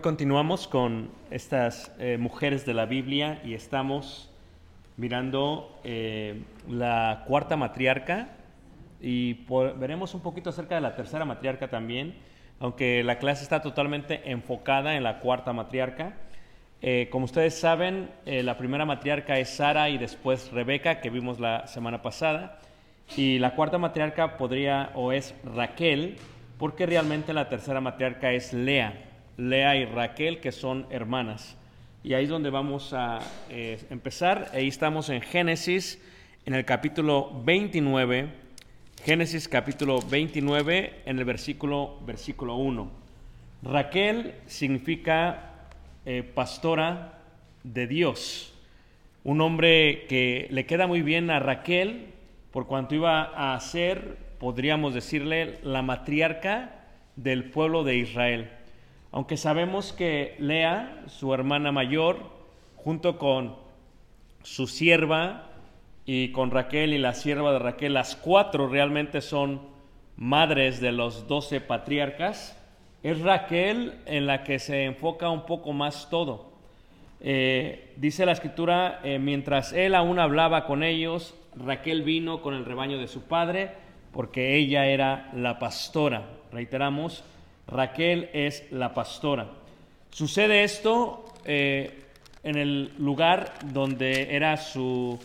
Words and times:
continuamos 0.00 0.66
con 0.66 1.10
estas 1.30 1.92
eh, 1.98 2.16
mujeres 2.18 2.64
de 2.64 2.74
la 2.74 2.86
Biblia 2.86 3.40
y 3.44 3.54
estamos 3.54 4.30
mirando 4.96 5.78
eh, 5.84 6.42
la 6.68 7.24
cuarta 7.26 7.56
matriarca 7.56 8.28
y 9.00 9.44
veremos 9.76 10.14
un 10.14 10.20
poquito 10.20 10.50
acerca 10.50 10.74
de 10.74 10.80
la 10.80 10.94
tercera 10.94 11.24
matriarca 11.24 11.68
también, 11.68 12.14
aunque 12.60 13.02
la 13.04 13.18
clase 13.18 13.42
está 13.42 13.60
totalmente 13.62 14.30
enfocada 14.30 14.96
en 14.96 15.02
la 15.02 15.20
cuarta 15.20 15.52
matriarca. 15.52 16.14
Eh, 16.82 17.08
como 17.10 17.26
ustedes 17.26 17.58
saben, 17.58 18.10
la 18.24 18.56
primera 18.56 18.86
matriarca 18.86 19.38
es 19.38 19.50
Sara 19.50 19.90
y 19.90 19.98
después 19.98 20.50
Rebeca, 20.50 21.00
que 21.00 21.10
vimos 21.10 21.40
la 21.40 21.66
semana 21.66 22.00
pasada. 22.00 22.58
Y 23.16 23.38
la 23.38 23.54
cuarta 23.54 23.78
matriarca 23.78 24.36
podría 24.36 24.92
o 24.94 25.12
es 25.12 25.34
Raquel, 25.44 26.16
porque 26.58 26.86
realmente 26.86 27.32
la 27.32 27.48
tercera 27.48 27.80
matriarca 27.80 28.32
es 28.32 28.52
Lea. 28.52 29.09
Lea 29.36 29.76
y 29.76 29.84
Raquel, 29.84 30.40
que 30.40 30.52
son 30.52 30.86
hermanas. 30.90 31.56
Y 32.02 32.14
ahí 32.14 32.24
es 32.24 32.30
donde 32.30 32.50
vamos 32.50 32.92
a 32.92 33.20
eh, 33.50 33.78
empezar. 33.90 34.50
Ahí 34.54 34.68
estamos 34.68 35.10
en 35.10 35.20
Génesis, 35.20 36.00
en 36.46 36.54
el 36.54 36.64
capítulo 36.64 37.30
29. 37.44 38.28
Génesis 39.04 39.48
capítulo 39.48 40.00
29, 40.00 41.02
en 41.06 41.18
el 41.18 41.24
versículo, 41.24 41.98
versículo 42.06 42.56
1. 42.56 42.90
Raquel 43.62 44.34
significa 44.46 45.68
eh, 46.06 46.22
pastora 46.22 47.18
de 47.62 47.86
Dios. 47.86 48.54
Un 49.22 49.38
nombre 49.38 50.06
que 50.08 50.48
le 50.50 50.64
queda 50.64 50.86
muy 50.86 51.02
bien 51.02 51.30
a 51.30 51.38
Raquel, 51.38 52.06
por 52.50 52.66
cuanto 52.66 52.94
iba 52.94 53.54
a 53.54 53.60
ser, 53.60 54.16
podríamos 54.38 54.94
decirle, 54.94 55.58
la 55.62 55.82
matriarca 55.82 56.86
del 57.16 57.44
pueblo 57.44 57.84
de 57.84 57.96
Israel. 57.96 58.50
Aunque 59.12 59.36
sabemos 59.36 59.92
que 59.92 60.36
Lea, 60.38 61.02
su 61.06 61.34
hermana 61.34 61.72
mayor, 61.72 62.18
junto 62.76 63.18
con 63.18 63.56
su 64.42 64.66
sierva 64.66 65.50
y 66.06 66.32
con 66.32 66.50
Raquel 66.50 66.94
y 66.94 66.98
la 66.98 67.14
sierva 67.14 67.52
de 67.52 67.58
Raquel, 67.58 67.94
las 67.94 68.16
cuatro 68.16 68.68
realmente 68.68 69.20
son 69.20 69.62
madres 70.16 70.80
de 70.80 70.92
los 70.92 71.26
doce 71.26 71.60
patriarcas, 71.60 72.56
es 73.02 73.20
Raquel 73.20 73.94
en 74.06 74.26
la 74.26 74.44
que 74.44 74.58
se 74.58 74.84
enfoca 74.84 75.30
un 75.30 75.46
poco 75.46 75.72
más 75.72 76.08
todo. 76.10 76.52
Eh, 77.20 77.94
dice 77.96 78.26
la 78.26 78.32
escritura, 78.32 79.00
eh, 79.02 79.18
mientras 79.18 79.72
él 79.72 79.94
aún 79.94 80.18
hablaba 80.18 80.66
con 80.66 80.82
ellos, 80.82 81.34
Raquel 81.56 82.02
vino 82.02 82.42
con 82.42 82.54
el 82.54 82.64
rebaño 82.64 82.98
de 82.98 83.08
su 83.08 83.22
padre, 83.22 83.72
porque 84.12 84.56
ella 84.56 84.86
era 84.86 85.30
la 85.34 85.58
pastora. 85.58 86.28
Reiteramos, 86.52 87.24
Raquel 87.66 88.30
es 88.32 88.70
la 88.70 88.94
pastora. 88.94 89.48
Sucede 90.10 90.64
esto 90.64 91.24
eh, 91.44 92.04
en 92.42 92.56
el 92.56 92.92
lugar 92.98 93.54
donde 93.64 94.34
era 94.34 94.56
su, 94.56 95.18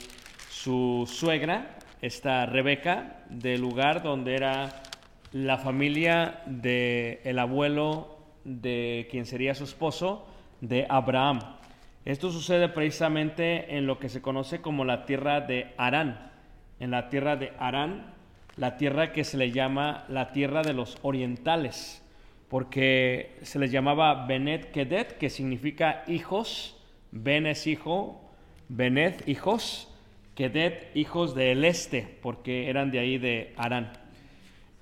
su 0.50 1.10
suegra, 1.12 1.78
esta 2.02 2.46
Rebeca, 2.46 3.24
del 3.30 3.62
lugar 3.62 4.04
donde 4.04 4.36
era 4.36 4.84
la 5.32 5.58
familia 5.58 6.42
del 6.46 7.20
el 7.24 7.40
abuelo 7.40 8.20
de 8.44 9.08
quien 9.10 9.26
sería 9.26 9.56
su 9.56 9.64
esposo, 9.64 10.28
de 10.62 10.86
Abraham. 10.88 11.40
Esto 12.06 12.32
sucede 12.32 12.70
precisamente 12.70 13.76
en 13.76 13.88
lo 13.88 13.98
que 13.98 14.10
se 14.10 14.22
conoce 14.22 14.62
como 14.62 14.86
la 14.86 15.06
tierra 15.06 15.42
de 15.42 15.74
Arán. 15.78 16.32
En 16.80 16.92
la 16.92 17.10
tierra 17.10 17.36
de 17.36 17.52
Arán, 17.58 18.14
la 18.58 18.78
tierra 18.78 19.12
que 19.12 19.24
se 19.24 19.38
le 19.38 19.52
llama 19.52 20.06
la 20.08 20.32
tierra 20.32 20.62
de 20.62 20.74
los 20.74 20.98
orientales, 21.02 22.05
porque 22.50 23.38
se 23.42 23.60
les 23.60 23.72
llamaba 23.72 24.26
Benet 24.28 24.72
Kedet, 24.72 25.18
que 25.18 25.30
significa 25.30 26.04
hijos. 26.08 26.78
Ben 27.12 27.46
es 27.48 27.66
hijo, 27.68 28.22
Benet 28.68 29.28
hijos, 29.28 29.94
Kedet 30.36 30.96
hijos 30.96 31.34
del 31.34 31.66
este, 31.66 32.18
porque 32.22 32.70
eran 32.70 32.92
de 32.92 33.00
ahí 33.00 33.18
de 33.18 33.54
Arán. 33.58 33.94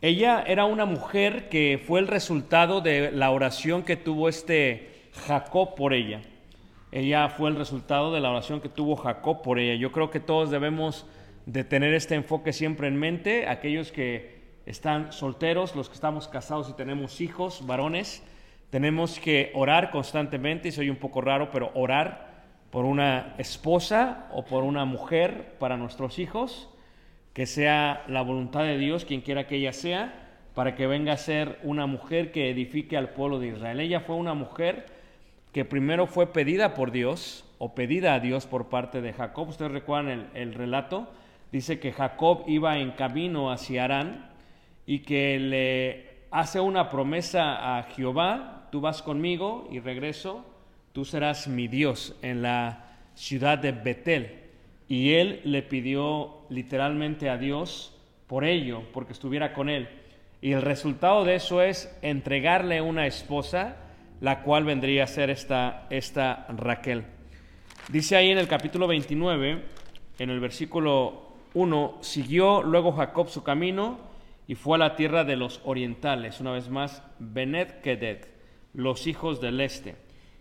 Ella 0.01 0.44
era 0.45 0.65
una 0.65 0.86
mujer 0.86 1.48
que 1.48 1.81
fue 1.86 2.00
el 2.00 2.07
resultado 2.07 2.81
de 2.81 3.12
la 3.12 3.31
oración 3.31 3.83
que 3.83 3.95
tuvo 3.95 4.27
este 4.27 4.89
Jacob 5.27 5.75
por 5.75 5.94
ella. 5.94 6.21
Ella 6.92 7.30
fue 7.30 7.50
el 7.50 7.56
resultado 7.56 8.13
de 8.13 8.19
la 8.19 8.30
oración 8.30 8.60
que 8.62 8.69
tuvo 8.69 8.95
Jacob 8.95 9.42
por 9.42 9.60
ella. 9.60 9.75
Yo 9.75 9.92
creo 9.92 10.10
que 10.10 10.19
todos 10.19 10.51
debemos 10.51 11.06
de 11.45 11.63
tener 11.63 11.94
este 11.94 12.15
enfoque 12.15 12.54
siempre 12.54 12.88
en 12.88 12.98
mente, 12.98 13.48
aquellos 13.48 13.92
que 13.92 14.33
están 14.65 15.12
solteros, 15.12 15.75
los 15.75 15.89
que 15.89 15.95
estamos 15.95 16.27
casados 16.27 16.69
y 16.69 16.74
tenemos 16.74 17.21
hijos, 17.21 17.65
varones, 17.65 18.24
tenemos 18.69 19.19
que 19.19 19.51
orar 19.54 19.92
constantemente, 19.92 20.69
y 20.69 20.71
soy 20.71 20.89
un 20.89 20.95
poco 20.95 21.21
raro, 21.21 21.51
pero 21.51 21.71
orar 21.75 22.33
por 22.71 22.86
una 22.86 23.36
esposa 23.38 24.27
o 24.33 24.45
por 24.45 24.63
una 24.63 24.86
mujer 24.86 25.57
para 25.60 25.77
nuestros 25.77 26.18
hijos, 26.18 26.69
que 27.33 27.45
sea 27.45 28.04
la 28.07 28.21
voluntad 28.21 28.63
de 28.63 28.77
Dios, 28.77 29.06
quien 29.06 29.21
quiera 29.21 29.48
que 29.48 29.57
ella 29.57 29.74
sea, 29.74 30.21
para 30.56 30.75
que 30.75 30.88
venga 30.88 31.13
a 31.13 31.18
ser 31.18 31.60
una 31.63 31.86
mujer 31.86 32.31
que 32.31 32.50
edifique 32.50 32.98
al 32.98 33.10
pueblo 33.10 33.39
de 33.39 33.50
Israel. 33.50 33.80
Ella 33.80 34.00
fue 34.00 34.15
una 34.15 34.33
mujer 34.33 34.86
que 35.51 35.65
primero 35.65 36.07
fue 36.07 36.33
pedida 36.33 36.74
por 36.74 36.92
Dios 36.92 37.45
o 37.60 37.75
pedida 37.75 38.15
a 38.15 38.19
Dios 38.19 38.48
por 38.48 38.69
parte 38.69 39.01
de 39.01 39.13
Jacob. 39.13 39.50
Ustedes 39.50 39.71
recuerdan 39.71 40.30
el, 40.33 40.42
el 40.42 40.54
relato. 40.54 41.12
Dice 41.51 41.80
que 41.80 41.92
Jacob 41.92 42.44
iba 42.48 42.77
en 42.77 42.92
camino 42.92 43.51
hacia 43.51 43.83
Arán 43.83 44.33
y 44.86 45.00
que 45.00 45.40
le 45.40 46.14
hace 46.32 46.60
una 46.60 46.90
promesa 46.90 47.78
a 47.78 47.84
Jehová, 47.84 48.68
tú 48.72 48.82
vas 48.82 49.02
conmigo 49.02 49.68
y 49.72 49.80
regreso, 49.80 50.46
tú 50.92 51.06
serás 51.06 51.48
mi 51.48 51.68
Dios 51.68 52.16
en 52.22 52.42
la 52.42 52.98
ciudad 53.14 53.58
de 53.58 53.72
Betel. 53.72 54.40
Y 54.88 55.14
él 55.14 55.42
le 55.44 55.62
pidió 55.62 56.42
literalmente 56.50 57.30
a 57.30 57.38
Dios 57.38 57.96
por 58.28 58.44
ello, 58.44 58.84
porque 58.94 59.14
estuviera 59.14 59.54
con 59.54 59.70
él. 59.70 59.88
Y 60.42 60.52
el 60.52 60.62
resultado 60.62 61.24
de 61.24 61.36
eso 61.36 61.62
es 61.62 61.96
entregarle 62.02 62.82
una 62.82 63.08
esposa, 63.08 63.78
la 64.20 64.42
cual 64.42 64.66
vendría 64.66 65.06
a 65.06 65.08
ser 65.08 65.30
esta, 65.30 65.88
esta 65.90 66.48
Raquel. 66.50 67.06
Dice 67.90 68.16
ahí 68.16 68.30
en 68.32 68.38
el 68.38 68.48
capítulo 68.48 68.88
29, 68.88 69.64
en 70.20 70.30
el 70.30 70.40
versículo 70.40 71.34
1, 71.54 71.98
siguió 72.02 72.62
luego 72.64 72.92
Jacob 72.92 73.30
su 73.30 73.44
camino 73.44 74.12
y 74.48 74.56
fue 74.56 74.75
a 74.75 74.80
la 74.80 74.95
tierra 74.95 75.24
de 75.24 75.36
los 75.36 75.62
orientales, 75.63 76.40
una 76.40 76.51
vez 76.51 76.69
más, 76.69 77.04
Benet 77.19 77.81
Kedet, 77.81 78.28
los 78.74 79.07
hijos 79.07 79.40
del 79.40 79.62
este. 79.62 79.95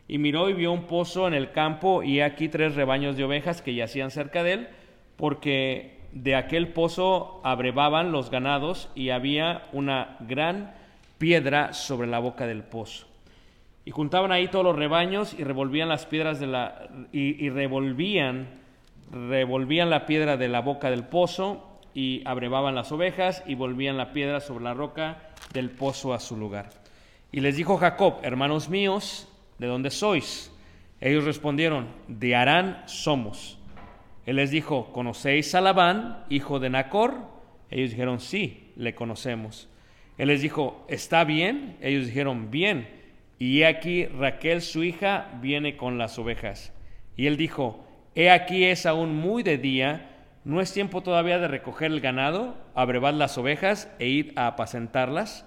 Y 0.08 0.18
miró 0.18 0.50
y 0.50 0.54
vio 0.54 0.72
un 0.72 0.84
pozo 0.84 1.28
en 1.28 1.34
el 1.34 1.52
campo 1.52 2.02
y 2.02 2.20
aquí 2.20 2.48
tres 2.48 2.74
rebaños 2.74 3.16
de 3.16 3.24
ovejas 3.24 3.62
que 3.62 3.74
yacían 3.74 4.10
cerca 4.10 4.42
de 4.42 4.52
él, 4.54 4.68
porque 5.16 6.00
de 6.12 6.34
aquel 6.34 6.68
pozo 6.68 7.40
abrevaban 7.44 8.12
los 8.12 8.30
ganados 8.30 8.90
y 8.94 9.10
había 9.10 9.62
una 9.72 10.16
gran 10.20 10.74
piedra 11.18 11.72
sobre 11.72 12.08
la 12.08 12.18
boca 12.18 12.46
del 12.46 12.64
pozo. 12.64 13.06
Y 13.84 13.90
juntaban 13.90 14.32
ahí 14.32 14.48
todos 14.48 14.64
los 14.64 14.76
rebaños 14.76 15.34
y 15.38 15.44
revolvían 15.44 15.88
las 15.88 16.06
piedras 16.06 16.40
de 16.40 16.46
la 16.46 16.88
y, 17.12 17.44
y 17.44 17.50
revolvían 17.50 18.60
revolvían 19.10 19.90
la 19.90 20.06
piedra 20.06 20.36
de 20.36 20.48
la 20.48 20.60
boca 20.60 20.90
del 20.90 21.04
pozo 21.04 21.71
y 21.94 22.22
abrevaban 22.24 22.74
las 22.74 22.92
ovejas 22.92 23.42
y 23.46 23.54
volvían 23.54 23.96
la 23.96 24.12
piedra 24.12 24.40
sobre 24.40 24.64
la 24.64 24.74
roca 24.74 25.30
del 25.52 25.70
pozo 25.70 26.14
a 26.14 26.20
su 26.20 26.36
lugar. 26.36 26.70
Y 27.30 27.40
les 27.40 27.56
dijo 27.56 27.76
Jacob, 27.76 28.16
hermanos 28.22 28.68
míos, 28.68 29.28
¿de 29.58 29.66
dónde 29.66 29.90
sois? 29.90 30.52
Ellos 31.00 31.24
respondieron, 31.24 31.88
de 32.08 32.36
Arán 32.36 32.82
somos. 32.86 33.58
Él 34.24 34.36
les 34.36 34.50
dijo, 34.50 34.92
¿conocéis 34.92 35.54
a 35.54 35.60
Labán, 35.60 36.24
hijo 36.28 36.60
de 36.60 36.70
Nacor? 36.70 37.14
Ellos 37.70 37.90
dijeron, 37.90 38.20
sí, 38.20 38.70
le 38.76 38.94
conocemos. 38.94 39.68
Él 40.18 40.28
les 40.28 40.42
dijo, 40.42 40.84
¿está 40.88 41.24
bien? 41.24 41.76
Ellos 41.80 42.06
dijeron, 42.06 42.50
bien. 42.50 42.88
Y 43.38 43.64
aquí 43.64 44.06
Raquel, 44.06 44.62
su 44.62 44.84
hija, 44.84 45.28
viene 45.40 45.76
con 45.76 45.98
las 45.98 46.18
ovejas. 46.18 46.72
Y 47.16 47.26
él 47.26 47.36
dijo, 47.36 47.84
he 48.14 48.30
aquí 48.30 48.64
es 48.64 48.86
aún 48.86 49.16
muy 49.16 49.42
de 49.42 49.58
día, 49.58 50.11
no 50.44 50.60
es 50.60 50.72
tiempo 50.72 51.02
todavía 51.02 51.38
de 51.38 51.48
recoger 51.48 51.92
el 51.92 52.00
ganado, 52.00 52.56
abrevad 52.74 53.14
las 53.14 53.38
ovejas 53.38 53.88
e 53.98 54.08
id 54.08 54.32
a 54.36 54.48
apacentarlas. 54.48 55.46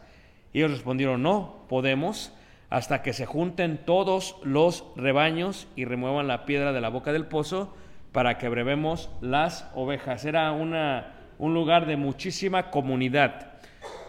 Y 0.54 0.60
ellos 0.60 0.72
respondieron, 0.72 1.22
no, 1.22 1.66
podemos, 1.68 2.34
hasta 2.70 3.02
que 3.02 3.12
se 3.12 3.26
junten 3.26 3.78
todos 3.86 4.38
los 4.44 4.86
rebaños 4.96 5.68
y 5.76 5.84
remuevan 5.84 6.28
la 6.28 6.46
piedra 6.46 6.72
de 6.72 6.80
la 6.80 6.90
boca 6.90 7.12
del 7.12 7.26
pozo 7.26 7.76
para 8.14 8.38
que 8.38 8.48
brevemos 8.48 9.10
las 9.20 9.70
ovejas. 9.76 10.24
Era 10.24 10.54
una, 10.54 11.14
un 11.38 11.54
lugar 11.54 11.88
de 11.88 11.98
muchísima 11.98 12.72
comunidad. 12.72 13.52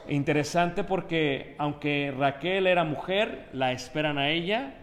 Interesante 0.09 0.85
porque 0.85 1.57
aunque 1.59 2.15
Raquel 2.17 2.69
era 2.69 2.85
mujer, 2.85 3.49
la 3.53 3.73
esperan 3.73 4.19
a 4.19 4.29
ella, 4.31 4.75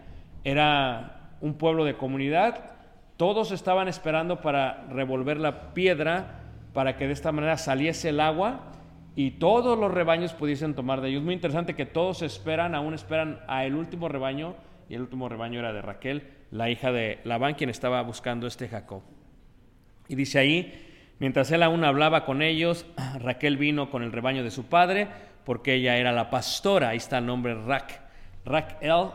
era 0.44 1.30
un 1.40 1.54
pueblo 1.54 1.86
de 1.86 1.96
comunidad, 1.96 2.73
todos 3.16 3.52
estaban 3.52 3.88
esperando 3.88 4.40
para 4.40 4.86
revolver 4.90 5.38
la 5.38 5.74
piedra 5.74 6.40
para 6.72 6.96
que 6.96 7.06
de 7.06 7.12
esta 7.12 7.32
manera 7.32 7.56
saliese 7.56 8.08
el 8.08 8.20
agua 8.20 8.72
y 9.16 9.32
todos 9.32 9.78
los 9.78 9.92
rebaños 9.92 10.32
pudiesen 10.32 10.74
tomar 10.74 11.00
de 11.00 11.10
ellos. 11.10 11.22
Muy 11.22 11.34
interesante 11.34 11.74
que 11.74 11.86
todos 11.86 12.22
esperan, 12.22 12.74
aún 12.74 12.94
esperan 12.94 13.40
a 13.46 13.64
el 13.64 13.76
último 13.76 14.08
rebaño 14.08 14.56
y 14.88 14.94
el 14.94 15.02
último 15.02 15.28
rebaño 15.28 15.60
era 15.60 15.72
de 15.72 15.82
Raquel, 15.82 16.28
la 16.50 16.68
hija 16.70 16.92
de 16.92 17.20
Labán, 17.24 17.54
quien 17.54 17.70
estaba 17.70 18.02
buscando 18.02 18.46
este 18.46 18.68
Jacob. 18.68 19.02
Y 20.08 20.16
dice 20.16 20.40
ahí, 20.40 21.14
mientras 21.20 21.50
él 21.52 21.62
aún 21.62 21.84
hablaba 21.84 22.24
con 22.24 22.42
ellos, 22.42 22.86
Raquel 23.20 23.56
vino 23.56 23.90
con 23.90 24.02
el 24.02 24.12
rebaño 24.12 24.42
de 24.42 24.50
su 24.50 24.66
padre, 24.66 25.06
porque 25.44 25.74
ella 25.74 25.96
era 25.96 26.12
la 26.12 26.30
pastora, 26.30 26.90
ahí 26.90 26.96
está 26.96 27.18
el 27.18 27.26
nombre 27.26 27.54
Rac. 27.54 28.03
Rac 28.44 28.76
el, 28.82 29.06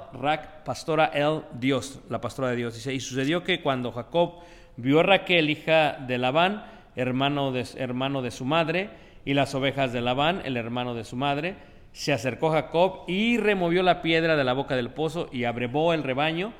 pastora 0.65 1.05
el, 1.13 1.41
Dios, 1.53 1.99
la 2.09 2.19
pastora 2.19 2.49
de 2.49 2.55
Dios. 2.55 2.73
Dice, 2.73 2.93
y 2.93 2.99
sucedió 2.99 3.43
que 3.43 3.61
cuando 3.61 3.91
Jacob 3.91 4.35
vio 4.77 5.01
a 5.01 5.03
Raquel, 5.03 5.49
hija 5.49 5.93
de 5.93 6.17
Labán, 6.17 6.65
hermano 6.95 7.51
de, 7.51 7.67
hermano 7.77 8.21
de 8.21 8.31
su 8.31 8.45
madre, 8.45 8.89
y 9.25 9.33
las 9.33 9.53
ovejas 9.53 9.93
de 9.93 10.01
Labán, 10.01 10.41
el 10.45 10.57
hermano 10.57 10.95
de 10.95 11.03
su 11.03 11.15
madre, 11.15 11.55
se 11.91 12.13
acercó 12.13 12.51
Jacob 12.51 13.03
y 13.07 13.37
removió 13.37 13.83
la 13.83 14.01
piedra 14.01 14.35
de 14.35 14.43
la 14.43 14.53
boca 14.53 14.75
del 14.75 14.89
pozo 14.89 15.29
y 15.31 15.43
abrevó 15.43 15.93
el 15.93 16.03
rebaño 16.03 16.53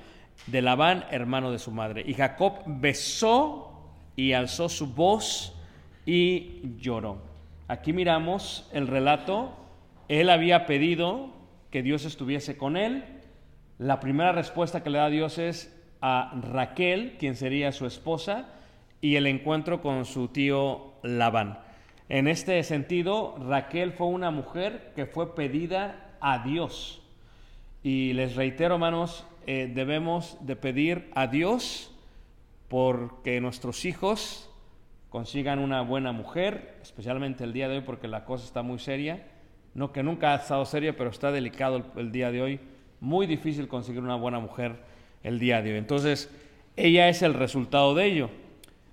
de 0.48 0.62
Labán, 0.62 1.06
hermano 1.12 1.51
de 1.51 1.60
su 1.60 1.71
madre. 1.71 2.04
Y 2.06 2.13
Jacob 2.13 2.54
besó 2.66 3.71
y 4.16 4.33
alzó 4.33 4.69
su 4.69 4.94
voz 4.94 5.56
y 6.06 6.62
lloró. 6.80 7.18
Aquí 7.68 7.94
miramos 7.94 8.68
el 8.74 8.88
relato. 8.88 9.56
Él 10.07 10.30
había 10.30 10.66
pedido 10.66 11.38
que 11.71 11.83
Dios 11.83 12.06
estuviese 12.06 12.57
con 12.57 12.77
él. 12.77 13.04
La 13.77 14.00
primera 14.00 14.31
respuesta 14.31 14.83
que 14.83 14.90
le 14.90 14.97
da 14.97 15.09
Dios 15.09 15.38
es 15.38 15.76
a 16.02 16.33
Raquel, 16.42 17.18
quien 17.18 17.35
sería 17.35 17.71
su 17.71 17.85
esposa, 17.85 18.49
y 19.02 19.16
el 19.16 19.28
encuentro 19.28 19.81
con 19.81 20.06
su 20.06 20.30
tío 20.30 20.94
Labán. 21.04 21.59
En 22.09 22.28
este 22.28 22.61
sentido, 22.64 23.38
Raquel 23.40 23.94
fue 23.94 24.07
una 24.07 24.31
mujer 24.31 24.94
que 24.95 25.06
fue 25.06 25.35
pedida 25.35 26.16
a 26.19 26.44
Dios. 26.44 27.02
Y 27.83 28.14
les 28.14 28.35
reitero, 28.35 28.76
hermanos, 28.76 29.26
eh, 29.45 29.71
debemos 29.73 30.38
de 30.42 30.56
pedir 30.56 31.09
a 31.16 31.28
Dios 31.28 31.95
porque 32.68 33.40
nuestros 33.42 33.85
hijos 33.85 34.49
consigan 35.09 35.59
una 35.59 35.81
buena 35.81 36.11
mujer, 36.11 36.78
especialmente 36.81 37.44
el 37.44 37.54
día 37.54 37.68
de 37.69 37.78
hoy 37.78 37.83
porque 37.83 38.07
la 38.07 38.26
cosa 38.26 38.45
está 38.45 38.61
muy 38.64 38.80
seria. 38.80 39.26
No 39.73 39.92
que 39.92 40.04
nunca 40.04 40.33
ha 40.33 40.38
estado 40.38 40.66
seria, 40.66 40.95
pero 40.95 41.09
está 41.09 41.31
delicado 41.31 41.83
el, 41.95 42.11
día 42.11 42.31
de 42.31 42.42
hoy. 42.42 42.59
Muy 42.99 43.28
difícil 43.28 43.68
conseguir 43.68 44.02
una 44.02 44.16
buena 44.16 44.40
mujer 44.40 44.76
el 45.23 45.40
día 45.40 45.61
de 45.61 45.71
hoy. 45.71 45.78
Entonces, 45.78 46.30
ella 46.76 47.09
es 47.09 47.21
el 47.21 47.33
resultado 47.33 47.95
de 47.95 48.06
ello. 48.06 48.30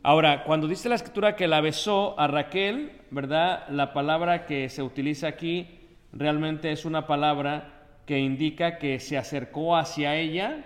Ahora, 0.02 0.45
cuando 0.45 0.68
dice 0.68 0.88
la 0.88 0.95
escritura 0.95 1.35
que 1.35 1.49
la 1.49 1.61
besó 1.61 2.18
a 2.18 2.28
Raquel, 2.28 2.92
¿verdad? 3.11 3.68
La 3.68 3.92
palabra 3.92 4.47
que 4.47 4.68
se 4.68 4.83
utiliza 4.83 5.26
aquí 5.26 5.68
realmente 6.12 6.71
es 6.71 6.85
una 6.85 7.06
palabra 7.06 7.73
que 8.06 8.18
indica 8.18 8.78
que 8.78 9.00
se 9.00 9.18
acercó 9.18 9.76
hacia 9.76 10.14
ella 10.16 10.64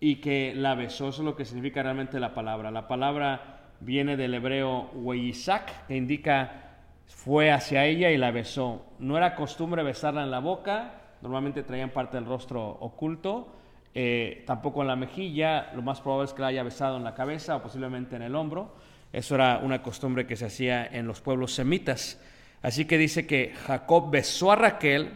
y 0.00 0.16
que 0.16 0.52
la 0.54 0.74
besó. 0.74 1.08
Eso 1.08 1.22
es 1.22 1.24
lo 1.24 1.36
que 1.36 1.46
significa 1.46 1.82
realmente 1.82 2.20
la 2.20 2.34
palabra. 2.34 2.70
La 2.70 2.86
palabra 2.86 3.54
viene 3.80 4.16
del 4.16 4.34
hebreo 4.34 4.90
weisak, 4.94 5.86
que 5.86 5.96
indica 5.96 6.73
fue 7.06 7.50
hacia 7.50 7.84
ella 7.86 8.10
y 8.10 8.16
la 8.16 8.30
besó. 8.30 8.84
No 8.98 9.16
era 9.16 9.34
costumbre 9.34 9.82
besarla 9.82 10.22
en 10.22 10.30
la 10.30 10.40
boca, 10.40 11.00
normalmente 11.22 11.62
traían 11.62 11.90
parte 11.90 12.16
del 12.16 12.26
rostro 12.26 12.68
oculto, 12.80 13.48
eh, 13.94 14.42
tampoco 14.46 14.82
en 14.82 14.88
la 14.88 14.96
mejilla, 14.96 15.72
lo 15.74 15.82
más 15.82 16.00
probable 16.00 16.26
es 16.26 16.32
que 16.32 16.42
la 16.42 16.48
haya 16.48 16.62
besado 16.62 16.96
en 16.96 17.04
la 17.04 17.14
cabeza 17.14 17.56
o 17.56 17.62
posiblemente 17.62 18.16
en 18.16 18.22
el 18.22 18.34
hombro. 18.34 18.74
Eso 19.12 19.36
era 19.36 19.58
una 19.58 19.82
costumbre 19.82 20.26
que 20.26 20.34
se 20.34 20.46
hacía 20.46 20.84
en 20.84 21.06
los 21.06 21.20
pueblos 21.20 21.54
semitas. 21.54 22.20
Así 22.62 22.86
que 22.86 22.98
dice 22.98 23.26
que 23.26 23.52
Jacob 23.66 24.10
besó 24.10 24.50
a 24.50 24.56
Raquel 24.56 25.12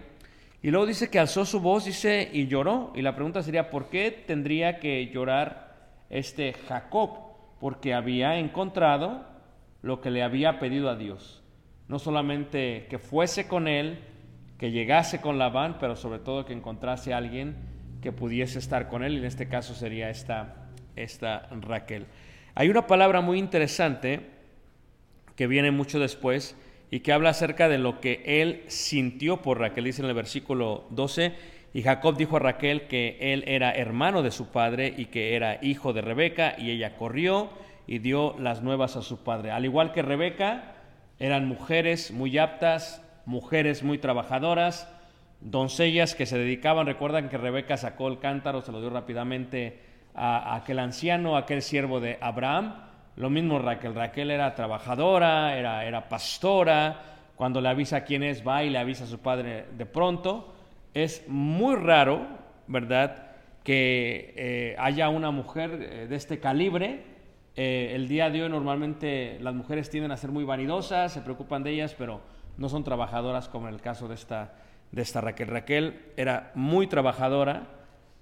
y 0.63 0.71
luego 0.71 0.87
dice 0.87 1.11
que 1.11 1.19
alzó 1.19 1.45
su 1.45 1.61
voz, 1.61 1.85
dice, 1.85 2.29
y 2.33 2.47
lloró. 2.47 2.93
Y 2.95 3.03
la 3.03 3.15
pregunta 3.15 3.43
sería, 3.43 3.71
¿por 3.71 3.89
qué 3.89 4.11
tendría 4.11 4.79
que 4.79 5.07
llorar 5.09 5.75
este 6.11 6.53
Jacob? 6.53 7.11
Porque 7.61 7.95
había 7.95 8.39
encontrado 8.39 9.27
lo 9.83 10.01
que 10.01 10.11
le 10.11 10.23
había 10.23 10.61
pedido 10.61 10.91
a 10.91 10.97
Dios. 10.97 11.43
No 11.89 11.99
solamente 11.99 12.87
que 12.89 12.99
fuese 12.99 13.49
con 13.49 13.67
él, 13.67 13.99
que 14.59 14.71
llegase 14.71 15.21
con 15.21 15.39
Labán, 15.39 15.79
pero 15.81 15.97
sobre 15.97 16.19
todo 16.19 16.45
que 16.45 16.53
encontrase 16.53 17.13
a 17.13 17.17
alguien 17.17 17.57
que 18.03 18.13
pudiese 18.13 18.59
estar 18.59 18.89
con 18.89 19.03
él, 19.03 19.15
y 19.15 19.19
en 19.19 19.25
este 19.25 19.49
caso 19.49 19.75
sería 19.75 20.11
esta, 20.11 20.69
esta 20.97 21.49
Raquel. 21.61 22.07
Hay 22.55 22.69
una 22.69 22.87
palabra 22.87 23.21
muy 23.21 23.39
interesante 23.39 24.21
que 25.35 25.47
viene 25.47 25.71
mucho 25.71 25.99
después, 25.99 26.57
y 26.91 27.01
que 27.01 27.13
habla 27.13 27.31
acerca 27.31 27.69
de 27.69 27.79
lo 27.79 28.01
que 28.01 28.23
él 28.25 28.63
sintió 28.69 29.43
por 29.43 29.59
Raquel. 29.59 29.85
Dice 29.85 30.03
en 30.03 30.09
el 30.09 30.15
versículo 30.15 30.87
12, 30.91 31.35
y 31.75 31.83
Jacob 31.83 32.17
dijo 32.17 32.37
a 32.37 32.41
Raquel 32.41 32.87
que 32.87 33.19
él 33.21 33.45
era 33.47 33.73
hermano 33.73 34.23
de 34.23 34.31
su 34.31 34.49
padre 34.49 34.95
y 34.97 35.07
que 35.07 35.37
era 35.37 35.59
hijo 35.63 35.93
de 35.93 36.01
Rebeca, 36.01 36.55
y 36.59 36.71
ella 36.71 36.97
corrió 36.97 37.51
y 37.87 37.99
dio 37.99 38.37
las 38.39 38.63
nuevas 38.63 38.97
a 38.97 39.03
su 39.03 39.23
padre. 39.23 39.51
Al 39.51 39.65
igual 39.65 39.93
que 39.93 40.03
Rebeca, 40.03 40.75
eran 41.19 41.47
mujeres 41.47 42.11
muy 42.11 42.39
aptas, 42.39 43.03
mujeres 43.27 43.83
muy 43.83 43.99
trabajadoras, 43.99 44.89
doncellas 45.41 46.15
que 46.15 46.27
se 46.27 46.39
dedicaban, 46.39 46.87
recuerdan 46.87 47.29
que 47.29 47.39
Rebeca 47.39 47.77
sacó 47.77 48.09
el 48.09 48.19
cántaro, 48.19 48.63
se 48.63 48.73
lo 48.73 48.81
dio 48.81 48.91
rápidamente 48.91 49.81
a, 50.15 50.57
aquel 50.57 50.79
anciano, 50.79 51.37
a 51.37 51.41
aquel 51.41 51.63
siervo 51.63 52.01
de 52.01 52.19
Abraham, 52.21 52.75
lo 53.19 53.31
mismo 53.31 53.59
Raquel. 53.59 53.95
Raquel 53.95 54.31
era 54.31 54.55
trabajadora, 54.55 55.57
era, 55.57 55.85
era 55.85 56.09
pastora. 56.09 57.03
Cuando 57.35 57.61
le 57.61 57.69
avisa 57.69 58.05
quién 58.05 58.23
es, 58.23 58.47
va 58.47 58.63
y 58.63 58.71
le 58.71 58.79
avisa 58.79 59.05
a 59.05 59.07
su 59.09 59.19
padre 59.19 59.67
de 59.77 59.87
pronto. 59.87 60.55
Es 60.95 61.25
muy 61.29 61.75
raro, 61.77 62.27
¿verdad?, 62.69 63.27
que 63.65 64.35
eh, 64.37 64.77
haya 64.79 65.09
una 65.09 65.31
mujer 65.31 65.71
eh, 65.83 66.07
de 66.07 66.17
este 66.17 66.39
calibre. 66.39 67.03
Eh, 67.61 67.97
el 67.97 68.07
día 68.07 68.31
de 68.31 68.45
hoy 68.45 68.49
normalmente 68.49 69.37
las 69.41 69.53
mujeres 69.53 69.91
tienden 69.91 70.13
a 70.13 70.17
ser 70.17 70.31
muy 70.31 70.45
vanidosas, 70.45 71.13
se 71.13 71.23
preocupan 71.23 71.65
de 71.65 71.73
ellas, 71.73 71.93
pero 71.99 72.21
no 72.57 72.69
son 72.69 72.85
trabajadoras 72.85 73.49
como 73.49 73.67
en 73.67 73.75
el 73.75 73.81
caso 73.81 74.07
de 74.07 74.15
esta, 74.15 74.53
de 74.93 75.03
esta 75.03 75.21
Raquel. 75.21 75.49
Raquel 75.49 76.01
era 76.17 76.53
muy 76.55 76.87
trabajadora, 76.87 77.67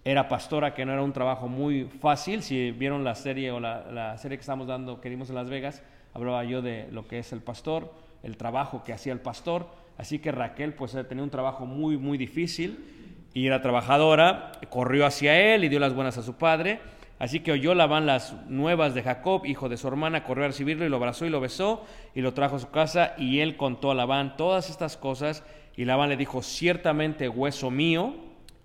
era 0.07 0.29
pastora, 0.29 0.73
que 0.73 0.87
no 0.87 0.95
era 0.95 1.03
un 1.03 1.13
trabajo 1.13 1.49
muy 1.49 1.85
fácil. 1.85 2.43
Si 2.43 2.71
vieron 2.71 3.05
la 3.05 3.15
serie 3.15 3.51
o 3.51 3.61
la, 3.61 3.85
la 3.93 4.17
serie 4.17 4.39
que 4.39 4.41
estamos 4.41 4.69
dando, 4.69 5.03
que 5.03 5.11
dimos 5.11 5.29
en 5.29 5.35
Las 5.35 5.51
Vegas, 5.51 5.83
hablaba 6.15 6.43
yo 6.45 6.63
de 6.63 6.89
lo 6.91 7.07
que 7.07 7.19
es 7.19 7.31
el 7.35 7.43
pastor, 7.43 7.93
el 8.23 8.39
trabajo 8.39 8.85
que 8.85 8.95
hacía 8.95 9.13
el 9.13 9.21
pastor. 9.21 9.69
Así 9.99 10.19
que 10.19 10.33
Raquel 10.33 10.73
pues 10.73 10.97
tenía 11.11 11.23
un 11.23 11.29
trabajo 11.29 11.67
muy, 11.67 11.99
muy 11.99 12.17
difícil 12.17 13.29
y 13.35 13.47
era 13.47 13.61
trabajadora, 13.61 14.53
corrió 14.71 15.05
hacia 15.05 15.39
él 15.39 15.63
y 15.65 15.69
dio 15.69 15.79
las 15.79 15.93
buenas 15.93 16.17
a 16.17 16.23
su 16.23 16.37
padre. 16.39 16.81
Así 17.19 17.41
que 17.41 17.53
oyó 17.53 17.75
Labán 17.75 18.05
las 18.05 18.35
nuevas 18.47 18.95
de 18.95 19.03
Jacob, 19.03 19.47
hijo 19.47 19.69
de 19.69 19.79
su 19.79 19.89
hermana, 19.89 20.23
corrió 20.25 20.45
a 20.45 20.49
recibirlo 20.49 20.85
y 20.85 20.91
lo 20.91 20.97
abrazó 20.97 21.25
y 21.25 21.31
lo 21.31 21.41
besó 21.41 21.87
y 22.15 22.21
lo 22.21 22.35
trajo 22.35 22.57
a 22.57 22.61
su 22.61 22.71
casa 22.71 23.15
y 23.17 23.41
él 23.41 23.57
contó 23.57 23.91
a 23.91 23.95
Labán 23.95 24.37
todas 24.37 24.69
estas 24.69 24.99
cosas 24.99 25.43
y 25.77 25.87
Labán 25.87 26.11
le 26.11 26.17
dijo, 26.17 26.43
ciertamente 26.43 27.29
hueso 27.29 27.71
mío 27.71 28.15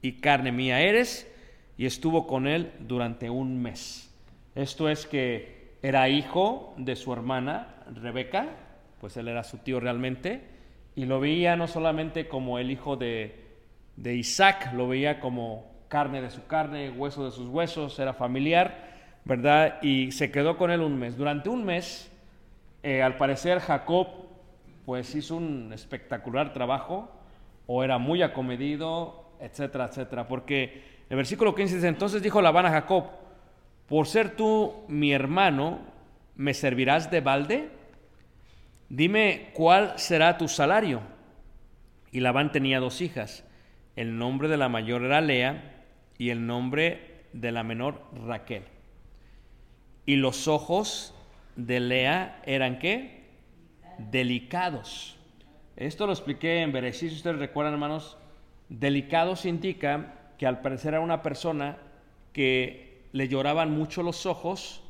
y 0.01 0.13
carne 0.13 0.51
mía 0.51 0.81
eres 0.81 1.31
y 1.77 1.86
estuvo 1.86 2.27
con 2.27 2.46
él 2.46 2.74
durante 2.79 3.29
un 3.29 3.62
mes. 3.62 4.13
Esto 4.53 4.89
es 4.89 5.05
que 5.05 5.77
era 5.81 6.10
hijo 6.10 6.74
de 6.77 6.98
su 6.98 7.13
hermana 7.13 7.75
Rebeca, 7.93 8.50
pues 9.00 9.15
él 9.15 9.29
era 9.29 9.43
su 9.43 9.60
tío 9.60 9.79
realmente, 9.79 10.41
y 10.96 11.05
lo 11.05 11.22
veía 11.22 11.55
no 11.55 11.67
solamente 11.67 12.27
como 12.27 12.60
el 12.60 12.70
hijo 12.70 12.98
de, 12.98 13.46
de 13.96 14.15
Isaac, 14.15 14.74
lo 14.74 14.89
veía 14.89 15.22
como 15.22 15.71
carne 15.91 16.21
de 16.21 16.29
su 16.29 16.48
carne, 16.48 16.89
hueso 16.89 17.25
de 17.25 17.31
sus 17.31 17.50
huesos, 17.50 18.00
era 18.00 18.13
familiar, 18.13 18.93
¿verdad? 19.25 19.79
Y 19.81 20.13
se 20.13 20.31
quedó 20.31 20.57
con 20.57 20.71
él 20.71 20.79
un 20.79 20.98
mes. 20.98 21.17
Durante 21.17 21.50
un 21.50 21.65
mes, 21.65 22.10
eh, 22.81 23.03
al 23.03 23.17
parecer 23.17 23.60
Jacob, 23.60 24.07
pues 24.86 25.13
hizo 25.13 25.36
un 25.36 25.74
espectacular 25.74 26.53
trabajo, 26.53 27.12
o 27.67 27.83
era 27.83 27.98
muy 27.98 28.21
acomedido, 28.21 29.25
etcétera, 29.41 29.88
etcétera, 29.88 30.29
porque 30.29 30.81
el 31.10 31.17
versículo 31.17 31.53
15 31.53 31.75
dice, 31.75 31.88
entonces 31.89 32.24
dijo 32.24 32.41
Labán 32.41 32.67
a 32.67 32.71
Jacob, 32.71 33.07
por 33.89 34.07
ser 34.07 34.38
tú 34.38 34.86
mi 34.88 35.12
hermano, 35.12 35.79
¿me 36.38 36.53
servirás 36.53 37.12
de 37.12 37.19
balde? 37.19 37.69
Dime 38.88 39.50
cuál 39.53 40.00
será 40.00 40.38
tu 40.38 40.48
salario. 40.48 41.01
Y 42.13 42.21
Labán 42.21 42.53
tenía 42.53 42.79
dos 42.79 43.01
hijas. 43.01 43.45
El 43.98 44.17
nombre 44.17 44.48
de 44.48 44.55
la 44.55 44.69
mayor 44.69 45.03
era 45.03 45.19
Lea 45.19 45.71
y 46.22 46.30
el 46.30 46.46
nombre 46.46 47.24
de 47.34 47.51
la 47.51 47.63
menor 47.63 48.00
Raquel. 48.28 48.62
Y 50.06 50.18
los 50.18 50.48
ojos 50.48 51.16
de 51.56 51.80
Lea 51.80 52.44
eran 52.46 52.78
qué? 52.78 53.24
Delicados. 53.98 55.18
Esto 55.75 56.06
lo 56.06 56.13
expliqué 56.13 56.62
en 56.62 56.72
Bereshit, 56.72 57.10
si 57.10 57.16
ustedes 57.16 57.40
recuerdan, 57.40 57.74
hermanos. 57.74 58.20
Delicados 58.70 59.48
indica 59.48 60.13
que 60.38 60.46
al 60.46 60.62
parecer 60.62 60.94
era 60.94 61.01
una 61.01 61.24
persona 61.24 61.80
que 62.34 63.01
le 63.13 63.28
lloraban 63.28 63.72
mucho 63.72 64.04
los 64.04 64.28
ojos 64.28 64.84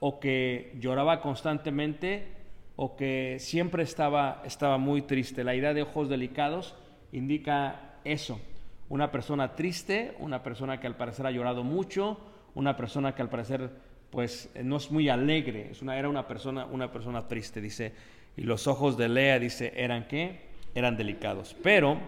o 0.00 0.18
que 0.18 0.76
lloraba 0.80 1.20
constantemente 1.20 2.26
o 2.74 2.96
que 2.96 3.36
siempre 3.38 3.84
estaba, 3.84 4.42
estaba 4.44 4.78
muy 4.78 5.02
triste. 5.02 5.44
La 5.44 5.54
idea 5.54 5.74
de 5.74 5.82
ojos 5.82 6.08
delicados 6.08 6.74
indica 7.12 8.00
eso 8.02 8.40
una 8.88 9.10
persona 9.10 9.54
triste, 9.54 10.14
una 10.18 10.42
persona 10.42 10.80
que 10.80 10.86
al 10.86 10.96
parecer 10.96 11.26
ha 11.26 11.30
llorado 11.30 11.64
mucho, 11.64 12.18
una 12.54 12.76
persona 12.76 13.14
que 13.14 13.22
al 13.22 13.28
parecer 13.28 13.70
pues 14.10 14.50
no 14.62 14.76
es 14.76 14.90
muy 14.90 15.08
alegre, 15.08 15.70
es 15.72 15.82
una, 15.82 15.98
era 15.98 16.08
una 16.08 16.26
persona, 16.26 16.66
una 16.66 16.92
persona 16.92 17.26
triste, 17.26 17.60
dice, 17.60 17.92
y 18.36 18.42
los 18.42 18.66
ojos 18.66 18.96
de 18.96 19.08
Lea, 19.08 19.38
dice, 19.38 19.72
eran 19.76 20.06
qué? 20.06 20.46
Eran 20.74 20.96
delicados. 20.96 21.56
Pero 21.62 21.98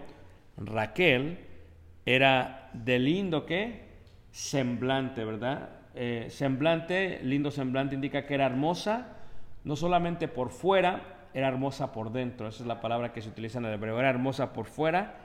Raquel 0.57 1.39
era 2.07 2.71
de 2.73 2.99
lindo 2.99 3.45
qué? 3.45 3.89
Semblante, 4.31 5.25
¿verdad? 5.25 5.71
Eh, 5.95 6.27
semblante, 6.31 7.21
lindo 7.23 7.51
semblante 7.51 7.95
indica 7.95 8.25
que 8.25 8.35
era 8.35 8.47
hermosa, 8.47 9.17
no 9.65 9.75
solamente 9.75 10.29
por 10.29 10.51
fuera, 10.51 11.29
era 11.35 11.49
hermosa 11.49 11.93
por 11.93 12.13
dentro, 12.13 12.49
esa 12.49 12.63
es 12.63 12.67
la 12.67 12.81
palabra 12.81 13.13
que 13.13 13.21
se 13.21 13.29
utiliza 13.29 13.59
en 13.59 13.67
el 13.67 13.75
hebreo, 13.75 13.99
era 13.99 14.09
hermosa 14.09 14.53
por 14.53 14.67
fuera 14.67 15.17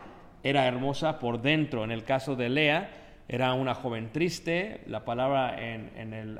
era 0.43 0.67
hermosa 0.67 1.19
por 1.19 1.41
dentro. 1.41 1.83
En 1.83 1.91
el 1.91 2.03
caso 2.03 2.35
de 2.35 2.49
Lea, 2.49 2.89
era 3.27 3.53
una 3.53 3.73
joven 3.73 4.11
triste, 4.11 4.81
la 4.87 5.05
palabra 5.05 5.55
en, 5.57 6.13
el, 6.13 6.39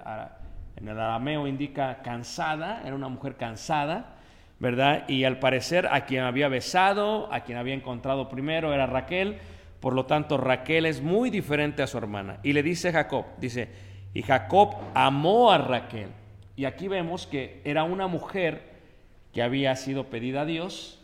en 0.76 0.88
el 0.88 1.00
arameo 1.00 1.48
indica 1.48 2.02
cansada, 2.04 2.82
era 2.86 2.94
una 2.94 3.08
mujer 3.08 3.36
cansada, 3.36 4.18
¿verdad? 4.60 5.08
Y 5.08 5.24
al 5.24 5.40
parecer 5.40 5.88
a 5.92 6.06
quien 6.06 6.24
había 6.24 6.50
besado, 6.50 7.32
a 7.32 7.42
quien 7.42 7.58
había 7.58 7.74
encontrado 7.74 8.30
primero 8.30 8.74
era 8.74 8.86
Raquel, 8.86 9.38
por 9.80 9.94
lo 9.94 10.06
tanto 10.06 10.38
Raquel 10.38 10.86
es 10.86 11.02
muy 11.02 11.30
diferente 11.30 11.82
a 11.82 11.88
su 11.88 11.98
hermana. 11.98 12.38
Y 12.44 12.54
le 12.54 12.64
dice 12.64 12.92
Jacob, 12.92 13.26
dice, 13.38 13.70
y 14.14 14.22
Jacob 14.22 14.76
amó 14.94 15.52
a 15.52 15.58
Raquel. 15.58 16.10
Y 16.56 16.66
aquí 16.66 16.88
vemos 16.88 17.26
que 17.28 17.62
era 17.64 17.84
una 17.84 18.08
mujer 18.08 18.74
que 19.34 19.42
había 19.42 19.76
sido 19.76 20.06
pedida 20.06 20.42
a 20.42 20.46
Dios, 20.46 21.02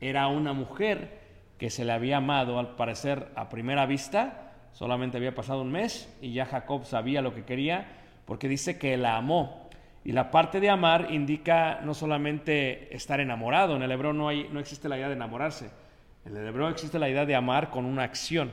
era 0.00 0.28
una 0.28 0.52
mujer 0.52 1.21
que 1.62 1.70
se 1.70 1.84
le 1.84 1.92
había 1.92 2.16
amado 2.16 2.58
al 2.58 2.74
parecer 2.74 3.28
a 3.36 3.48
primera 3.48 3.86
vista, 3.86 4.50
solamente 4.72 5.16
había 5.16 5.32
pasado 5.32 5.62
un 5.62 5.70
mes 5.70 6.12
y 6.20 6.32
ya 6.32 6.44
Jacob 6.44 6.84
sabía 6.84 7.22
lo 7.22 7.36
que 7.36 7.44
quería 7.44 7.86
porque 8.24 8.48
dice 8.48 8.80
que 8.80 8.96
la 8.96 9.16
amó. 9.16 9.68
Y 10.04 10.10
la 10.10 10.32
parte 10.32 10.58
de 10.58 10.68
amar 10.68 11.12
indica 11.12 11.78
no 11.84 11.94
solamente 11.94 12.92
estar 12.92 13.20
enamorado, 13.20 13.76
en 13.76 13.82
el 13.82 13.92
hebreo 13.92 14.12
no, 14.12 14.26
hay, 14.26 14.48
no 14.50 14.58
existe 14.58 14.88
la 14.88 14.96
idea 14.96 15.06
de 15.06 15.14
enamorarse, 15.14 15.70
en 16.24 16.36
el 16.36 16.48
hebreo 16.48 16.68
existe 16.68 16.98
la 16.98 17.08
idea 17.08 17.26
de 17.26 17.36
amar 17.36 17.70
con 17.70 17.84
una 17.84 18.02
acción. 18.02 18.50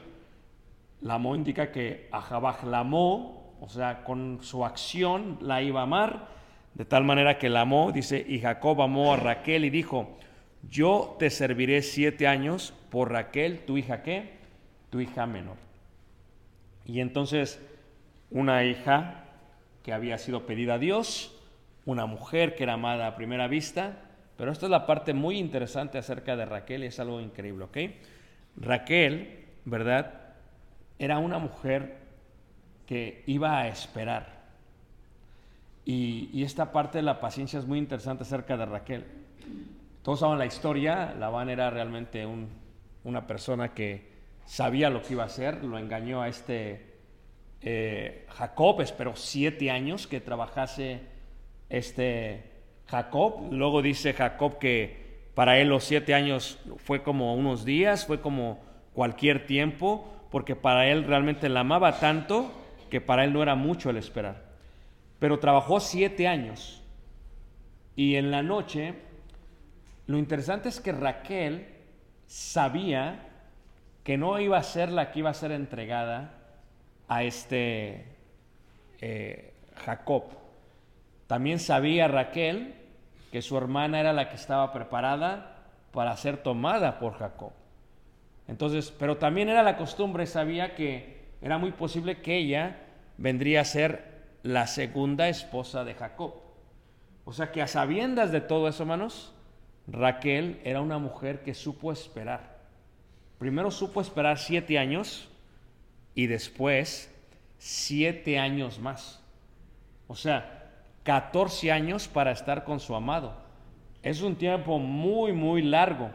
La 1.02 1.16
amó 1.16 1.36
indica 1.36 1.72
que 1.72 2.10
Ajabaj 2.12 2.64
la 2.66 2.82
amó, 2.82 3.56
o 3.60 3.70
sea, 3.70 4.04
con 4.04 4.38
su 4.44 4.64
acción 4.64 5.40
la 5.42 5.64
iba 5.64 5.80
a 5.80 5.86
amar, 5.86 6.28
de 6.76 6.86
tal 6.86 7.06
manera 7.06 7.40
que 7.40 7.50
la 7.50 7.62
amó, 7.62 7.92
dice, 7.92 8.24
y 8.30 8.40
Jacob 8.40 8.80
amó 8.84 9.16
a 9.16 9.18
Raquel 9.18 9.66
y 9.66 9.72
dijo, 9.72 10.20
yo 10.62 11.16
te 11.18 11.32
serviré 11.32 11.82
siete 11.82 12.28
años 12.28 12.76
por 12.90 13.12
Raquel, 13.12 13.60
tu 13.66 13.78
hija 13.78 14.04
qué? 14.04 14.38
Tu 14.90 15.02
hija 15.02 15.26
menor. 15.26 15.58
Y 16.86 17.02
entonces 17.02 17.62
una 18.32 18.64
hija 18.64 19.26
que 19.84 19.94
había 19.94 20.18
sido 20.18 20.46
pedida 20.46 20.76
a 20.76 20.80
Dios, 20.80 21.36
una 21.86 22.06
mujer 22.06 22.56
que 22.56 22.64
era 22.64 22.74
amada 22.74 23.08
a 23.08 23.16
primera 23.16 23.48
vista, 23.48 24.10
pero 24.38 24.52
esta 24.52 24.68
es 24.68 24.70
la 24.70 24.86
parte 24.86 25.14
muy 25.14 25.38
interesante 25.38 25.98
acerca 25.98 26.36
de 26.36 26.46
Raquel 26.46 26.84
y 26.84 26.88
es 26.88 27.00
algo 27.00 27.20
increíble, 27.20 27.66
¿ok? 27.66 27.78
Raquel, 28.58 29.46
¿verdad? 29.66 30.14
Era 30.98 31.18
una 31.20 31.40
mujer 31.40 31.98
que 32.86 33.24
iba 33.28 33.60
a 33.60 33.68
esperar. 33.68 34.40
Y, 35.86 36.44
esta 36.44 36.72
parte 36.72 37.00
de 37.00 37.02
la 37.02 37.20
paciencia 37.20 37.60
es 37.60 37.66
muy 37.66 37.80
interesante 37.80 38.24
acerca 38.24 38.56
de 38.58 38.66
Raquel. 38.66 39.06
Todos 40.04 40.20
saben 40.20 40.38
la 40.38 40.46
historia, 40.46 41.16
Labán 41.18 41.50
era 41.50 41.70
realmente 41.70 42.26
una 43.04 43.28
persona 43.28 43.74
que 43.74 44.10
sabía 44.46 44.90
lo 44.90 45.02
que 45.02 45.14
iba 45.14 45.24
a 45.24 45.28
hacer, 45.28 45.64
lo 45.64 45.78
engañó 45.78 46.22
a 46.22 46.28
este 46.28 46.90
eh, 47.62 48.26
Jacob, 48.30 48.82
esperó 48.82 49.16
siete 49.16 49.70
años 49.70 50.08
que 50.08 50.22
trabajase 50.22 51.02
este 51.70 52.44
Jacob, 52.88 53.52
luego 53.52 53.82
dice 53.82 54.14
Jacob 54.14 54.58
que 54.58 55.10
para 55.36 55.60
él 55.60 55.70
los 55.70 55.84
siete 55.84 56.14
años 56.14 56.60
fue 56.78 57.04
como 57.04 57.36
unos 57.36 57.66
días, 57.66 58.06
fue 58.06 58.22
como 58.22 58.62
cualquier 58.94 59.46
tiempo, 59.46 60.08
porque 60.32 60.56
para 60.56 60.88
él 60.88 61.04
realmente 61.04 61.50
la 61.50 61.62
amaba 61.62 62.00
tanto 62.00 62.52
que 62.90 63.02
para 63.02 63.24
él 63.24 63.34
no 63.34 63.44
era 63.44 63.56
mucho 63.56 63.90
el 63.90 63.98
esperar. 63.98 64.50
Pero 65.20 65.40
trabajó 65.40 65.80
siete 65.80 66.28
años 66.28 66.82
y 67.96 68.16
en 68.16 68.32
la 68.32 68.42
noche 68.42 68.96
lo 70.08 70.18
interesante 70.18 70.70
es 70.70 70.80
que 70.80 70.92
Raquel 70.92 71.68
sabía 72.30 73.20
que 74.04 74.16
no 74.16 74.40
iba 74.40 74.58
a 74.58 74.64
ser 74.64 74.92
la 74.92 75.12
que 75.12 75.20
iba 75.20 75.32
a 75.32 75.34
ser 75.34 75.52
entregada 75.52 76.32
a 77.08 77.24
este 77.24 78.06
eh, 79.02 79.54
Jacob. 79.84 80.26
También 81.26 81.60
sabía 81.60 82.08
Raquel 82.08 82.76
que 83.32 83.42
su 83.42 83.58
hermana 83.58 84.00
era 84.00 84.14
la 84.14 84.30
que 84.30 84.36
estaba 84.36 84.72
preparada 84.72 85.58
para 85.92 86.16
ser 86.18 86.38
tomada 86.38 87.00
por 87.00 87.18
Jacob. 87.18 87.52
Entonces, 88.48 88.94
pero 88.98 89.18
también 89.18 89.50
era 89.50 89.64
la 89.64 89.76
costumbre, 89.76 90.28
sabía 90.28 90.76
que 90.76 91.18
era 91.42 91.58
muy 91.58 91.72
posible 91.72 92.22
que 92.22 92.38
ella 92.38 92.78
vendría 93.18 93.62
a 93.62 93.66
ser 93.66 94.06
la 94.44 94.68
segunda 94.68 95.30
esposa 95.30 95.84
de 95.84 95.96
Jacob. 95.96 96.36
O 97.26 97.34
sea 97.34 97.52
que 97.52 97.64
a 97.64 97.68
sabiendas 97.68 98.32
de 98.32 98.42
todo 98.42 98.68
eso, 98.68 98.84
hermanos, 98.84 99.34
Raquel 99.92 100.60
era 100.64 100.82
una 100.82 101.00
mujer 101.00 101.42
que 101.44 101.54
supo 101.54 101.92
esperar. 101.92 102.60
Primero 103.38 103.72
supo 103.72 104.02
esperar 104.02 104.38
siete 104.38 104.78
años 104.78 105.30
y 106.14 106.28
después 106.28 107.14
siete 107.58 108.38
años 108.38 108.80
más. 108.80 109.24
O 110.08 110.16
sea, 110.16 110.60
14 111.04 111.72
años 111.72 112.08
para 112.08 112.32
estar 112.32 112.64
con 112.64 112.80
su 112.80 112.96
amado. 112.96 113.34
Es 114.04 114.22
un 114.22 114.36
tiempo 114.36 114.80
muy, 114.80 115.34
muy 115.34 115.62
largo. 115.62 116.12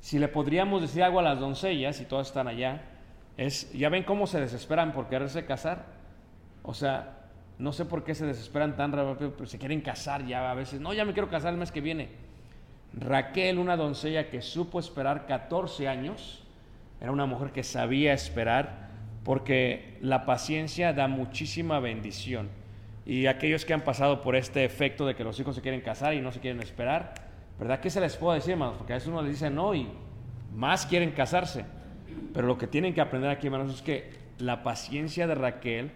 si 0.00 0.18
le 0.18 0.28
podríamos 0.28 0.82
decir 0.82 1.02
algo 1.02 1.18
a 1.18 1.22
las 1.22 1.40
doncellas, 1.40 1.98
y 2.00 2.04
todas 2.04 2.26
están 2.26 2.46
allá, 2.46 2.82
es, 3.38 3.72
ya 3.72 3.88
ven 3.88 4.04
cómo 4.04 4.26
se 4.26 4.38
desesperan 4.38 4.92
por 4.92 5.08
quererse 5.08 5.46
casar. 5.46 5.86
O 6.62 6.74
sea, 6.74 7.24
no 7.58 7.72
sé 7.72 7.86
por 7.86 8.04
qué 8.04 8.14
se 8.14 8.26
desesperan 8.26 8.76
tan 8.76 8.92
rápido, 8.92 9.32
pero 9.32 9.46
se 9.46 9.58
quieren 9.58 9.80
casar 9.80 10.26
ya 10.26 10.50
a 10.50 10.54
veces. 10.54 10.80
No, 10.80 10.92
ya 10.92 11.06
me 11.06 11.14
quiero 11.14 11.30
casar 11.30 11.54
el 11.54 11.58
mes 11.58 11.72
que 11.72 11.80
viene. 11.80 12.10
Raquel, 12.96 13.58
una 13.58 13.76
doncella 13.76 14.30
que 14.30 14.40
supo 14.40 14.78
esperar 14.78 15.26
14 15.26 15.88
años, 15.88 16.44
era 17.00 17.10
una 17.10 17.26
mujer 17.26 17.50
que 17.50 17.62
sabía 17.62 18.12
esperar, 18.12 18.88
porque 19.24 19.98
la 20.00 20.24
paciencia 20.26 20.92
da 20.92 21.08
muchísima 21.08 21.80
bendición. 21.80 22.48
Y 23.06 23.26
aquellos 23.26 23.64
que 23.64 23.74
han 23.74 23.82
pasado 23.82 24.20
por 24.20 24.36
este 24.36 24.64
efecto 24.64 25.06
de 25.06 25.14
que 25.14 25.24
los 25.24 25.38
hijos 25.40 25.56
se 25.56 25.62
quieren 25.62 25.80
casar 25.80 26.14
y 26.14 26.20
no 26.20 26.30
se 26.32 26.40
quieren 26.40 26.62
esperar, 26.62 27.14
¿verdad? 27.58 27.80
¿Qué 27.80 27.90
se 27.90 28.00
les 28.00 28.16
puede 28.16 28.38
decir, 28.38 28.52
hermanos? 28.52 28.76
Porque 28.78 28.92
a 28.92 28.96
veces 28.96 29.08
uno 29.08 29.22
les 29.22 29.32
dice 29.32 29.50
no 29.50 29.74
y 29.74 29.88
más 30.54 30.86
quieren 30.86 31.10
casarse. 31.10 31.64
Pero 32.32 32.46
lo 32.46 32.58
que 32.58 32.66
tienen 32.66 32.94
que 32.94 33.00
aprender 33.00 33.30
aquí, 33.30 33.46
hermanos, 33.46 33.74
es 33.74 33.82
que 33.82 34.10
la 34.38 34.62
paciencia 34.62 35.26
de 35.26 35.34
Raquel 35.34 35.90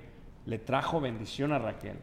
le 0.46 0.58
trajo 0.58 1.00
bendición 1.00 1.52
a 1.52 1.58
Raquel. 1.58 1.96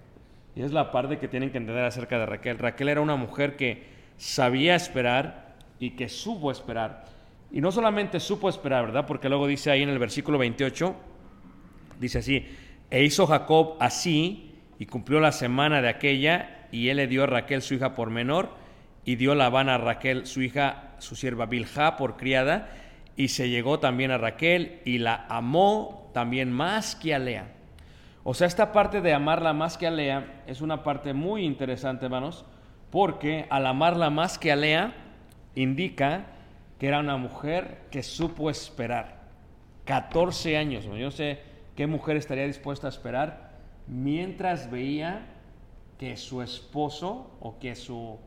Y 0.56 0.62
es 0.62 0.72
la 0.72 0.92
parte 0.92 1.18
que 1.18 1.28
tienen 1.28 1.52
que 1.52 1.58
entender 1.58 1.84
acerca 1.84 2.18
de 2.18 2.25
Raquel. 2.25 2.58
Raquel 2.58 2.90
era 2.90 3.02
una 3.02 3.16
mujer 3.16 3.56
que 3.56 3.95
sabía 4.17 4.75
esperar 4.75 5.55
y 5.79 5.91
que 5.91 6.10
supo 6.10 6.51
esperar. 6.51 7.05
Y 7.51 7.62
no 7.62 7.72
solamente 7.72 8.19
supo 8.19 8.50
esperar, 8.50 8.88
¿verdad? 8.88 9.05
Porque 9.05 9.29
luego 9.29 9.48
dice 9.48 9.72
ahí 9.72 9.84
en 9.84 9.89
el 9.89 10.00
versículo 10.00 10.38
28, 10.38 10.95
dice 12.00 12.19
así, 12.19 12.45
e 12.89 13.03
hizo 13.03 13.27
Jacob 13.27 13.77
así 13.79 14.55
y 14.79 14.86
cumplió 14.86 15.19
la 15.19 15.31
semana 15.31 15.81
de 15.81 15.89
aquella 15.89 16.67
y 16.72 16.89
él 16.89 16.98
le 16.98 17.07
dio 17.07 17.24
a 17.24 17.27
Raquel 17.27 17.62
su 17.62 17.75
hija 17.75 17.95
por 17.95 18.10
menor 18.10 18.50
y 19.05 19.15
dio 19.15 19.36
Labán 19.36 19.69
a 19.69 19.77
Raquel 19.77 20.25
su 20.25 20.41
hija, 20.41 20.95
su 21.00 21.15
sierva 21.15 21.45
Bilha 21.45 21.95
por 21.98 22.17
criada 22.17 22.69
y 23.15 23.29
se 23.29 23.50
llegó 23.50 23.79
también 23.79 24.12
a 24.12 24.17
Raquel 24.17 24.81
y 24.84 24.98
la 24.98 25.25
amó 25.29 26.10
también 26.13 26.51
más 26.51 26.95
que 26.95 27.13
a 27.13 27.19
Lea. 27.19 27.51
O 28.24 28.34
sea, 28.34 28.48
esta 28.48 28.72
parte 28.72 29.01
de 29.01 29.13
amarla 29.13 29.53
más 29.53 29.77
que 29.77 29.87
a 29.87 29.92
Lea 29.92 30.44
es 30.48 30.61
una 30.61 30.83
parte 30.83 31.13
muy 31.13 31.46
interesante, 31.46 32.05
hermanos, 32.05 32.46
porque 32.96 33.46
al 33.50 33.66
amarla 33.66 34.10
más 34.10 34.40
que 34.40 34.53
a 34.53 34.55
Lea 34.55 34.94
indica 35.53 36.27
que 36.79 36.88
era 36.88 37.01
una 37.01 37.18
mujer 37.18 37.81
que 37.92 38.01
supo 38.01 38.50
esperar. 38.50 39.20
14 39.84 40.55
años, 40.55 40.86
yo 40.86 41.12
sé 41.12 41.42
qué 41.75 41.88
mujer 41.88 42.16
estaría 42.16 42.46
dispuesta 42.46 42.88
a 42.88 42.92
esperar 42.92 43.51
mientras 43.86 44.72
veía 44.72 45.25
que 46.00 46.16
su 46.16 46.42
esposo 46.42 47.36
o 47.42 47.60
que 47.60 47.75
su 47.75 48.18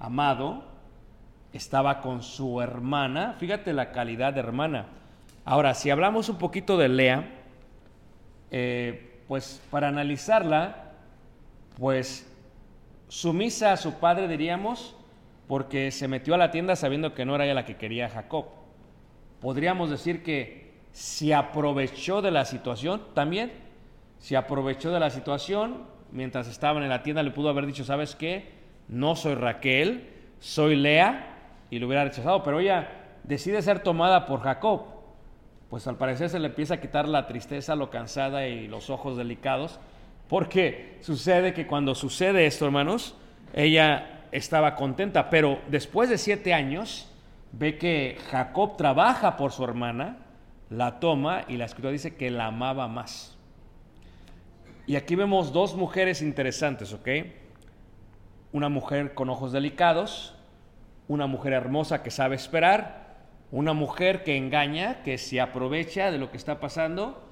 amado 0.00 0.64
estaba 1.52 2.00
con 2.00 2.24
su 2.24 2.60
hermana. 2.60 3.36
Fíjate 3.38 3.72
la 3.72 3.92
calidad 3.92 4.32
de 4.32 4.40
hermana. 4.40 4.86
Ahora, 5.44 5.74
si 5.74 5.90
hablamos 5.90 6.28
un 6.28 6.38
poquito 6.38 6.76
de 6.76 6.88
Lea, 6.88 7.28
eh, 8.50 9.20
pues 9.28 9.62
para 9.70 9.86
analizarla, 9.86 10.90
pues 11.78 12.28
sumisa 13.08 13.72
a 13.72 13.76
su 13.76 13.94
padre 13.94 14.28
diríamos, 14.28 14.94
porque 15.46 15.90
se 15.90 16.08
metió 16.08 16.34
a 16.34 16.38
la 16.38 16.50
tienda 16.50 16.76
sabiendo 16.76 17.14
que 17.14 17.24
no 17.24 17.34
era 17.34 17.44
ella 17.44 17.54
la 17.54 17.64
que 17.64 17.76
quería 17.76 18.08
Jacob. 18.08 18.46
Podríamos 19.40 19.90
decir 19.90 20.22
que 20.22 20.72
se 20.92 21.34
aprovechó 21.34 22.22
de 22.22 22.30
la 22.30 22.44
situación 22.44 23.02
también, 23.14 23.52
se 24.18 24.36
aprovechó 24.36 24.90
de 24.90 25.00
la 25.00 25.10
situación, 25.10 25.84
mientras 26.10 26.48
estaban 26.48 26.82
en 26.82 26.88
la 26.88 27.02
tienda 27.02 27.22
le 27.22 27.30
pudo 27.30 27.48
haber 27.48 27.66
dicho, 27.66 27.84
¿sabes 27.84 28.14
qué? 28.14 28.52
No 28.88 29.16
soy 29.16 29.34
Raquel, 29.34 30.08
soy 30.40 30.76
Lea, 30.76 31.36
y 31.70 31.78
lo 31.78 31.86
hubiera 31.86 32.04
rechazado, 32.04 32.42
pero 32.42 32.60
ella 32.60 32.88
decide 33.24 33.62
ser 33.62 33.80
tomada 33.80 34.26
por 34.26 34.40
Jacob. 34.40 34.82
Pues 35.70 35.86
al 35.86 35.96
parecer 35.96 36.30
se 36.30 36.38
le 36.38 36.48
empieza 36.48 36.74
a 36.74 36.80
quitar 36.80 37.06
la 37.06 37.26
tristeza, 37.26 37.76
lo 37.76 37.90
cansada 37.90 38.46
y 38.46 38.68
los 38.68 38.88
ojos 38.88 39.16
delicados, 39.16 39.78
porque 40.28 40.98
sucede 41.00 41.54
que 41.54 41.66
cuando 41.66 41.94
sucede 41.94 42.46
esto, 42.46 42.66
hermanos, 42.66 43.16
ella 43.54 44.26
estaba 44.32 44.74
contenta, 44.74 45.30
pero 45.30 45.60
después 45.68 46.10
de 46.10 46.18
siete 46.18 46.52
años 46.52 47.10
ve 47.52 47.78
que 47.78 48.18
Jacob 48.30 48.76
trabaja 48.76 49.36
por 49.36 49.52
su 49.52 49.64
hermana, 49.64 50.18
la 50.70 51.00
toma 51.00 51.44
y 51.48 51.56
la 51.56 51.64
escritura 51.64 51.92
dice 51.92 52.16
que 52.16 52.30
la 52.30 52.46
amaba 52.46 52.88
más. 52.88 53.36
Y 54.86 54.96
aquí 54.96 55.14
vemos 55.14 55.52
dos 55.52 55.74
mujeres 55.74 56.22
interesantes, 56.22 56.92
¿ok? 56.92 57.08
Una 58.52 58.68
mujer 58.68 59.14
con 59.14 59.30
ojos 59.30 59.52
delicados, 59.52 60.34
una 61.08 61.26
mujer 61.26 61.54
hermosa 61.54 62.02
que 62.02 62.10
sabe 62.10 62.36
esperar, 62.36 63.16
una 63.50 63.72
mujer 63.72 64.24
que 64.24 64.36
engaña, 64.36 65.02
que 65.02 65.16
se 65.16 65.40
aprovecha 65.40 66.10
de 66.10 66.18
lo 66.18 66.30
que 66.30 66.36
está 66.36 66.60
pasando 66.60 67.22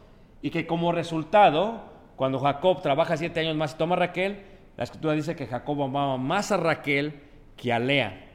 y 0.40 0.50
que 0.50 0.66
como 0.66 0.92
resultado, 0.92 1.95
cuando 2.16 2.38
Jacob 2.38 2.83
trabaja 2.83 3.16
siete 3.16 3.40
años 3.40 3.57
más 3.57 3.74
y 3.74 3.76
toma 3.76 3.94
a 3.94 3.98
Raquel, 3.98 4.42
la 4.76 4.85
escritura 4.85 5.14
dice 5.14 5.37
que 5.37 5.46
Jacob 5.46 5.83
amaba 5.83 6.16
más 6.16 6.50
a 6.50 6.57
Raquel 6.57 7.20
que 7.57 7.72
a 7.72 7.79
Lea, 7.79 8.26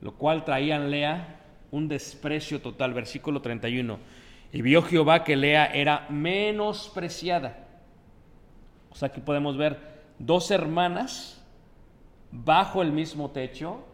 lo 0.00 0.14
cual 0.14 0.44
traía 0.44 0.76
en 0.76 0.90
Lea 0.90 1.40
un 1.70 1.88
desprecio 1.88 2.60
total. 2.60 2.94
Versículo 2.94 3.42
31. 3.42 3.98
Y 4.52 4.62
vio 4.62 4.82
Jehová 4.82 5.24
que 5.24 5.36
Lea 5.36 5.66
era 5.66 6.06
menospreciada. 6.08 7.66
O 8.90 8.94
sea, 8.94 9.08
aquí 9.08 9.20
podemos 9.20 9.56
ver 9.56 9.78
dos 10.18 10.50
hermanas 10.50 11.44
bajo 12.30 12.82
el 12.82 12.92
mismo 12.92 13.30
techo, 13.30 13.84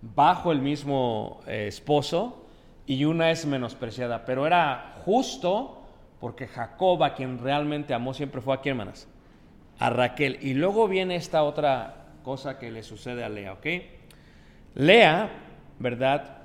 bajo 0.00 0.50
el 0.50 0.60
mismo 0.60 1.40
eh, 1.46 1.66
esposo, 1.68 2.44
y 2.86 3.04
una 3.04 3.30
es 3.30 3.46
menospreciada. 3.46 4.24
Pero 4.24 4.46
era 4.46 4.96
justo 5.04 5.81
porque 6.22 6.46
Jacob, 6.46 7.02
a 7.02 7.14
quien 7.14 7.38
realmente 7.38 7.92
amó, 7.92 8.14
siempre 8.14 8.40
fue 8.40 8.54
aquí, 8.54 8.70
hermanas 8.70 9.08
a 9.82 9.90
Raquel. 9.90 10.38
Y 10.40 10.54
luego 10.54 10.86
viene 10.86 11.16
esta 11.16 11.42
otra 11.42 12.06
cosa 12.22 12.60
que 12.60 12.70
le 12.70 12.84
sucede 12.84 13.24
a 13.24 13.28
Lea, 13.28 13.54
¿ok? 13.54 13.66
Lea, 14.76 15.28
¿verdad? 15.80 16.42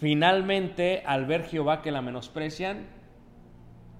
Finalmente, 0.00 1.02
al 1.04 1.26
ver 1.26 1.44
Jehová 1.44 1.82
que 1.82 1.92
la 1.92 2.00
menosprecian, 2.00 2.86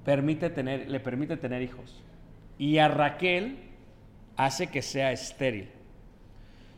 permite 0.06 0.48
tener, 0.48 0.90
le 0.90 1.00
permite 1.00 1.36
tener 1.36 1.60
hijos. 1.60 2.02
Y 2.56 2.78
a 2.78 2.88
Raquel 2.88 3.58
hace 4.38 4.68
que 4.68 4.80
sea 4.80 5.12
estéril. 5.12 5.68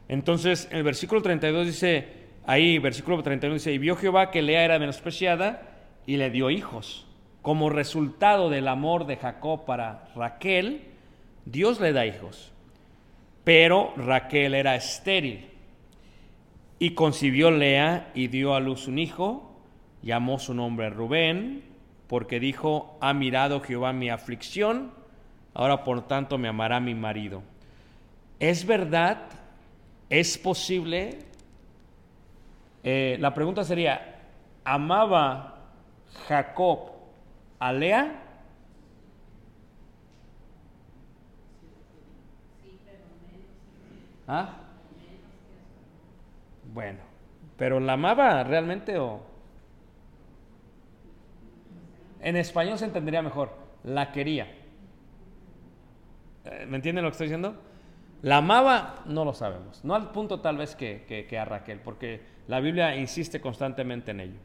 Entonces, 0.09 0.69
el 0.73 0.83
versículo 0.83 1.23
32 1.23 1.67
dice, 1.67 2.09
ahí, 2.45 2.81
versículo 2.81 3.23
31 3.23 3.55
dice, 3.55 3.73
y 3.73 3.79
vio 3.79 3.95
Jehová 3.95 4.33
que 4.33 4.43
Lea 4.43 4.65
era 4.65 4.81
menospreciada 4.81 5.63
y 6.07 6.17
le 6.17 6.31
dio 6.31 6.51
hijos. 6.51 7.08
Como 7.43 7.71
resultado 7.71 8.51
del 8.51 8.69
amor 8.69 9.07
de 9.07 9.17
Jacob 9.17 9.65
para 9.65 10.09
Raquel, 10.15 10.83
Dios 11.45 11.81
le 11.81 11.93
da 11.93 12.07
hijos. 12.07 12.53
Pero 13.45 13.93
Raquel 13.97 14.55
era 14.55 14.75
estéril 14.75 15.49
y 16.79 16.91
concibió 16.91 17.51
Lea 17.51 18.11
y 18.15 18.29
dio 18.29 18.55
a 18.55 18.61
luz 18.61 18.87
un 18.87 18.99
hijo, 18.99 19.51
llamó 20.03 20.39
su 20.39 20.55
nombre 20.55 20.91
Rubén, 20.91 21.65
porque 22.07 22.41
dijo, 22.41 22.97
ha 23.01 23.13
mirado 23.13 23.61
Jehová 23.61 23.93
mi 23.93 24.11
aflicción, 24.11 24.93
ahora 25.55 25.85
por 25.85 26.07
tanto 26.07 26.39
me 26.39 26.49
amará 26.49 26.81
mi 26.81 26.95
marido. 26.95 27.43
¿Es 28.39 28.65
verdad? 28.65 29.25
¿Es 30.09 30.39
posible? 30.39 31.19
Eh, 32.85 33.17
la 33.21 33.35
pregunta 33.35 33.65
sería, 33.65 34.21
¿amaba 34.65 35.59
Jacob 36.29 36.93
a 37.59 37.73
Lea? 37.73 38.23
¿Ah? 44.27 44.57
Bueno, 46.73 46.99
pero 47.57 47.81
la 47.81 47.95
amaba 47.95 48.45
realmente 48.45 48.99
o... 48.99 49.27
En 52.21 52.37
español 52.37 52.79
se 52.79 52.85
entendería 52.85 53.23
mejor, 53.23 53.53
la 53.85 54.13
quería. 54.13 54.47
Eh, 56.45 56.67
¿Me 56.69 56.77
entienden 56.77 57.05
lo 57.05 57.11
que 57.11 57.13
estoy 57.13 57.27
diciendo? 57.29 57.57
La 58.23 58.39
amaba, 58.39 59.03
no 59.07 59.25
lo 59.25 59.33
sabemos. 59.33 59.85
No 59.85 59.95
al 59.95 60.11
punto 60.11 60.41
tal 60.41 60.57
vez 60.57 60.75
que, 60.75 61.05
que, 61.29 61.39
a 61.39 61.45
Raquel, 61.45 61.81
porque 61.81 62.21
la 62.49 62.61
Biblia 62.61 62.97
insiste 62.97 63.41
constantemente 63.41 64.11
en 64.11 64.21
ello. 64.21 64.39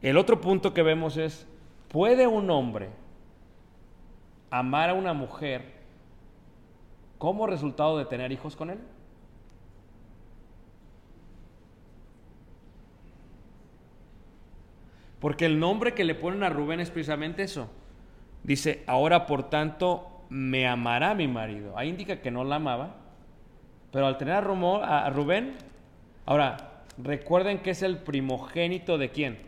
El 0.00 0.16
otro 0.16 0.40
punto 0.40 0.72
que 0.72 0.82
vemos 0.82 1.16
es, 1.16 1.46
¿puede 1.94 2.26
un 2.26 2.50
hombre 2.50 2.90
amar 4.50 4.90
a 4.90 4.94
una 4.94 5.12
mujer 5.12 5.62
como 7.18 7.46
resultado 7.46 7.98
de 7.98 8.04
tener 8.04 8.32
hijos 8.32 8.56
con 8.56 8.70
él? 8.70 8.80
Porque 15.20 15.46
el 15.46 15.60
nombre 15.60 15.94
que 15.94 16.02
le 16.02 16.16
ponen 16.16 16.42
a 16.42 16.48
Rubén 16.48 16.80
es 16.80 16.90
precisamente 16.90 17.44
eso. 17.44 17.70
Dice, 18.42 18.82
ahora 18.88 19.24
por 19.24 19.48
tanto 19.48 20.24
me 20.28 20.66
amará 20.66 21.14
mi 21.14 21.28
marido. 21.28 21.78
Ahí 21.78 21.90
indica 21.90 22.20
que 22.20 22.32
no 22.32 22.42
la 22.42 22.56
amaba. 22.56 22.96
Pero 23.92 24.08
al 24.08 24.18
tener 24.18 24.34
a, 24.34 25.10
Rubén, 25.10 25.54
ahora, 26.26 26.82
recuerden 26.98 27.60
que 27.60 27.70
es 27.70 27.82
el 27.82 27.98
primogénito 27.98 28.98
de 28.98 29.10
quién? 29.10 29.38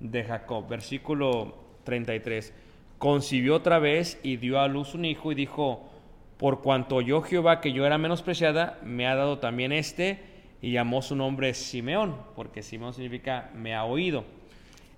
De 0.00 0.24
Jacob. 0.24 0.66
Versículo 0.66 1.63
33. 1.84 2.52
Concibió 2.98 3.56
otra 3.56 3.78
vez 3.78 4.18
y 4.22 4.36
dio 4.36 4.60
a 4.60 4.68
luz 4.68 4.94
un 4.94 5.04
hijo 5.04 5.32
y 5.32 5.34
dijo, 5.34 5.88
por 6.36 6.62
cuanto 6.62 7.00
yo 7.00 7.22
Jehová 7.22 7.60
que 7.60 7.72
yo 7.72 7.86
era 7.86 7.98
menospreciada, 7.98 8.78
me 8.82 9.06
ha 9.06 9.14
dado 9.14 9.38
también 9.38 9.72
este 9.72 10.20
y 10.60 10.72
llamó 10.72 11.02
su 11.02 11.14
nombre 11.14 11.54
Simeón, 11.54 12.16
porque 12.34 12.62
Simeón 12.62 12.94
significa 12.94 13.50
me 13.54 13.74
ha 13.74 13.84
oído. 13.84 14.24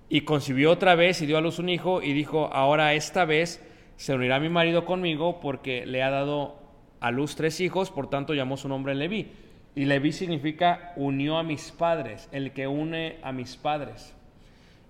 Y 0.08 0.22
concibió 0.22 0.70
otra 0.70 0.94
vez 0.94 1.20
y 1.20 1.26
dio 1.26 1.36
a 1.36 1.40
luz 1.40 1.58
un 1.58 1.68
hijo 1.68 2.02
y 2.02 2.12
dijo, 2.12 2.48
ahora 2.52 2.94
esta 2.94 3.24
vez 3.24 3.62
se 3.96 4.14
unirá 4.14 4.38
mi 4.38 4.48
marido 4.48 4.84
conmigo 4.84 5.40
porque 5.40 5.84
le 5.84 6.02
ha 6.02 6.10
dado 6.10 6.54
a 7.00 7.10
luz 7.10 7.36
tres 7.36 7.60
hijos, 7.60 7.90
por 7.90 8.08
tanto 8.08 8.34
llamó 8.34 8.56
su 8.56 8.68
nombre 8.68 8.94
Leví. 8.94 9.32
Y 9.74 9.84
Leví 9.84 10.12
significa 10.12 10.92
unió 10.96 11.36
a 11.36 11.42
mis 11.42 11.70
padres, 11.70 12.28
el 12.32 12.52
que 12.52 12.66
une 12.66 13.18
a 13.22 13.32
mis 13.32 13.56
padres. 13.56 14.15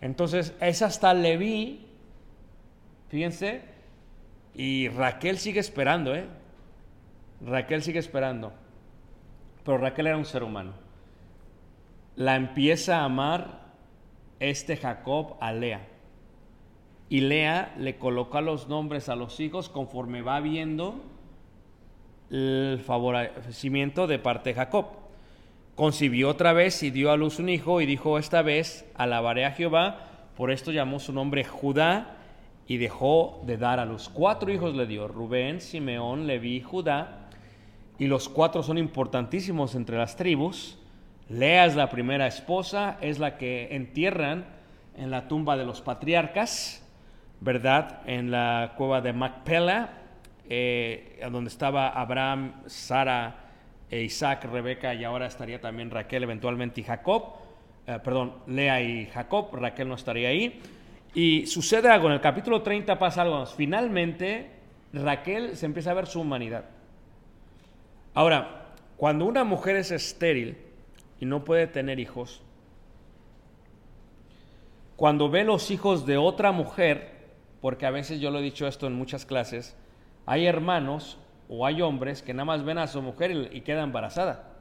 Entonces 0.00 0.54
es 0.61 0.82
hasta 0.82 1.14
Leví, 1.14 1.87
fíjense, 3.09 3.62
y 4.54 4.88
Raquel 4.88 5.38
sigue 5.38 5.61
esperando, 5.61 6.14
¿eh? 6.14 6.26
Raquel 7.40 7.82
sigue 7.82 7.98
esperando. 7.98 8.52
Pero 9.64 9.78
Raquel 9.78 10.06
era 10.06 10.16
un 10.16 10.24
ser 10.24 10.42
humano. 10.42 10.72
La 12.14 12.37
empieza 12.37 12.98
a 12.98 13.04
amar 13.04 13.66
este 14.40 14.76
Jacob 14.76 15.37
a 15.40 15.52
Lea. 15.52 15.87
Y 17.09 17.20
Lea 17.20 17.74
le 17.78 17.98
coloca 17.98 18.40
los 18.40 18.68
nombres 18.68 19.09
a 19.09 19.16
los 19.16 19.38
hijos 19.40 19.68
conforme 19.68 20.22
va 20.22 20.40
viendo 20.40 21.04
el 22.30 22.82
favorecimiento 22.85 24.06
de 24.06 24.18
parte 24.18 24.50
de 24.50 24.54
Jacob. 24.56 24.87
Concibió 25.76 26.30
otra 26.30 26.54
vez 26.54 26.82
y 26.82 26.90
dio 26.90 27.12
a 27.12 27.18
luz 27.18 27.38
un 27.38 27.50
hijo 27.50 27.82
y 27.82 27.86
dijo 27.86 28.18
esta 28.18 28.40
vez, 28.40 28.90
alabaré 28.94 29.44
a 29.44 29.52
Jehová, 29.52 30.08
por 30.34 30.50
esto 30.50 30.72
llamó 30.72 30.98
su 30.98 31.12
nombre 31.12 31.44
Judá 31.44 32.16
y 32.66 32.78
dejó 32.78 33.42
de 33.44 33.58
dar 33.58 33.78
a 33.78 33.84
luz. 33.84 34.08
Cuatro 34.08 34.50
hijos 34.50 34.74
le 34.74 34.86
dio, 34.86 35.06
Rubén, 35.06 35.60
Simeón, 35.60 36.26
Leví, 36.26 36.62
Judá, 36.62 37.28
y 37.98 38.06
los 38.06 38.30
cuatro 38.30 38.62
son 38.62 38.78
importantísimos 38.78 39.74
entre 39.74 39.98
las 39.98 40.16
tribus. 40.16 40.78
Lea 41.28 41.66
es 41.66 41.76
la 41.76 41.90
primera 41.90 42.26
esposa, 42.26 42.96
es 43.02 43.18
la 43.18 43.36
que 43.36 43.68
entierran 43.76 44.46
en 44.96 45.10
la 45.10 45.28
tumba 45.28 45.58
de 45.58 45.66
los 45.66 45.82
patriarcas, 45.82 46.82
¿verdad? 47.42 48.00
En 48.06 48.30
la 48.30 48.72
cueva 48.78 49.02
de 49.02 49.12
Macpela, 49.12 49.90
eh, 50.48 51.20
donde 51.30 51.50
estaba 51.50 51.90
Abraham, 51.90 52.62
Sara, 52.64 53.45
Isaac, 53.90 54.44
Rebeca 54.44 54.94
y 54.94 55.05
ahora 55.05 55.27
estaría 55.27 55.61
también 55.61 55.90
Raquel 55.90 56.25
eventualmente 56.25 56.81
y 56.81 56.85
Jacob. 56.85 57.35
Eh, 57.87 57.99
perdón, 58.03 58.35
Lea 58.46 58.83
y 58.83 59.07
Jacob, 59.07 59.55
Raquel 59.55 59.88
no 59.88 59.94
estaría 59.94 60.29
ahí. 60.29 60.61
Y 61.14 61.46
sucede 61.46 61.88
algo, 61.88 62.09
en 62.09 62.14
el 62.14 62.20
capítulo 62.20 62.62
30 62.62 62.99
pasa 62.99 63.22
algo. 63.22 63.46
Finalmente, 63.46 64.51
Raquel 64.92 65.57
se 65.57 65.66
empieza 65.66 65.92
a 65.92 65.94
ver 65.94 66.07
su 66.07 66.20
humanidad. 66.20 66.64
Ahora, 68.14 68.72
cuando 68.96 69.25
una 69.27 69.44
mujer 69.44 69.77
es 69.77 69.90
estéril 69.90 70.57
y 71.20 71.27
no 71.27 71.44
puede 71.44 71.66
tener 71.66 72.01
hijos, 72.01 72.42
cuando 74.96 75.29
ve 75.29 75.44
los 75.44 75.70
hijos 75.70 76.07
de 76.07 76.16
otra 76.16 76.53
mujer, 76.53 77.12
porque 77.61 77.87
a 77.87 77.90
veces 77.90 78.20
yo 78.20 78.31
lo 78.31 78.38
he 78.38 78.42
dicho 78.42 78.66
esto 78.66 78.87
en 78.87 78.94
muchas 78.94 79.27
clases, 79.27 79.77
hay 80.25 80.46
hermanos 80.46 81.18
o 81.48 81.66
hay 81.66 81.82
hombres 81.82 82.22
que 82.22 82.35
nada 82.35 82.44
más 82.44 82.64
ven 82.64 82.78
a 82.78 82.87
su 82.87 83.00
mujer 83.02 83.50
y, 83.52 83.61
queda 83.61 83.82
embarazada. 83.82 84.52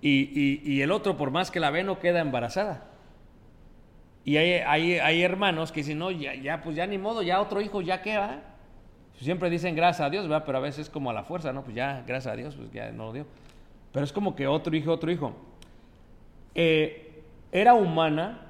Y, 0.00 0.60
y, 0.64 0.82
el 0.82 0.92
otro, 0.92 1.16
por 1.16 1.30
más 1.30 1.50
que 1.50 1.60
la 1.60 1.70
ve, 1.70 1.82
no 1.82 1.98
queda 1.98 2.20
embarazada. 2.20 2.86
Y 4.24 4.36
hay, 4.36 4.94
hay, 4.94 5.22
hermanos 5.22 5.72
que 5.72 5.80
dicen, 5.80 5.98
no, 5.98 6.10
ya, 6.10 6.34
ya, 6.34 6.62
pues 6.62 6.76
ya 6.76 6.86
ni 6.86 6.98
modo, 6.98 7.22
ya 7.22 7.40
otro 7.40 7.60
hijo, 7.60 7.80
ya 7.80 8.02
queda. 8.02 8.42
Siempre 9.18 9.50
dicen 9.50 9.74
gracias 9.74 10.06
a 10.06 10.10
Dios. 10.10 10.26
Pero 10.46 10.58
a 10.58 10.60
veces 10.60 10.86
es 10.86 10.90
como 10.90 11.10
a 11.10 11.12
la 11.12 11.24
fuerza, 11.24 11.52
¿no? 11.52 11.62
Pues 11.62 11.74
ya, 11.74 12.04
gracias 12.06 12.32
a 12.32 12.36
Dios, 12.36 12.54
pues 12.56 12.70
ya 12.72 12.90
no 12.92 13.06
lo 13.06 13.12
dio. 13.12 13.26
Pero 13.92 14.04
es 14.04 14.12
como 14.12 14.36
que 14.36 14.46
otro 14.46 14.74
hijo, 14.76 14.92
otro 14.92 15.10
hijo. 15.10 15.34
Eh, 16.54 17.22
era 17.52 17.74
humana 17.74 18.46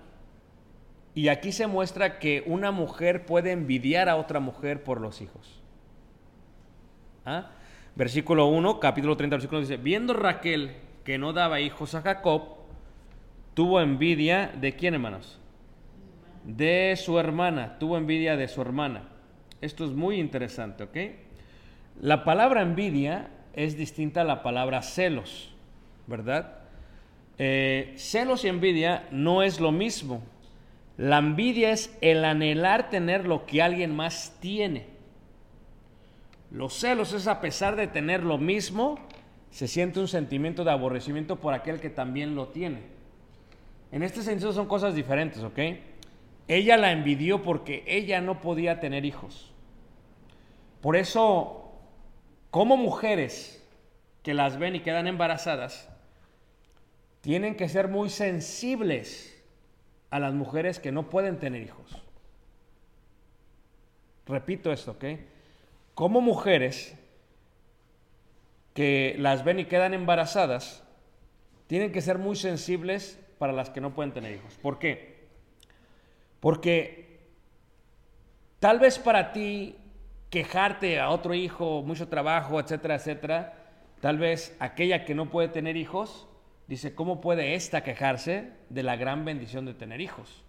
y 1.15 1.29
aquí 1.29 1.53
se 1.53 1.67
muestra 1.67 2.19
que 2.19 2.43
una 2.47 2.71
mujer 2.71 3.27
puede 3.27 3.53
envidiar 3.53 4.09
a 4.09 4.17
otra 4.17 4.41
mujer 4.41 4.85
por 4.85 5.01
los 5.01 5.21
hijos. 5.21 5.60
¿Ah? 7.25 7.51
Versículo 7.95 8.47
1, 8.47 8.81
capítulo 8.81 9.17
30, 9.17 9.37
versículo 9.37 9.61
dice, 9.61 9.77
viendo 9.77 10.13
Raquel 10.13 10.73
que 11.05 11.19
no 11.19 11.33
daba 11.33 11.61
hijos 11.61 11.95
a 11.95 12.03
Jacob, 12.03 12.43
tuvo 13.55 13.81
envidia 13.81 14.53
de 14.61 14.77
quién, 14.77 14.95
hermanos? 14.95 15.41
de 16.45 16.95
su 16.97 17.19
hermana, 17.19 17.79
tuvo 17.79 17.97
envidia 17.97 18.37
de 18.37 18.49
su 18.49 18.61
hermana. 18.61 19.09
Esto 19.61 19.85
es 19.85 19.91
muy 19.91 20.19
interesante, 20.19 20.85
¿ok? 20.85 20.97
La 22.01 22.25
palabra 22.25 22.63
envidia 22.63 23.29
es 23.53 23.77
distinta 23.77 24.23
a 24.23 24.25
la 24.25 24.43
palabra 24.43 24.83
celos, 24.83 25.55
¿verdad? 26.07 26.59
Eh, 27.39 27.95
celos 27.97 28.45
y 28.45 28.49
envidia 28.49 29.07
no 29.11 29.43
es 29.43 29.61
lo 29.61 29.73
mismo. 29.73 30.23
La 30.97 31.19
envidia 31.19 31.73
es 31.73 31.97
el 32.01 32.25
anhelar 32.25 32.91
tener 32.91 33.27
lo 33.27 33.47
que 33.47 33.63
alguien 33.63 33.95
más 33.95 34.37
tiene. 34.41 34.87
Los 36.51 36.75
celos 36.75 37.13
es 37.13 37.27
a 37.27 37.41
pesar 37.41 37.77
de 37.77 37.87
tener 37.87 38.25
lo 38.25 38.39
mismo, 38.39 38.99
se 39.51 39.69
siente 39.69 40.01
un 40.01 40.09
sentimiento 40.09 40.65
de 40.65 40.73
aborrecimiento 40.73 41.37
por 41.37 41.55
aquel 41.55 41.81
que 41.81 41.91
también 41.91 42.35
lo 42.35 42.49
tiene. 42.49 42.83
En 43.93 44.03
este 44.03 44.23
sentido 44.23 44.53
son 44.53 44.67
cosas 44.67 44.95
diferentes, 44.95 45.43
¿ok? 45.43 45.59
Ella 46.49 46.77
la 46.77 46.93
envidió 46.93 47.43
porque 47.43 47.85
ella 47.87 48.21
no 48.21 48.41
podía 48.41 48.81
tener 48.81 49.05
hijos. 49.05 49.53
Por 50.81 50.97
eso, 50.97 51.73
como 52.51 52.77
mujeres 52.77 53.65
que 54.23 54.35
las 54.35 54.59
ven 54.59 54.77
y 54.77 54.81
quedan 54.81 55.07
embarazadas, 55.07 55.89
tienen 57.21 57.55
que 57.57 57.69
ser 57.69 57.89
muy 57.89 58.11
sensibles 58.11 59.41
a 60.11 60.19
las 60.19 60.35
mujeres 60.35 60.81
que 60.81 60.91
no 60.91 61.09
pueden 61.09 61.39
tener 61.39 61.63
hijos. 61.63 62.03
Repito 64.27 64.73
esto, 64.73 64.93
¿ok? 64.93 65.05
Como 66.01 66.23
mujeres 66.23 66.97
que 68.73 69.17
las 69.19 69.45
ven 69.45 69.59
y 69.59 69.67
quedan 69.67 69.93
embarazadas, 69.93 70.83
tienen 71.67 71.93
que 71.93 72.01
ser 72.01 72.17
muy 72.17 72.37
sensibles 72.37 73.21
para 73.37 73.53
las 73.53 73.69
que 73.69 73.83
no 73.83 73.93
pueden 73.93 74.15
tener 74.15 74.35
hijos. 74.35 74.57
¿Por 74.63 74.79
qué? 74.79 75.29
Porque 76.41 77.21
tal 78.61 78.79
vez 78.79 78.99
para 78.99 79.35
ti 79.35 79.77
quejarte 80.31 80.99
a 80.99 81.11
otro 81.11 81.35
hijo, 81.35 81.83
mucho 81.83 82.09
trabajo, 82.09 82.59
etcétera, 82.59 82.95
etcétera, 82.95 83.55
tal 84.01 84.17
vez 84.17 84.57
aquella 84.59 85.05
que 85.05 85.15
no 85.15 85.29
puede 85.29 85.49
tener 85.49 85.77
hijos, 85.77 86.27
dice, 86.67 86.95
¿cómo 86.95 87.21
puede 87.21 87.53
esta 87.53 87.83
quejarse 87.83 88.53
de 88.71 88.83
la 88.83 88.97
gran 88.97 89.27
bendición 89.27 89.67
de 89.67 89.75
tener 89.75 90.01
hijos? 90.01 90.45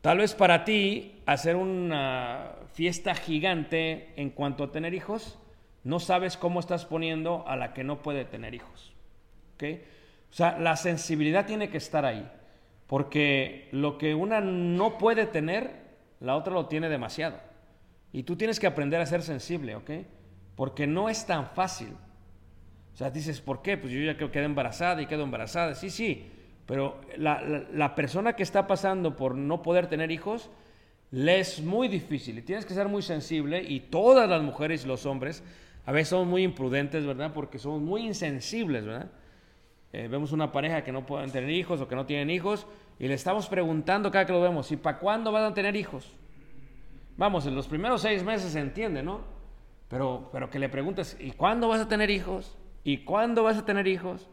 Tal 0.00 0.16
vez 0.16 0.34
para 0.34 0.64
ti 0.64 1.20
hacer 1.26 1.54
una 1.54 2.55
fiesta 2.76 3.14
gigante 3.14 4.12
en 4.16 4.28
cuanto 4.28 4.64
a 4.64 4.70
tener 4.70 4.92
hijos, 4.92 5.38
no 5.82 5.98
sabes 5.98 6.36
cómo 6.36 6.60
estás 6.60 6.84
poniendo 6.84 7.42
a 7.48 7.56
la 7.56 7.72
que 7.72 7.84
no 7.84 8.02
puede 8.02 8.26
tener 8.26 8.54
hijos. 8.54 8.92
O 9.58 10.34
sea, 10.34 10.58
la 10.58 10.76
sensibilidad 10.76 11.46
tiene 11.46 11.70
que 11.70 11.78
estar 11.78 12.04
ahí. 12.04 12.30
Porque 12.86 13.70
lo 13.72 13.96
que 13.96 14.14
una 14.14 14.42
no 14.42 14.98
puede 14.98 15.24
tener, 15.24 15.70
la 16.20 16.36
otra 16.36 16.52
lo 16.52 16.66
tiene 16.66 16.90
demasiado. 16.90 17.40
Y 18.12 18.24
tú 18.24 18.36
tienes 18.36 18.60
que 18.60 18.66
aprender 18.66 19.00
a 19.00 19.06
ser 19.06 19.22
sensible, 19.22 19.74
¿ok? 19.74 19.90
Porque 20.54 20.86
no 20.86 21.08
es 21.08 21.24
tan 21.24 21.46
fácil. 21.46 21.94
O 22.92 22.96
sea, 22.96 23.10
dices, 23.10 23.40
¿por 23.40 23.62
qué? 23.62 23.78
Pues 23.78 23.90
yo 23.90 24.00
ya 24.00 24.16
quedé 24.16 24.44
embarazada 24.44 25.00
y 25.00 25.06
quedo 25.06 25.22
embarazada. 25.22 25.74
Sí, 25.74 25.88
sí, 25.88 26.30
pero 26.66 27.00
la, 27.16 27.94
persona 27.94 28.34
que 28.34 28.42
está 28.42 28.66
pasando 28.66 29.16
por 29.16 29.34
no 29.34 29.62
poder 29.62 29.86
tener 29.86 30.10
hijos, 30.10 30.50
le 31.10 31.40
es 31.40 31.60
muy 31.60 31.88
difícil 31.88 32.38
y 32.38 32.42
tienes 32.42 32.66
que 32.66 32.74
ser 32.74 32.88
muy 32.88 33.02
sensible 33.02 33.62
y 33.62 33.80
todas 33.80 34.28
las 34.28 34.42
mujeres 34.42 34.84
y 34.84 34.88
los 34.88 35.06
hombres 35.06 35.42
a 35.84 35.92
veces 35.92 36.08
son 36.08 36.28
muy 36.28 36.42
imprudentes, 36.42 37.06
¿verdad? 37.06 37.32
Porque 37.32 37.58
somos 37.58 37.80
muy 37.80 38.04
insensibles, 38.04 38.84
¿verdad? 38.84 39.10
Eh, 39.92 40.08
vemos 40.08 40.32
una 40.32 40.50
pareja 40.50 40.82
que 40.82 40.92
no 40.92 41.06
pueden 41.06 41.30
tener 41.30 41.50
hijos 41.50 41.80
o 41.80 41.88
que 41.88 41.94
no 41.94 42.06
tienen 42.06 42.28
hijos 42.28 42.66
y 42.98 43.06
le 43.06 43.14
estamos 43.14 43.48
preguntando 43.48 44.10
cada 44.10 44.26
que 44.26 44.32
lo 44.32 44.40
vemos, 44.40 44.70
¿y 44.72 44.76
para 44.76 44.98
cuándo 44.98 45.30
van 45.30 45.44
a 45.44 45.54
tener 45.54 45.76
hijos? 45.76 46.12
Vamos, 47.16 47.46
en 47.46 47.54
los 47.54 47.68
primeros 47.68 48.02
seis 48.02 48.22
meses 48.22 48.52
se 48.52 48.60
entiende, 48.60 49.02
¿no? 49.02 49.20
Pero, 49.88 50.28
pero 50.32 50.50
que 50.50 50.58
le 50.58 50.68
preguntes, 50.68 51.16
¿y 51.20 51.30
cuándo 51.30 51.68
vas 51.68 51.80
a 51.80 51.88
tener 51.88 52.10
hijos? 52.10 52.58
¿Y 52.82 52.98
cuándo 52.98 53.44
vas 53.44 53.56
a 53.56 53.64
tener 53.64 53.86
hijos? 53.86 54.28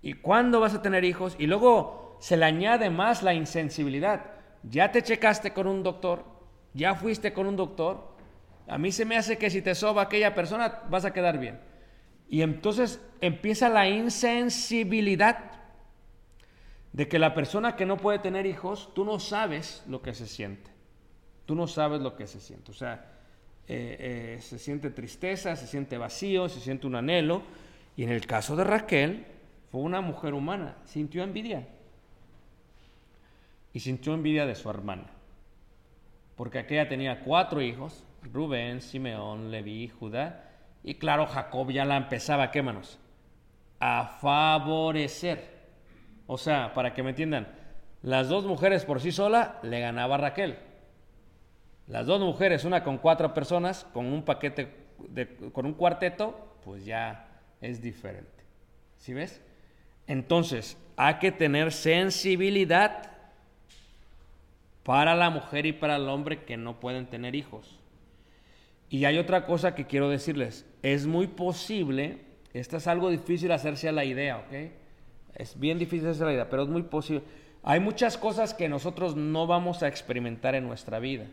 ¿Y 0.00 0.14
cuándo 0.14 0.60
vas 0.60 0.74
a 0.74 0.82
tener 0.82 1.04
hijos? 1.04 1.36
Y 1.38 1.46
luego 1.46 2.16
se 2.20 2.36
le 2.36 2.44
añade 2.44 2.90
más 2.90 3.22
la 3.22 3.34
insensibilidad. 3.34 4.41
¿Ya 4.62 4.92
te 4.92 5.02
checaste 5.02 5.52
con 5.52 5.66
un 5.66 5.82
doctor? 5.82 6.24
¿Ya 6.74 6.94
fuiste 6.94 7.32
con 7.32 7.46
un 7.46 7.56
doctor? 7.56 8.12
A 8.68 8.78
mí 8.78 8.92
se 8.92 9.04
me 9.04 9.16
hace 9.16 9.38
que 9.38 9.50
si 9.50 9.60
te 9.60 9.74
soba 9.74 10.02
aquella 10.02 10.34
persona 10.34 10.80
vas 10.88 11.04
a 11.04 11.12
quedar 11.12 11.38
bien. 11.38 11.60
Y 12.28 12.42
entonces 12.42 13.00
empieza 13.20 13.68
la 13.68 13.88
insensibilidad. 13.88 15.50
de 16.92 17.08
que 17.08 17.18
la 17.18 17.32
persona 17.32 17.74
que 17.74 17.86
no 17.86 17.96
puede 17.96 18.18
tener 18.18 18.44
hijos, 18.44 18.92
tú 18.94 19.06
no 19.06 19.18
sabes 19.18 19.82
lo 19.88 20.02
que 20.02 20.12
se 20.12 20.26
siente. 20.26 20.70
Tú 21.46 21.54
no 21.54 21.66
sabes 21.66 22.02
lo 22.02 22.16
que 22.16 22.26
se 22.26 22.38
siente. 22.38 22.70
O 22.70 22.74
sea, 22.74 23.06
eh, 23.66 24.36
eh, 24.36 24.40
se 24.42 24.58
siente 24.58 24.90
tristeza, 24.90 25.56
se 25.56 25.66
siente 25.66 25.96
vacío, 25.96 26.50
se 26.50 26.60
siente 26.60 26.86
un 26.86 26.96
anhelo. 26.96 27.42
Y 27.96 28.04
en 28.04 28.10
el 28.10 28.26
caso 28.26 28.56
de 28.56 28.64
Raquel, 28.64 29.24
fue 29.70 29.80
una 29.80 30.02
mujer 30.02 30.34
humana, 30.34 30.76
sintió 30.84 31.22
envidia. 31.22 31.66
Y 33.72 33.80
sintió 33.80 34.14
envidia 34.14 34.46
de 34.46 34.54
su 34.54 34.68
hermana. 34.68 35.06
Porque 36.36 36.58
aquella 36.58 36.88
tenía 36.88 37.20
cuatro 37.20 37.60
hijos, 37.62 38.04
Rubén, 38.22 38.80
Simeón, 38.80 39.50
Leví, 39.50 39.88
Judá. 39.88 40.50
Y 40.82 40.94
claro, 40.94 41.26
Jacob 41.26 41.70
ya 41.70 41.84
la 41.84 41.96
empezaba, 41.96 42.50
¿qué 42.50 42.62
manos? 42.62 42.98
A 43.80 44.18
favorecer. 44.20 45.62
O 46.26 46.38
sea, 46.38 46.72
para 46.74 46.94
que 46.94 47.02
me 47.02 47.10
entiendan, 47.10 47.48
las 48.02 48.28
dos 48.28 48.44
mujeres 48.44 48.84
por 48.84 49.00
sí 49.00 49.12
sola 49.12 49.58
le 49.62 49.80
ganaba 49.80 50.16
Raquel. 50.16 50.56
Las 51.86 52.06
dos 52.06 52.20
mujeres, 52.20 52.64
una 52.64 52.82
con 52.82 52.98
cuatro 52.98 53.34
personas, 53.34 53.84
con 53.92 54.06
un 54.06 54.24
paquete, 54.24 54.74
con 55.52 55.66
un 55.66 55.74
cuarteto, 55.74 56.56
pues 56.64 56.84
ya 56.84 57.28
es 57.60 57.82
diferente. 57.82 58.44
¿Sí 58.96 59.14
ves? 59.14 59.42
Entonces, 60.06 60.78
hay 60.96 61.14
que 61.14 61.32
tener 61.32 61.72
sensibilidad 61.72 63.11
para 64.82 65.14
la 65.14 65.30
mujer 65.30 65.66
y 65.66 65.72
para 65.72 65.96
el 65.96 66.08
hombre 66.08 66.44
que 66.44 66.56
no 66.56 66.80
pueden 66.80 67.06
tener 67.06 67.34
hijos. 67.34 67.78
Y 68.88 69.04
hay 69.04 69.18
otra 69.18 69.46
cosa 69.46 69.74
que 69.74 69.86
quiero 69.86 70.08
decirles. 70.08 70.66
Es 70.82 71.06
muy 71.06 71.26
posible, 71.26 72.18
esta 72.52 72.76
es 72.76 72.86
algo 72.86 73.10
difícil 73.10 73.52
hacerse 73.52 73.88
a 73.88 73.92
la 73.92 74.04
idea, 74.04 74.38
¿ok? 74.38 74.70
Es 75.34 75.58
bien 75.58 75.78
difícil 75.78 76.06
hacerse 76.06 76.24
a 76.24 76.26
la 76.26 76.34
idea, 76.34 76.50
pero 76.50 76.64
es 76.64 76.68
muy 76.68 76.82
posible. 76.82 77.24
Hay 77.62 77.80
muchas 77.80 78.18
cosas 78.18 78.54
que 78.54 78.68
nosotros 78.68 79.16
no 79.16 79.46
vamos 79.46 79.82
a 79.82 79.88
experimentar 79.88 80.54
en 80.54 80.66
nuestra 80.66 80.98
vida. 80.98 81.26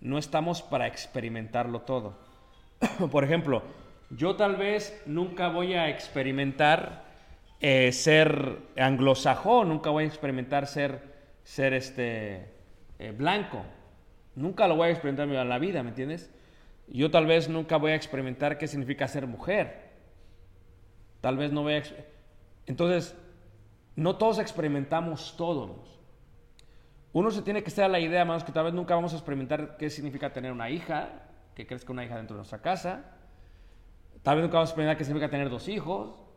No 0.00 0.18
estamos 0.18 0.62
para 0.62 0.86
experimentarlo 0.86 1.80
todo. 1.80 2.18
Por 3.10 3.24
ejemplo, 3.24 3.62
yo 4.10 4.36
tal 4.36 4.56
vez 4.56 5.02
nunca 5.06 5.48
voy 5.48 5.74
a 5.74 5.88
experimentar 5.88 7.09
eh, 7.60 7.92
ser 7.92 8.58
anglosajón, 8.76 9.68
nunca 9.68 9.90
voy 9.90 10.04
a 10.04 10.06
experimentar 10.06 10.66
ser, 10.66 11.00
ser 11.44 11.74
este, 11.74 12.52
eh, 12.98 13.12
blanco. 13.12 13.62
Nunca 14.34 14.66
lo 14.66 14.76
voy 14.76 14.88
a 14.88 14.90
experimentar 14.90 15.28
en 15.28 15.48
la 15.48 15.58
vida, 15.58 15.82
¿me 15.82 15.90
entiendes? 15.90 16.30
Yo 16.88 17.10
tal 17.10 17.26
vez 17.26 17.48
nunca 17.48 17.76
voy 17.76 17.92
a 17.92 17.94
experimentar 17.94 18.58
qué 18.58 18.66
significa 18.66 19.06
ser 19.08 19.26
mujer. 19.26 19.90
Tal 21.20 21.36
vez 21.36 21.52
no 21.52 21.62
voy 21.62 21.74
a... 21.74 21.82
Entonces, 22.66 23.14
no 23.94 24.16
todos 24.16 24.38
experimentamos 24.38 25.34
todo. 25.36 25.84
Uno 27.12 27.30
se 27.30 27.42
tiene 27.42 27.62
que 27.62 27.68
estar 27.68 27.84
a 27.84 27.88
la 27.88 28.00
idea, 28.00 28.20
hermanos, 28.20 28.44
que 28.44 28.52
tal 28.52 28.64
vez 28.64 28.74
nunca 28.74 28.94
vamos 28.94 29.12
a 29.12 29.16
experimentar 29.16 29.76
qué 29.76 29.90
significa 29.90 30.32
tener 30.32 30.52
una 30.52 30.70
hija, 30.70 31.10
que 31.54 31.66
crezca 31.66 31.92
una 31.92 32.04
hija 32.04 32.16
dentro 32.16 32.36
de 32.36 32.38
nuestra 32.38 32.62
casa. 32.62 33.04
Tal 34.22 34.36
vez 34.36 34.44
nunca 34.44 34.54
vamos 34.54 34.70
a 34.70 34.72
experimentar 34.72 34.96
qué 34.96 35.04
significa 35.04 35.30
tener 35.30 35.50
dos 35.50 35.68
hijos. 35.68 36.29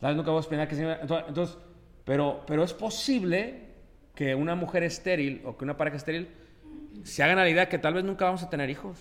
Vez 0.00 0.16
nunca 0.16 0.30
vamos 0.30 0.46
a 0.46 0.68
qué 0.68 0.74
significa... 0.74 1.26
Entonces, 1.26 1.58
pero, 2.04 2.42
pero 2.46 2.64
es 2.64 2.72
posible 2.72 3.66
que 4.14 4.34
una 4.34 4.54
mujer 4.54 4.82
estéril 4.82 5.42
o 5.44 5.56
que 5.56 5.64
una 5.64 5.76
pareja 5.76 5.96
estéril 5.96 6.28
se 7.04 7.22
hagan 7.22 7.38
a 7.38 7.42
la 7.42 7.50
idea 7.50 7.68
que 7.68 7.78
tal 7.78 7.94
vez 7.94 8.04
nunca 8.04 8.24
vamos 8.24 8.42
a 8.42 8.50
tener 8.50 8.70
hijos. 8.70 8.98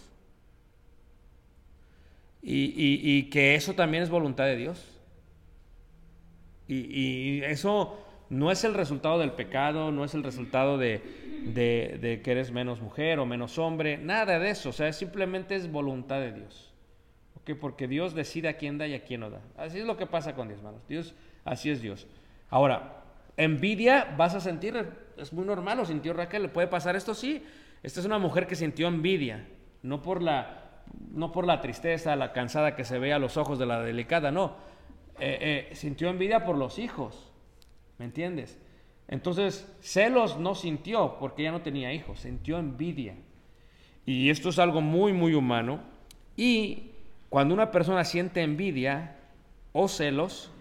Y, 2.41 2.73
y, 2.75 3.29
que 3.29 3.55
eso 3.55 3.73
también 3.73 4.03
es 4.03 4.09
voluntad 4.09 4.45
de 4.45 4.55
Dios. 4.55 4.85
Y, 6.67 6.75
y 6.75 7.43
eso 7.43 7.97
no 8.29 8.51
es 8.51 8.63
el 8.63 8.73
resultado 8.73 9.19
del 9.19 9.31
pecado, 9.31 9.91
no 9.91 10.05
es 10.05 10.13
el 10.13 10.23
resultado 10.23 10.77
de, 10.77 11.01
de, 11.53 12.21
que 12.23 12.31
eres 12.31 12.51
menos 12.51 12.81
mujer 12.81 13.19
o 13.19 13.25
menos 13.25 13.57
hombre, 13.57 13.97
nada 13.97 14.39
de 14.39 14.49
eso, 14.49 14.69
o 14.69 14.73
sea, 14.73 14.91
simplemente 14.93 15.55
es 15.55 15.71
voluntad 15.71 16.19
de 16.19 16.33
Dios. 16.33 16.73
¿Okay? 17.47 17.55
Porque 17.55 17.87
Dios 17.87 18.13
decide 18.13 18.49
a 18.49 18.57
quién 18.57 18.77
da 18.77 18.87
y 18.87 18.93
a 18.93 19.05
quién 19.05 19.21
no 19.21 19.29
da. 19.29 19.39
Así 19.55 19.79
es 19.79 19.85
lo 19.85 19.95
que 19.95 20.05
pasa 20.05 20.35
con 20.35 20.49
Dios, 20.49 20.59
hermanos. 20.59 20.81
Dios, 20.89 21.15
así 21.45 21.69
es 21.69 21.81
Dios. 21.81 22.05
Ahora, 22.49 23.03
envidia 23.37 24.13
vas 24.17 24.35
a 24.35 24.41
sentir, 24.41 24.75
es 25.15 25.31
muy 25.31 25.45
normal, 25.45 25.79
o 25.79 25.85
sintió 25.85 26.11
Raquel, 26.11 26.43
¿le 26.43 26.49
puede 26.49 26.67
pasar 26.67 26.97
esto? 26.97 27.13
Sí. 27.13 27.41
Esta 27.83 28.01
es 28.01 28.05
una 28.05 28.19
mujer 28.19 28.47
que 28.47 28.55
sintió 28.55 28.89
envidia, 28.89 29.47
no 29.81 30.01
por 30.01 30.21
la, 30.21 30.83
no 31.11 31.31
por 31.31 31.47
la 31.47 31.61
tristeza, 31.61 32.17
la 32.17 32.33
cansada 32.33 32.75
que 32.75 32.83
se 32.83 32.99
ve 32.99 33.13
a 33.13 33.19
los 33.19 33.37
ojos 33.37 33.57
de 33.59 33.65
la 33.65 33.81
delicada, 33.81 34.29
no. 34.29 34.55
Eh, 35.19 35.69
eh, 35.71 35.75
sintió 35.75 36.09
envidia 36.09 36.43
por 36.43 36.57
los 36.57 36.79
hijos. 36.79 37.31
¿Me 37.97 38.05
entiendes? 38.05 38.59
Entonces, 39.07 39.73
celos 39.79 40.37
no 40.37 40.53
sintió 40.53 41.17
porque 41.17 41.43
ya 41.43 41.51
no 41.51 41.61
tenía 41.61 41.93
hijos, 41.93 42.19
sintió 42.19 42.59
envidia. 42.59 43.15
Y 44.05 44.29
esto 44.29 44.49
es 44.49 44.59
algo 44.59 44.81
muy, 44.81 45.13
muy 45.13 45.33
humano. 45.33 45.79
Y 46.35 46.91
cuando 47.29 47.53
una 47.53 47.71
persona 47.71 48.03
siente 48.05 48.41
envidia 48.41 49.15
o 49.73 49.87
celos, 49.87 50.51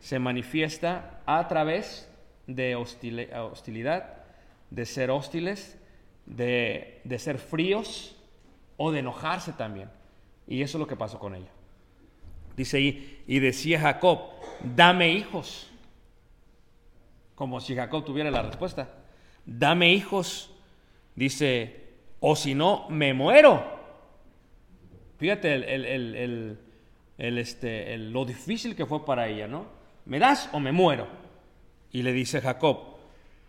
se 0.00 0.18
manifiesta 0.18 1.20
a 1.26 1.46
través 1.48 2.10
de 2.46 2.76
hostilidad, 2.76 4.24
de 4.70 4.86
ser 4.86 5.10
hostiles, 5.10 5.78
de, 6.26 7.00
de 7.04 7.18
ser 7.18 7.38
fríos 7.38 8.16
o 8.76 8.92
de 8.92 9.00
enojarse 9.00 9.52
también. 9.52 9.90
Y 10.46 10.62
eso 10.62 10.78
es 10.78 10.80
lo 10.80 10.86
que 10.86 10.96
pasó 10.96 11.18
con 11.18 11.34
ella. 11.34 11.50
Dice 12.56 12.76
ahí, 12.76 13.22
y 13.26 13.40
decía 13.40 13.80
Jacob, 13.80 14.20
dame 14.62 15.10
hijos. 15.10 15.70
Como 17.34 17.60
si 17.60 17.74
Jacob 17.74 18.04
tuviera 18.04 18.30
la 18.30 18.42
respuesta. 18.42 18.88
Dame 19.44 19.92
hijos. 19.92 20.50
Dice, 21.16 21.84
o 22.20 22.36
si 22.36 22.54
no, 22.54 22.88
me 22.88 23.12
muero. 23.12 23.83
Fíjate 25.18 25.54
el, 25.54 26.58
este, 27.16 27.96
lo 27.98 28.24
difícil 28.24 28.74
que 28.74 28.86
fue 28.86 29.04
para 29.04 29.28
ella, 29.28 29.46
¿no? 29.46 29.66
¿Me 30.06 30.18
das 30.18 30.50
o 30.52 30.60
me 30.60 30.72
muero? 30.72 31.06
Y 31.92 32.02
le 32.02 32.12
dice 32.12 32.40
Jacob. 32.40 32.78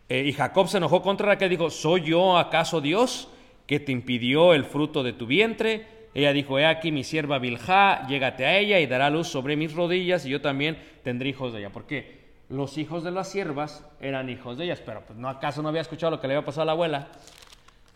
Eh, 0.07 0.23
y 0.25 0.33
Jacob 0.33 0.67
se 0.67 0.77
enojó 0.77 1.01
contra 1.01 1.27
Raquel 1.27 1.49
dijo, 1.49 1.69
¿soy 1.69 2.03
yo 2.03 2.37
acaso 2.37 2.79
Dios 2.79 3.29
que 3.65 3.79
te 3.79 3.91
impidió 3.91 4.53
el 4.53 4.65
fruto 4.65 5.01
de 5.03 5.13
tu 5.13 5.25
vientre? 5.25 5.87
Ella 6.13 6.31
dijo, 6.31 6.59
he 6.59 6.65
aquí 6.65 6.91
mi 6.91 7.03
sierva 7.03 7.39
Bilha, 7.39 8.07
llégate 8.07 8.45
a 8.45 8.57
ella 8.57 8.79
y 8.79 8.85
dará 8.85 9.09
luz 9.09 9.27
sobre 9.27 9.55
mis 9.55 9.73
rodillas 9.73 10.25
y 10.25 10.29
yo 10.29 10.41
también 10.41 10.77
tendré 11.03 11.29
hijos 11.29 11.51
de 11.51 11.59
ella. 11.59 11.71
¿Por 11.71 11.87
qué? 11.87 12.25
los 12.49 12.77
hijos 12.77 13.03
de 13.03 13.11
las 13.11 13.29
siervas 13.29 13.83
eran 13.99 14.29
hijos 14.29 14.57
de 14.57 14.65
ellas, 14.65 14.81
pero 14.85 15.01
pues 15.05 15.17
no 15.17 15.29
acaso 15.29 15.61
no 15.61 15.69
había 15.69 15.81
escuchado 15.81 16.11
lo 16.11 16.21
que 16.21 16.27
le 16.27 16.35
había 16.35 16.45
pasado 16.45 16.63
a 16.63 16.65
la 16.65 16.71
abuela 16.73 17.07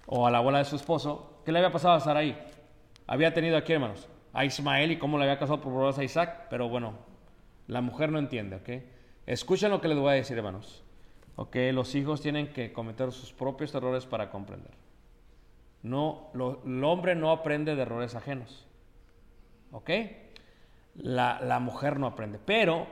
o 0.08 0.26
a 0.26 0.32
la 0.32 0.40
abuela 0.40 0.60
de 0.60 0.66
su 0.66 0.76
esposo, 0.76 1.42
¿qué 1.46 1.52
le 1.52 1.60
había 1.60 1.72
pasado 1.72 1.96
a 1.96 2.00
Saraí? 2.00 2.36
Había 3.12 3.34
tenido 3.34 3.58
aquí, 3.58 3.74
hermanos, 3.74 4.08
a 4.34 4.46
Ismael 4.46 4.92
y 4.92 5.00
cómo 5.00 5.18
le 5.18 5.24
había 5.24 5.40
casado 5.40 5.62
por 5.62 6.00
a 6.00 6.04
Isaac, 6.04 6.46
pero 6.52 6.70
bueno, 6.70 6.94
la 7.66 7.82
mujer 7.82 8.12
no 8.12 8.20
entiende, 8.20 8.58
¿ok? 8.58 8.84
Escuchen 9.26 9.72
lo 9.72 9.82
que 9.82 9.88
les 9.88 9.98
voy 9.98 10.12
a 10.12 10.14
decir, 10.14 10.38
hermanos. 10.38 10.84
¿Ok? 11.36 11.56
Los 11.74 11.96
hijos 11.96 12.22
tienen 12.22 12.54
que 12.54 12.72
cometer 12.72 13.12
sus 13.12 13.34
propios 13.34 13.74
errores 13.74 14.06
para 14.06 14.30
comprender. 14.30 14.70
No, 15.82 16.28
el 16.36 16.84
hombre 16.84 17.16
no 17.16 17.32
aprende 17.32 17.76
de 17.76 17.82
errores 17.82 18.14
ajenos. 18.14 18.68
¿Ok? 19.72 19.90
La, 20.94 21.40
la 21.42 21.60
mujer 21.60 21.98
no 21.98 22.06
aprende. 22.06 22.38
Pero 22.38 22.86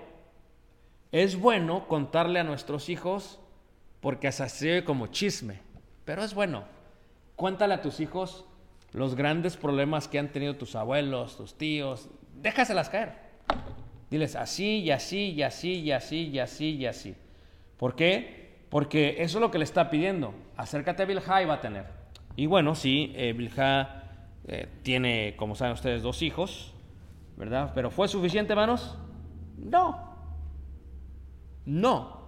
es 1.12 1.40
bueno 1.40 1.88
contarle 1.88 2.40
a 2.40 2.44
nuestros 2.44 2.90
hijos 2.90 3.40
porque 4.02 4.32
se 4.32 4.84
como 4.84 5.06
chisme, 5.08 5.62
pero 6.06 6.24
es 6.24 6.34
bueno. 6.34 6.64
Cuéntale 7.36 7.76
a 7.76 7.82
tus 7.82 8.00
hijos 8.00 8.48
los 8.98 9.16
grandes 9.16 9.58
problemas 9.58 10.08
que 10.08 10.20
han 10.20 10.32
tenido 10.32 10.56
tus 10.56 10.76
abuelos, 10.76 11.38
tus 11.38 11.58
tíos, 11.58 12.10
déjaselas 12.36 12.90
caer. 12.90 13.14
Diles 14.10 14.36
así 14.36 14.80
y 14.80 14.92
así 14.92 15.32
y 15.32 15.44
así 15.44 15.74
y 15.74 15.92
así 15.92 16.30
y 16.30 16.40
así 16.40 16.70
y 16.76 16.86
así. 16.86 17.16
¿Por 17.78 17.96
qué? 17.96 18.66
Porque 18.70 19.18
eso 19.20 19.38
es 19.38 19.42
lo 19.42 19.52
que 19.52 19.60
le 19.60 19.64
está 19.66 19.90
pidiendo. 19.90 20.34
Acércate 20.56 21.04
a 21.04 21.06
Bilha 21.06 21.42
y 21.42 21.46
va 21.46 21.56
a 21.56 21.62
tener. 21.62 21.86
Y 22.36 22.46
bueno, 22.48 22.76
sí, 22.76 23.14
eh, 23.16 23.36
eh, 24.48 24.68
tiene, 24.84 25.36
como 25.38 25.56
saben 25.56 25.74
ustedes, 25.74 26.02
dos 26.02 26.22
hijos, 26.22 26.74
¿verdad? 27.36 27.72
Pero 27.76 27.92
¿fue 27.92 28.08
suficiente, 28.08 28.54
hermanos? 28.54 28.98
No. 29.58 30.16
No, 31.66 32.22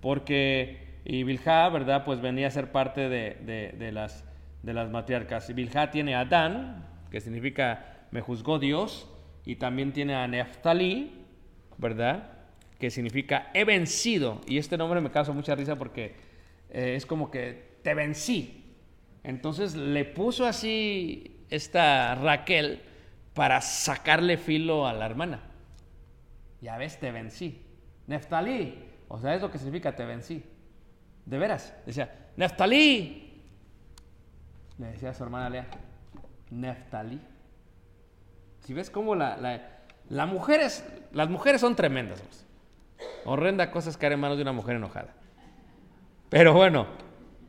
porque 0.00 0.84
y 1.04 1.22
Bilha, 1.22 1.68
¿verdad? 1.68 2.04
Pues 2.04 2.20
venía 2.20 2.46
a 2.46 2.50
ser 2.50 2.72
parte 2.72 3.08
de, 3.08 3.90
las, 3.92 4.24
de 4.64 4.72
las 4.74 4.90
matriarcas. 4.90 5.48
Y 5.50 5.52
Bilha 5.52 5.90
tiene 5.90 6.14
a 6.14 6.20
Adán, 6.20 6.86
que 7.10 7.20
significa 7.20 8.06
me 8.10 8.20
juzgó 8.20 8.58
Dios, 8.58 9.08
y 9.44 9.56
también 9.56 9.92
tiene 9.92 10.14
a 10.14 10.26
Neftali, 10.26 11.12
¿verdad? 11.76 12.30
Que 12.78 12.90
significa 12.90 13.50
he 13.52 13.64
vencido. 13.64 14.40
Y 14.46 14.58
este 14.58 14.78
nombre 14.78 15.00
me 15.00 15.10
causa 15.10 15.32
mucha 15.32 15.54
risa 15.54 15.76
porque 15.76 16.16
eh, 16.70 16.94
es 16.96 17.04
como 17.04 17.30
que 17.30 17.78
te 17.82 17.94
vencí. 17.94 18.64
Entonces 19.22 19.74
le 19.74 20.04
puso 20.04 20.46
así 20.46 21.44
esta 21.50 22.14
Raquel 22.14 22.80
para 23.34 23.60
sacarle 23.60 24.38
filo 24.38 24.86
a 24.86 24.92
la 24.92 25.06
hermana. 25.06 25.40
Ya 26.60 26.78
ves, 26.78 26.98
te 26.98 27.10
vencí. 27.10 27.60
Neftalí, 28.06 28.78
o 29.08 29.18
sea, 29.18 29.34
es 29.34 29.42
lo 29.42 29.50
que 29.50 29.58
significa 29.58 29.94
te 29.94 30.04
vencí. 30.04 30.42
De 31.26 31.38
veras, 31.38 31.74
decía, 31.84 32.30
Neftalí. 32.36 33.23
Le 34.78 34.86
decía 34.88 35.10
a 35.10 35.14
su 35.14 35.22
hermana 35.22 35.50
Lea, 35.50 35.66
Neftalí. 36.50 37.20
Si 38.60 38.72
ves 38.72 38.90
cómo 38.90 39.14
la, 39.14 39.36
la, 40.08 40.26
mujeres, 40.26 40.84
las 41.12 41.28
mujeres 41.28 41.60
son 41.60 41.76
tremendas. 41.76 42.22
Horrenda 43.24 43.70
cosas 43.70 43.96
caer 43.96 44.12
en 44.12 44.20
manos 44.20 44.36
de 44.36 44.42
una 44.42 44.52
mujer 44.52 44.76
enojada. 44.76 45.14
Pero 46.30 46.54
bueno, 46.54 46.86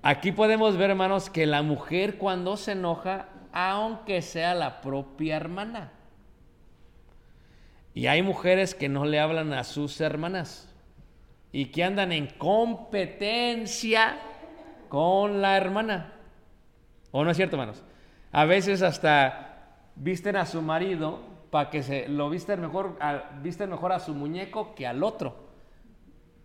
aquí 0.04 0.32
podemos 0.32 0.78
ver, 0.78 0.92
hermanos, 0.92 1.30
que 1.30 1.46
la 1.46 1.62
mujer 1.62 2.18
cuando 2.18 2.58
se 2.58 2.74
enoja, 2.74 3.30
aunque 3.52 4.22
sea 4.22 4.54
la 4.54 4.82
propia 4.82 5.38
hermana. 5.38 5.92
Y 7.94 8.08
hay 8.08 8.22
mujeres 8.22 8.76
que 8.76 8.90
no 8.90 9.06
le 9.06 9.20
hablan 9.22 9.54
a 9.54 9.64
sus 9.64 10.02
hermanas 10.02 10.70
y 11.54 11.68
que 11.68 11.86
andan 11.86 12.12
en 12.12 12.28
competencia 12.28 14.18
con 14.90 15.42
la 15.42 15.56
hermana. 15.56 16.15
¿O 17.18 17.24
no 17.24 17.32
es 17.32 17.38
cierto, 17.38 17.56
hermanos? 17.56 17.82
A 18.34 18.44
veces 18.44 18.82
hasta 18.82 19.86
visten 19.96 20.36
a 20.36 20.46
su 20.46 20.62
marido 20.62 21.22
para 21.50 21.70
que 21.70 21.82
se 21.82 22.10
lo 22.10 22.30
visten 22.30 22.60
mejor, 22.60 23.00
visten 23.42 23.70
mejor 23.70 23.94
a 23.94 24.02
su 24.02 24.14
muñeco 24.14 24.76
que 24.76 24.86
al 24.86 25.02
otro. 25.02 25.48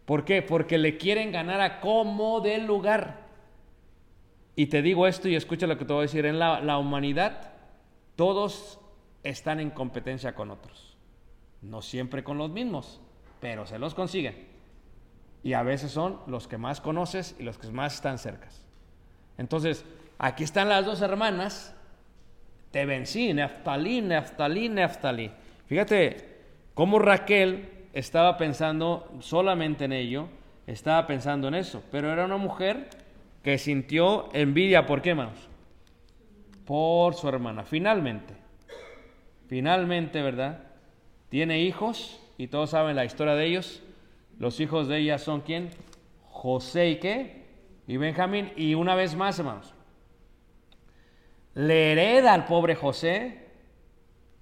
¿Por 0.04 0.24
qué? 0.24 0.42
Porque 0.42 0.78
le 0.78 0.96
quieren 0.96 1.33
ganar 1.33 1.61
a 1.61 1.80
como 1.80 2.40
del 2.40 2.66
lugar. 2.66 3.26
Y 4.54 4.66
te 4.66 4.80
digo 4.80 5.09
esto 5.09 5.28
y 5.28 5.35
escucha 5.35 5.66
lo 5.66 5.76
que 5.76 5.85
te 5.85 5.92
voy 5.92 6.02
a 6.02 6.02
decir. 6.02 6.24
En 6.24 6.38
la, 6.38 6.61
la 6.61 6.78
humanidad, 6.78 7.50
todos 8.14 8.78
están 9.24 9.59
en 9.59 9.70
competencia 9.70 10.37
con 10.37 10.52
otros. 10.52 10.96
No 11.62 11.83
siempre 11.83 12.22
con 12.22 12.38
los 12.38 12.48
mismos, 12.48 13.00
pero 13.40 13.66
se 13.66 13.80
los 13.80 13.96
consiguen. 13.96 14.46
Y 15.42 15.54
a 15.54 15.64
veces 15.64 15.90
son 15.90 16.20
los 16.28 16.46
que 16.46 16.59
más 16.59 16.80
conoces 16.80 17.35
y 17.40 17.42
los 17.42 17.59
que 17.59 17.66
más 17.72 17.96
están 17.96 18.18
cercas. 18.18 18.64
Entonces, 19.37 19.85
aquí 20.20 20.44
están 20.44 20.68
las 20.68 20.85
dos 20.85 21.00
hermanas. 21.00 21.74
Te 22.70 22.87
vencí, 22.87 23.33
Neftalí, 23.33 24.00
Neftalí, 24.00 24.68
Neftalí. 24.68 25.30
Fíjate 25.66 26.28
cómo 26.74 27.00
Raquel 27.00 27.68
estaba 27.92 28.37
pensando 28.37 29.11
solamente 29.18 29.87
en 29.87 29.92
ello, 29.92 30.28
estaba 30.66 31.06
pensando 31.06 31.48
en 31.48 31.54
eso, 31.54 31.83
pero 31.90 32.12
era 32.12 32.26
una 32.26 32.37
mujer 32.37 32.88
que 33.42 33.59
sintió 33.59 34.28
envidia. 34.33 34.87
¿Por 34.87 35.02
qué, 35.02 35.11
hermanos? 35.11 35.48
Por 36.64 37.14
su 37.14 37.26
hermana. 37.28 37.64
Finalmente, 37.64 38.35
finalmente, 39.48 40.22
¿verdad? 40.22 40.61
Tiene 41.30 41.61
hijos 41.61 42.20
y 42.38 42.48
todos 42.48 42.70
saben 42.70 42.94
la 42.94 43.04
historia 43.04 43.35
de 43.35 43.46
ellos. 43.46 43.83
Los 44.38 44.61
hijos 44.61 44.87
de 44.87 44.98
ella 44.98 45.18
son 45.18 45.40
quién? 45.40 45.70
José 46.28 46.90
y 46.90 46.96
qué? 46.96 47.46
Y 47.88 47.96
Benjamín. 47.96 48.52
Y 48.56 48.74
una 48.74 48.94
vez 48.94 49.16
más, 49.16 49.38
hermanos, 49.38 49.74
le 51.55 51.93
hereda 51.93 52.35
al 52.35 52.47
pobre 52.47 52.75
José 52.75 53.49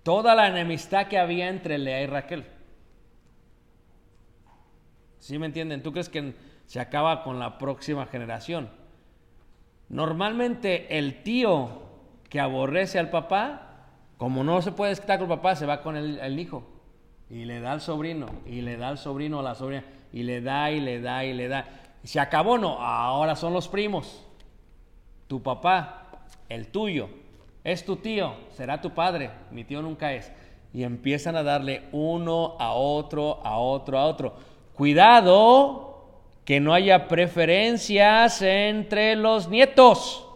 toda 0.03 0.35
la 0.35 0.49
enemistad 0.49 1.09
que 1.09 1.19
había 1.19 1.49
entre 1.49 1.79
Lea 1.79 2.03
y 2.03 2.07
Raquel. 2.07 2.47
¿Sí 5.19 5.39
me 5.39 5.47
entienden? 5.47 5.83
¿Tú 5.83 5.93
crees 5.93 6.09
que 6.09 6.35
se 6.67 6.81
acaba 6.81 7.23
con 7.23 7.39
la 7.39 7.59
próxima 7.59 8.07
generación? 8.07 8.71
Normalmente 9.89 10.99
el 10.99 11.23
tío 11.23 11.83
que 12.29 12.41
aborrece 12.41 12.99
al 12.99 13.11
papá, 13.11 13.87
como 14.17 14.45
no 14.45 14.63
se 14.63 14.73
puede 14.73 14.93
estar 14.93 15.19
con 15.19 15.31
el 15.31 15.37
papá, 15.37 15.57
se 15.57 15.67
va 15.67 15.83
con 15.83 15.97
el 15.97 16.39
hijo 16.39 16.79
y 17.31 17.45
le 17.45 17.61
da 17.61 17.73
al 17.73 17.81
sobrino, 17.81 18.27
y 18.47 18.63
le 18.63 18.77
da 18.77 18.89
al 18.89 18.99
sobrino 18.99 19.41
a 19.41 19.43
la 19.43 19.55
sobrina, 19.55 19.85
y 20.13 20.23
le 20.23 20.41
da, 20.41 20.71
y 20.71 20.81
le 20.81 21.01
da, 21.01 21.25
y 21.25 21.35
le 21.35 21.49
da. 21.49 21.67
Se 22.03 22.21
acabó, 22.21 22.57
no, 22.57 22.81
ahora 22.81 23.37
son 23.37 23.53
los 23.53 23.69
primos. 23.69 24.25
Tu 25.27 25.43
papá, 25.43 26.08
el 26.49 26.69
tuyo, 26.69 27.09
es 27.65 27.85
tu 27.85 27.97
tío, 27.97 28.35
será 28.51 28.81
tu 28.81 28.91
padre, 28.91 29.31
mi 29.51 29.65
tío 29.65 29.83
nunca 29.83 30.13
es. 30.13 30.33
Y 30.73 30.83
empiezan 30.85 31.37
a 31.37 31.43
darle 31.43 31.85
uno 31.93 32.57
a 32.59 32.73
otro, 32.73 33.41
a 33.45 33.59
otro, 33.59 33.99
a 33.99 34.07
otro. 34.07 34.37
Cuidado 34.75 35.89
que 36.45 36.61
no 36.61 36.73
haya 36.73 37.09
preferencias 37.09 38.41
entre 38.43 39.17
los 39.17 39.49
nietos. 39.49 40.27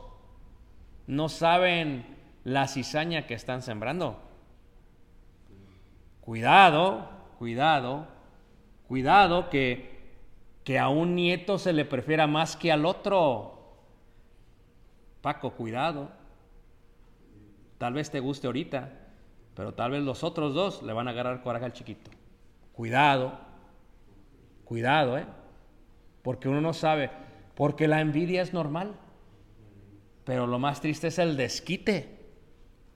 No 1.06 1.28
saben 1.28 2.04
la 2.44 2.68
cizaña 2.68 3.26
que 3.26 3.34
están 3.34 3.62
sembrando. 3.62 4.20
Cuidado, 6.20 7.08
cuidado, 7.38 8.06
cuidado 8.88 9.48
que, 9.48 10.00
que 10.64 10.78
a 10.78 10.88
un 10.88 11.14
nieto 11.14 11.58
se 11.58 11.72
le 11.72 11.84
prefiera 11.84 12.26
más 12.26 12.56
que 12.56 12.70
al 12.70 12.84
otro. 12.84 13.51
Paco, 15.22 15.52
cuidado. 15.52 16.10
Tal 17.78 17.94
vez 17.94 18.10
te 18.10 18.20
guste 18.20 18.46
ahorita, 18.46 18.90
pero 19.54 19.72
tal 19.72 19.92
vez 19.92 20.02
los 20.02 20.22
otros 20.22 20.52
dos 20.52 20.82
le 20.82 20.92
van 20.92 21.08
a 21.08 21.12
agarrar 21.12 21.42
coraje 21.42 21.64
al 21.64 21.72
chiquito. 21.72 22.10
Cuidado, 22.72 23.38
cuidado, 24.64 25.16
¿eh? 25.16 25.26
Porque 26.22 26.48
uno 26.48 26.60
no 26.60 26.74
sabe, 26.74 27.10
porque 27.54 27.88
la 27.88 28.00
envidia 28.00 28.42
es 28.42 28.52
normal, 28.52 28.94
pero 30.24 30.46
lo 30.46 30.58
más 30.58 30.80
triste 30.80 31.08
es 31.08 31.18
el 31.18 31.36
desquite. 31.36 32.20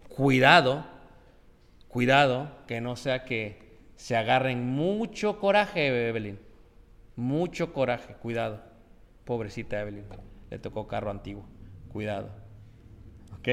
Cuidado 0.08 0.84
Cuidado 1.96 2.50
que 2.66 2.82
no 2.82 2.94
sea 2.94 3.24
que 3.24 3.56
se 3.94 4.18
agarren 4.18 4.66
mucho 4.66 5.40
coraje, 5.40 6.08
Evelyn. 6.10 6.38
Mucho 7.16 7.72
coraje, 7.72 8.12
cuidado. 8.16 8.60
Pobrecita 9.24 9.80
Evelyn, 9.80 10.04
le 10.50 10.58
tocó 10.58 10.86
carro 10.86 11.10
antiguo. 11.10 11.46
Cuidado. 11.96 12.28
¿Ok? 13.38 13.48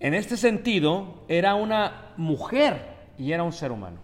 En 0.00 0.12
este 0.12 0.36
sentido, 0.36 1.24
era 1.28 1.54
una 1.54 2.12
mujer 2.18 3.14
y 3.16 3.32
era 3.32 3.42
un 3.42 3.54
ser 3.54 3.72
humano. 3.72 4.00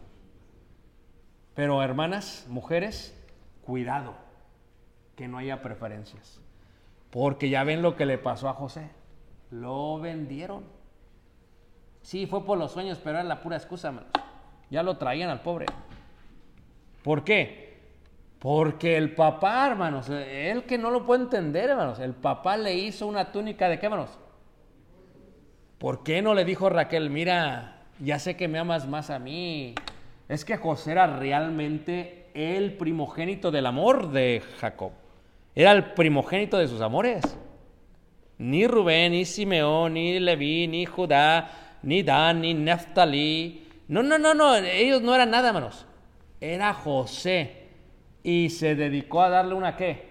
Pero 1.54 1.82
hermanas, 1.82 2.46
mujeres, 2.48 3.14
cuidado, 3.60 4.14
que 5.14 5.28
no 5.28 5.36
haya 5.36 5.60
preferencias. 5.60 6.40
Porque 7.10 7.50
ya 7.50 7.64
ven 7.64 7.82
lo 7.82 7.96
que 7.96 8.06
le 8.06 8.16
pasó 8.16 8.48
a 8.48 8.54
José. 8.54 8.88
Lo 9.50 9.98
vendieron. 9.98 10.64
Sí, 12.00 12.24
fue 12.24 12.46
por 12.46 12.56
los 12.56 12.72
sueños, 12.72 12.98
pero 13.04 13.18
era 13.18 13.28
la 13.28 13.42
pura 13.42 13.58
excusa, 13.58 13.92
Ya 14.70 14.82
lo 14.82 14.96
traían 14.96 15.28
al 15.28 15.42
pobre. 15.42 15.66
¿Por 17.02 17.24
qué? 17.24 17.65
Porque 18.46 18.96
el 18.96 19.12
papá, 19.12 19.66
hermanos, 19.66 20.08
él 20.08 20.66
que 20.66 20.78
no 20.78 20.92
lo 20.92 21.04
puede 21.04 21.24
entender, 21.24 21.68
hermanos, 21.68 21.98
el 21.98 22.14
papá 22.14 22.56
le 22.56 22.74
hizo 22.74 23.08
una 23.08 23.32
túnica 23.32 23.68
de 23.68 23.80
qué, 23.80 23.86
hermanos. 23.86 24.20
¿Por 25.78 26.04
qué 26.04 26.22
no 26.22 26.32
le 26.32 26.44
dijo 26.44 26.68
Raquel, 26.68 27.10
mira, 27.10 27.86
ya 27.98 28.20
sé 28.20 28.36
que 28.36 28.46
me 28.46 28.60
amas 28.60 28.86
más 28.86 29.10
a 29.10 29.18
mí? 29.18 29.74
Es 30.28 30.44
que 30.44 30.58
José 30.58 30.92
era 30.92 31.08
realmente 31.08 32.28
el 32.34 32.74
primogénito 32.74 33.50
del 33.50 33.66
amor 33.66 34.12
de 34.12 34.40
Jacob. 34.60 34.92
Era 35.52 35.72
el 35.72 35.94
primogénito 35.94 36.56
de 36.56 36.68
sus 36.68 36.80
amores. 36.80 37.24
Ni 38.38 38.68
Rubén, 38.68 39.10
ni 39.10 39.24
Simeón, 39.24 39.94
ni 39.94 40.20
Leví, 40.20 40.68
ni 40.68 40.86
Judá, 40.86 41.78
ni 41.82 42.04
Dan, 42.04 42.42
ni 42.42 42.54
Neftali. 42.54 43.66
No, 43.88 44.04
no, 44.04 44.18
no, 44.18 44.34
no, 44.34 44.54
ellos 44.54 45.02
no 45.02 45.16
eran 45.16 45.30
nada, 45.30 45.48
hermanos. 45.48 45.84
Era 46.40 46.72
José. 46.74 47.65
Y 48.26 48.50
se 48.50 48.74
dedicó 48.74 49.22
a 49.22 49.28
darle 49.28 49.54
una 49.54 49.76
qué? 49.76 50.02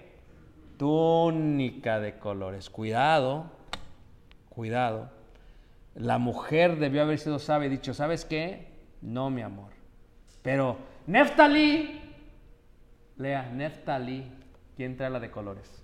Túnica 0.77 1.99
de 1.99 2.17
colores. 2.17 2.69
Cuidado, 2.69 3.51
cuidado. 4.47 5.09
La 5.95 6.17
mujer 6.17 6.77
debió 6.77 7.01
haber 7.01 7.19
sido 7.19 7.39
sabia 7.39 7.67
y 7.67 7.71
dicho, 7.71 7.93
¿sabes 7.93 8.23
qué? 8.23 8.69
No, 9.01 9.29
mi 9.29 9.41
amor. 9.41 9.71
Pero 10.41 10.77
Neftali, 11.07 11.99
lea, 13.17 13.49
Neftali, 13.49 14.31
¿quién 14.77 14.95
trae 14.95 15.09
la 15.09 15.19
de 15.19 15.29
colores? 15.29 15.83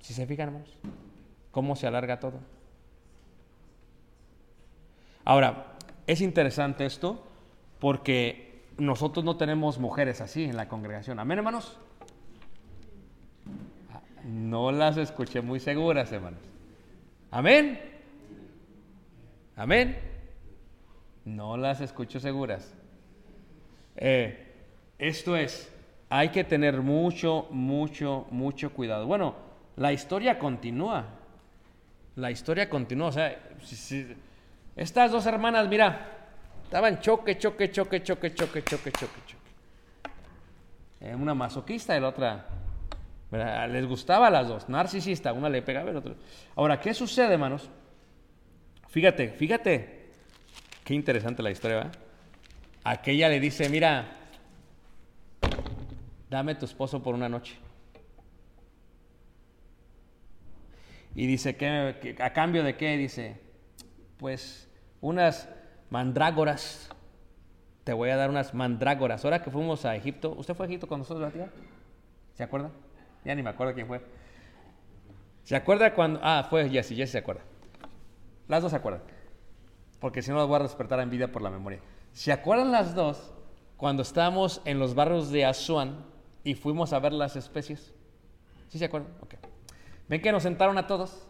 Si 0.00 0.14
se 0.14 0.26
fijan, 0.26 0.64
cómo 1.50 1.76
se 1.76 1.86
alarga 1.86 2.20
todo. 2.20 2.40
Ahora, 5.26 5.74
es 6.06 6.22
interesante 6.22 6.86
esto 6.86 7.22
porque 7.80 8.45
nosotros 8.78 9.24
no 9.24 9.36
tenemos 9.36 9.78
mujeres 9.78 10.20
así 10.20 10.44
en 10.44 10.56
la 10.56 10.68
congregación. 10.68 11.18
Amén, 11.18 11.38
hermanos. 11.38 11.78
No 14.24 14.72
las 14.72 14.96
escuché 14.96 15.40
muy 15.40 15.60
seguras, 15.60 16.10
hermanos. 16.12 16.40
Amén. 17.30 17.80
Amén. 19.56 19.98
No 21.24 21.56
las 21.56 21.80
escucho 21.80 22.20
seguras. 22.20 22.74
Eh, 23.96 24.52
esto 24.98 25.36
es, 25.36 25.72
hay 26.08 26.28
que 26.30 26.44
tener 26.44 26.82
mucho, 26.82 27.46
mucho, 27.50 28.26
mucho 28.30 28.72
cuidado. 28.72 29.06
Bueno, 29.06 29.34
la 29.76 29.92
historia 29.92 30.38
continúa. 30.38 31.06
La 32.16 32.30
historia 32.30 32.68
continúa. 32.68 33.08
O 33.08 33.12
sea, 33.12 33.38
si, 33.62 34.14
estas 34.74 35.10
dos 35.10 35.26
hermanas, 35.26 35.68
mira, 35.68 36.15
Estaban 36.66 37.00
choque, 37.00 37.38
choque, 37.38 37.70
choque, 37.70 38.02
choque, 38.02 38.34
choque, 38.34 38.64
choque, 38.64 38.90
choque, 38.90 38.90
choque. 38.90 39.36
Eh, 41.00 41.14
una 41.14 41.32
masoquista 41.32 41.96
y 41.96 42.00
la 42.00 42.08
otra 42.08 42.46
les 43.30 43.86
gustaba 43.86 44.26
a 44.26 44.30
las 44.30 44.48
dos, 44.48 44.68
narcisista, 44.68 45.32
una 45.32 45.48
le 45.48 45.62
pegaba 45.62 45.90
al 45.90 45.96
otro. 45.96 46.16
Ahora, 46.56 46.80
¿qué 46.80 46.92
sucede, 46.92 47.34
hermanos? 47.34 47.70
Fíjate, 48.88 49.28
fíjate, 49.30 50.10
qué 50.82 50.94
interesante 50.94 51.40
la 51.40 51.52
historia, 51.52 51.76
¿verdad? 51.76 51.92
Aquella 52.82 53.28
le 53.28 53.38
dice, 53.38 53.68
mira, 53.68 54.16
dame 56.28 56.56
tu 56.56 56.64
esposo 56.64 57.00
por 57.00 57.14
una 57.14 57.28
noche. 57.28 57.56
Y 61.14 61.28
dice, 61.28 61.56
¿qué, 61.56 62.16
a 62.18 62.32
cambio 62.32 62.64
de 62.64 62.76
qué? 62.76 62.96
Dice, 62.96 63.40
pues 64.18 64.68
unas 65.00 65.48
mandrágoras. 65.90 66.90
Te 67.84 67.92
voy 67.92 68.10
a 68.10 68.16
dar 68.16 68.30
unas 68.30 68.54
mandrágoras. 68.54 69.24
Ahora 69.24 69.42
que 69.42 69.50
fuimos 69.50 69.84
a 69.84 69.94
Egipto, 69.94 70.34
¿usted 70.36 70.54
fue 70.54 70.66
a 70.66 70.68
Egipto 70.68 70.88
con 70.88 70.98
nosotros, 70.98 71.32
tía? 71.32 71.50
¿Se 72.34 72.42
acuerda? 72.42 72.70
Ya 73.24 73.34
ni 73.34 73.42
me 73.42 73.50
acuerdo 73.50 73.74
quién 73.74 73.86
fue. 73.86 74.00
¿Se 75.44 75.54
acuerda 75.54 75.94
cuando.? 75.94 76.20
Ah, 76.22 76.46
fue 76.48 76.68
Jesse, 76.68 76.96
Jesse 76.96 77.12
se 77.12 77.18
acuerda. 77.18 77.42
Las 78.48 78.62
dos 78.62 78.70
se 78.70 78.76
acuerdan. 78.76 79.02
Porque 80.00 80.22
si 80.22 80.30
no, 80.30 80.36
las 80.38 80.46
voy 80.46 80.60
a 80.60 80.62
despertar 80.64 81.00
en 81.00 81.10
vida 81.10 81.28
por 81.28 81.42
la 81.42 81.50
memoria. 81.50 81.80
¿Se 82.12 82.32
acuerdan 82.32 82.72
las 82.72 82.94
dos 82.94 83.32
cuando 83.76 84.02
estábamos 84.02 84.60
en 84.64 84.78
los 84.78 84.94
barrios 84.94 85.30
de 85.30 85.44
Asuán 85.44 86.04
y 86.44 86.54
fuimos 86.54 86.92
a 86.92 86.98
ver 86.98 87.12
las 87.12 87.36
especies? 87.36 87.94
¿Sí 88.68 88.78
se 88.78 88.86
acuerdan? 88.86 89.12
Ok. 89.20 89.34
¿Ven 90.08 90.20
que 90.20 90.32
nos 90.32 90.42
sentaron 90.42 90.78
a 90.78 90.86
todos? 90.86 91.26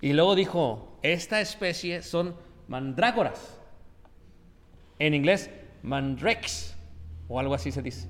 Y 0.00 0.12
luego 0.12 0.34
dijo, 0.34 0.98
esta 1.02 1.40
especie 1.40 2.02
son 2.02 2.34
mandrágoras. 2.68 3.58
En 4.98 5.14
inglés, 5.14 5.50
mandrex, 5.82 6.76
o 7.28 7.38
algo 7.40 7.54
así 7.54 7.72
se 7.72 7.82
dice. 7.82 8.08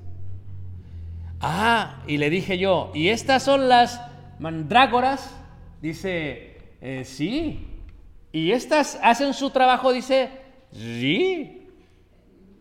Ah, 1.40 2.02
y 2.06 2.18
le 2.18 2.30
dije 2.30 2.58
yo, 2.58 2.90
¿y 2.94 3.08
estas 3.08 3.42
son 3.42 3.68
las 3.68 4.00
mandrágoras? 4.38 5.34
Dice, 5.80 6.58
eh, 6.80 7.04
sí. 7.04 7.66
¿Y 8.32 8.52
estas 8.52 8.98
hacen 9.02 9.34
su 9.34 9.50
trabajo? 9.50 9.92
Dice, 9.92 10.30
sí. 10.72 11.68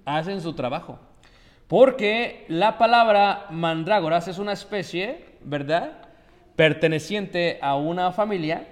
Hacen 0.05 0.41
su 0.41 0.53
trabajo. 0.53 0.99
Porque 1.67 2.45
la 2.49 2.77
palabra 2.77 3.47
mandrágoras 3.49 4.27
es 4.27 4.37
una 4.37 4.53
especie, 4.53 5.37
¿verdad? 5.43 6.03
perteneciente 6.55 7.59
a 7.61 7.75
una 7.75 8.11
familia 8.11 8.67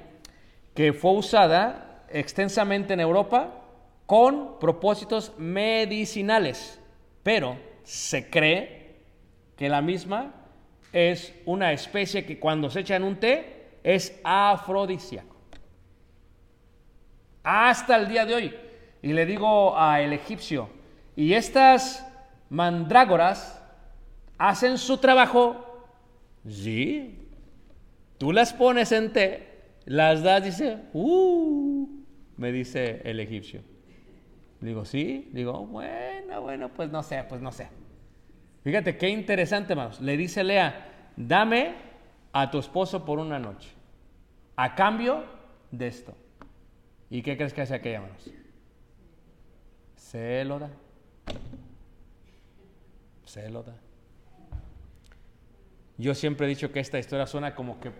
que 0.74 0.93
fue 0.93 1.13
usada 1.13 1.91
extensamente 2.14 2.93
en 2.93 2.99
Europa 2.99 3.62
con 4.05 4.59
propósitos 4.59 5.34
medicinales, 5.38 6.80
pero 7.24 7.57
se 7.84 8.30
cree 8.30 8.95
que 9.55 9.70
la 9.70 9.82
misma 9.82 10.34
es 10.91 11.34
una 11.45 11.72
especie 11.72 12.26
que 12.26 12.39
cuando 12.39 12.70
se 12.70 12.82
echa 12.82 12.95
en 12.95 13.03
un 13.03 13.18
té 13.18 13.78
es 13.84 14.20
afrodisíaco. 14.24 15.36
Hasta 17.43 17.95
el 17.95 18.07
día 18.07 18.26
de 18.26 18.36
hoy. 18.36 18.55
Y 19.01 19.14
le 19.14 19.26
digo 19.26 19.76
al 19.76 20.14
egipcio, 20.14 20.70
y 21.16 21.34
estas 21.34 22.05
mandrágoras 22.49 23.59
hacen 24.38 24.78
su 24.78 24.97
trabajo, 24.97 25.88
sí, 26.47 27.22
Tú 28.22 28.32
las 28.32 28.53
pones 28.53 28.91
en 28.91 29.12
té, 29.14 29.47
las 29.86 30.22
das, 30.22 30.43
dice, 30.43 30.78
uh, 30.93 31.89
me 32.42 32.52
dice 32.52 33.02
el 33.06 33.20
egipcio. 33.20 33.62
Digo, 34.62 34.84
sí, 34.84 35.30
digo, 35.32 35.66
bueno, 35.68 36.42
bueno, 36.42 36.70
pues 36.74 36.89
no 36.89 37.04
sé, 37.04 37.24
pues 37.30 37.39
no 37.39 37.52
sé. 37.52 37.70
Fíjate 38.64 38.98
qué 38.98 39.10
interesante, 39.10 39.74
hermanos. 39.74 40.02
Le 40.02 40.18
dice 40.18 40.44
Lea, 40.44 41.12
dame 41.16 41.76
a 42.34 42.50
tu 42.50 42.58
esposo 42.58 43.06
por 43.06 43.20
una 43.20 43.38
noche, 43.38 43.70
a 44.56 44.74
cambio 44.74 45.24
de 45.70 45.88
esto. 45.88 46.18
¿Y 47.12 47.22
qué 47.22 47.38
crees 47.38 47.54
que 47.54 47.62
hace 47.62 47.76
aquella, 47.76 47.98
hermanos? 47.98 48.32
Se 49.96 50.44
lo 50.44 50.58
da. 50.58 50.72
Se 53.24 53.50
lo 53.50 53.62
da. 53.62 53.76
Yo 56.00 56.16
siempre 56.16 56.48
he 56.48 56.50
dicho 56.50 56.72
que 56.72 56.80
esta 56.80 56.98
historia 56.98 57.28
suena 57.28 57.54
como 57.54 57.80
que 57.80 57.92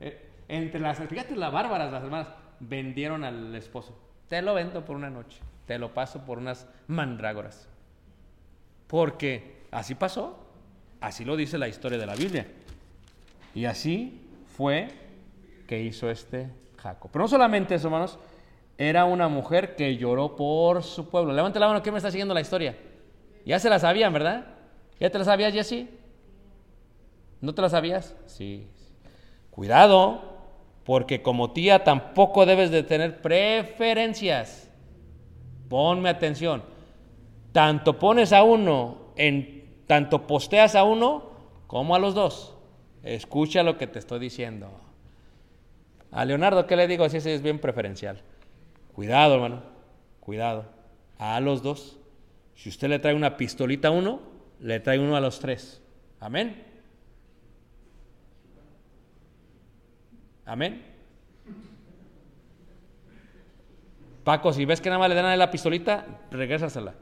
eh, 0.00 0.28
entre 0.48 0.80
las, 0.80 0.98
fíjate, 0.98 1.36
las 1.36 1.52
bárbaras, 1.52 1.92
las 1.92 2.02
hermanas, 2.02 2.28
vendieron 2.60 3.24
al 3.24 3.54
esposo. 3.54 3.96
Te 4.28 4.42
lo 4.42 4.54
vendo 4.54 4.84
por 4.84 4.96
una 4.96 5.10
noche, 5.10 5.38
te 5.66 5.78
lo 5.78 5.94
paso 5.94 6.24
por 6.24 6.38
unas 6.38 6.66
mandrágoras. 6.86 7.68
Porque 8.86 9.62
así 9.70 9.94
pasó, 9.94 10.38
así 11.00 11.24
lo 11.24 11.36
dice 11.36 11.58
la 11.58 11.68
historia 11.68 11.98
de 11.98 12.06
la 12.06 12.14
Biblia. 12.14 12.46
Y 13.54 13.64
así 13.64 14.20
fue 14.56 14.88
que 15.66 15.82
hizo 15.82 16.10
este 16.10 16.50
Jacob. 16.76 17.10
Pero 17.12 17.24
no 17.24 17.28
solamente 17.28 17.74
eso, 17.74 17.88
hermanos, 17.88 18.18
era 18.78 19.04
una 19.04 19.28
mujer 19.28 19.74
que 19.74 19.96
lloró 19.96 20.36
por 20.36 20.82
su 20.82 21.08
pueblo. 21.08 21.32
Levante 21.32 21.58
la 21.58 21.68
mano, 21.68 21.82
¿quién 21.82 21.94
me 21.94 21.98
está 21.98 22.10
siguiendo 22.10 22.34
la 22.34 22.40
historia? 22.40 22.76
Ya 23.44 23.58
se 23.58 23.70
la 23.70 23.78
sabían, 23.78 24.12
¿verdad? 24.12 24.46
¿Ya 25.00 25.10
te 25.10 25.18
la 25.18 25.24
sabías, 25.24 25.52
Jesse? 25.52 25.86
¿No 27.40 27.54
te 27.54 27.62
la 27.62 27.68
sabías? 27.68 28.16
Sí, 28.26 28.68
Cuidado, 29.56 30.35
porque 30.86 31.20
como 31.20 31.50
tía 31.50 31.82
tampoco 31.82 32.46
debes 32.46 32.70
de 32.70 32.84
tener 32.84 33.20
preferencias. 33.20 34.70
Ponme 35.68 36.08
atención. 36.08 36.62
Tanto 37.50 37.98
pones 37.98 38.32
a 38.32 38.44
uno 38.44 39.12
en 39.16 39.82
tanto 39.88 40.28
posteas 40.28 40.76
a 40.76 40.84
uno 40.84 41.32
como 41.66 41.96
a 41.96 41.98
los 41.98 42.14
dos. 42.14 42.56
Escucha 43.02 43.64
lo 43.64 43.78
que 43.78 43.88
te 43.88 43.98
estoy 43.98 44.20
diciendo. 44.20 44.70
A 46.12 46.24
Leonardo, 46.24 46.68
¿qué 46.68 46.76
le 46.76 46.86
digo? 46.86 47.08
Si 47.08 47.16
ese 47.16 47.34
es 47.34 47.42
bien 47.42 47.58
preferencial. 47.58 48.22
Cuidado, 48.94 49.34
hermano. 49.34 49.62
Cuidado. 50.20 50.66
A 51.18 51.40
los 51.40 51.64
dos. 51.64 51.98
Si 52.54 52.68
usted 52.68 52.88
le 52.88 53.00
trae 53.00 53.14
una 53.14 53.36
pistolita 53.36 53.88
a 53.88 53.90
uno, 53.90 54.20
le 54.60 54.78
trae 54.78 55.00
uno 55.00 55.16
a 55.16 55.20
los 55.20 55.40
tres. 55.40 55.82
Amén. 56.20 56.75
Amén. 60.46 60.82
Paco, 64.24 64.52
si 64.52 64.64
ves 64.64 64.80
que 64.80 64.88
nada 64.88 64.98
más 64.98 65.08
le 65.08 65.14
dan 65.14 65.26
a 65.26 65.36
la 65.36 65.50
pistolita, 65.50 66.06
regrésasela. 66.30 66.94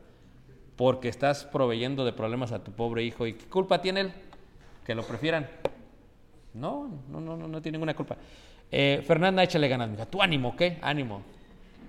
Porque 0.77 1.09
estás 1.09 1.45
proveyendo 1.45 2.05
de 2.05 2.13
problemas 2.13 2.53
a 2.53 2.65
tu 2.65 2.73
pobre 2.73 3.05
hijo. 3.05 3.27
¿Y 3.27 3.35
qué 3.35 3.47
culpa 3.47 3.81
tiene 3.81 4.01
él? 4.01 4.13
Que 4.85 4.95
lo 4.95 5.05
prefieran. 5.05 5.49
No, 6.55 6.89
no, 7.11 7.21
no, 7.21 7.37
no, 7.37 7.49
no 7.49 7.63
tiene 7.63 7.77
ninguna 7.77 7.95
culpa. 7.95 8.17
Eh, 8.71 9.03
Fernanda, 9.07 9.43
échale 9.43 9.69
ganas, 9.69 9.89
mira. 9.89 10.07
Tu 10.07 10.21
ánimo, 10.21 10.57
¿qué? 10.57 10.79
Ánimo. 10.83 11.23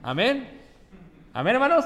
Amén. 0.04 0.48
Amén, 1.34 1.56
hermanos. 1.56 1.86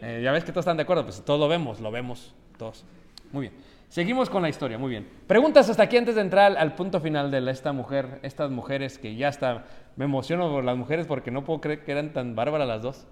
Eh, 0.00 0.20
ya 0.24 0.32
ves 0.32 0.42
que 0.42 0.50
todos 0.50 0.64
están 0.64 0.76
de 0.76 0.82
acuerdo, 0.82 1.04
pues 1.04 1.24
todos 1.24 1.38
lo 1.38 1.46
vemos, 1.46 1.78
lo 1.78 1.90
vemos 1.90 2.34
todos. 2.58 2.84
Muy 3.30 3.48
bien. 3.48 3.54
Seguimos 3.92 4.30
con 4.30 4.40
la 4.40 4.48
historia, 4.48 4.78
muy 4.78 4.88
bien. 4.88 5.06
Preguntas 5.26 5.68
hasta 5.68 5.82
aquí 5.82 5.98
antes 5.98 6.14
de 6.14 6.22
entrar 6.22 6.56
al 6.56 6.74
punto 6.74 6.98
final 6.98 7.30
de 7.30 7.50
esta 7.50 7.74
mujer, 7.74 8.20
estas 8.22 8.50
mujeres 8.50 8.96
que 8.96 9.16
ya 9.16 9.28
está, 9.28 9.66
me 9.96 10.06
emociono 10.06 10.50
por 10.50 10.64
las 10.64 10.78
mujeres 10.78 11.06
porque 11.06 11.30
no 11.30 11.44
puedo 11.44 11.60
creer 11.60 11.84
que 11.84 11.92
eran 11.92 12.14
tan 12.14 12.34
bárbaras 12.34 12.66
las 12.66 12.80
dos. 12.80 13.06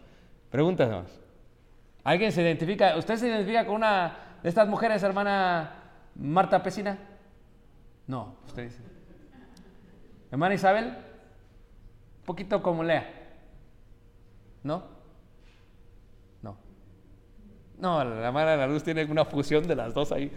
Preguntas 0.49 0.91
más. 0.91 1.21
¿Alguien 2.03 2.33
se 2.33 2.41
identifica, 2.41 2.97
usted 2.97 3.17
se 3.17 3.29
identifica 3.29 3.67
con 3.67 3.75
una 3.75 4.39
de 4.43 4.49
estas 4.49 4.67
mujeres, 4.69 5.03
hermana 5.03 5.71
Marta 6.15 6.63
Pesina? 6.63 6.97
No, 8.07 8.37
usted 8.47 8.63
dice. 8.63 8.81
Hermana 10.31 10.55
Isabel, 10.55 10.87
un 10.87 12.25
poquito 12.25 12.63
como 12.63 12.83
Lea. 12.85 13.07
¿No? 14.63 14.85
No. 16.41 16.57
No, 17.79 18.03
la 18.03 18.29
hermana 18.29 18.53
de 18.53 18.57
la 18.57 18.67
luz 18.67 18.83
tiene 18.83 19.05
una 19.05 19.27
fusión 19.27 19.69
de 19.69 19.77
las 19.77 19.93
dos 19.93 20.11
ahí. 20.11 20.33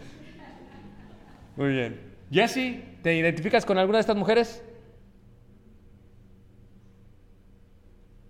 Muy 1.56 1.70
bien. 1.70 2.16
Jesse, 2.32 2.84
¿te 3.02 3.16
identificas 3.16 3.66
con 3.66 3.78
alguna 3.78 3.98
de 3.98 4.02
estas 4.02 4.16
mujeres? 4.16 4.64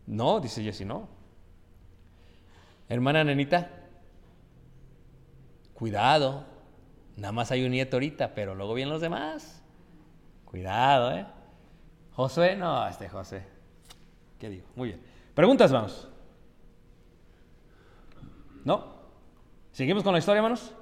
No, 0.06 0.40
dice 0.40 0.62
Jesse, 0.62 0.86
no. 0.86 1.08
Hermana 2.90 3.24
nenita, 3.24 3.70
cuidado. 5.74 6.46
Nada 7.16 7.32
más 7.32 7.52
hay 7.52 7.64
un 7.64 7.72
nieto 7.72 7.96
ahorita, 7.96 8.34
pero 8.34 8.56
luego 8.56 8.74
vienen 8.74 8.92
los 8.92 9.02
demás. 9.02 9.64
Cuidado, 10.46 11.16
¿eh? 11.16 11.26
José, 12.12 12.56
no, 12.56 12.88
este 12.88 13.08
José. 13.08 13.44
¿Qué 14.38 14.50
digo? 14.50 14.68
Muy 14.76 14.90
bien. 14.90 15.02
Preguntas, 15.34 15.72
vamos. 15.72 16.10
¿No? 18.66 18.94
¿Seguimos 19.72 20.04
con 20.04 20.14
la 20.14 20.20
historia, 20.20 20.40
hermanos? 20.40 20.74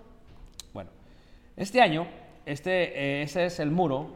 Bueno, 0.73 0.89
este 1.55 1.79
año 1.79 2.07
este, 2.45 3.19
eh, 3.19 3.21
ese 3.23 3.45
es 3.45 3.59
el 3.59 3.71
muro 3.71 4.09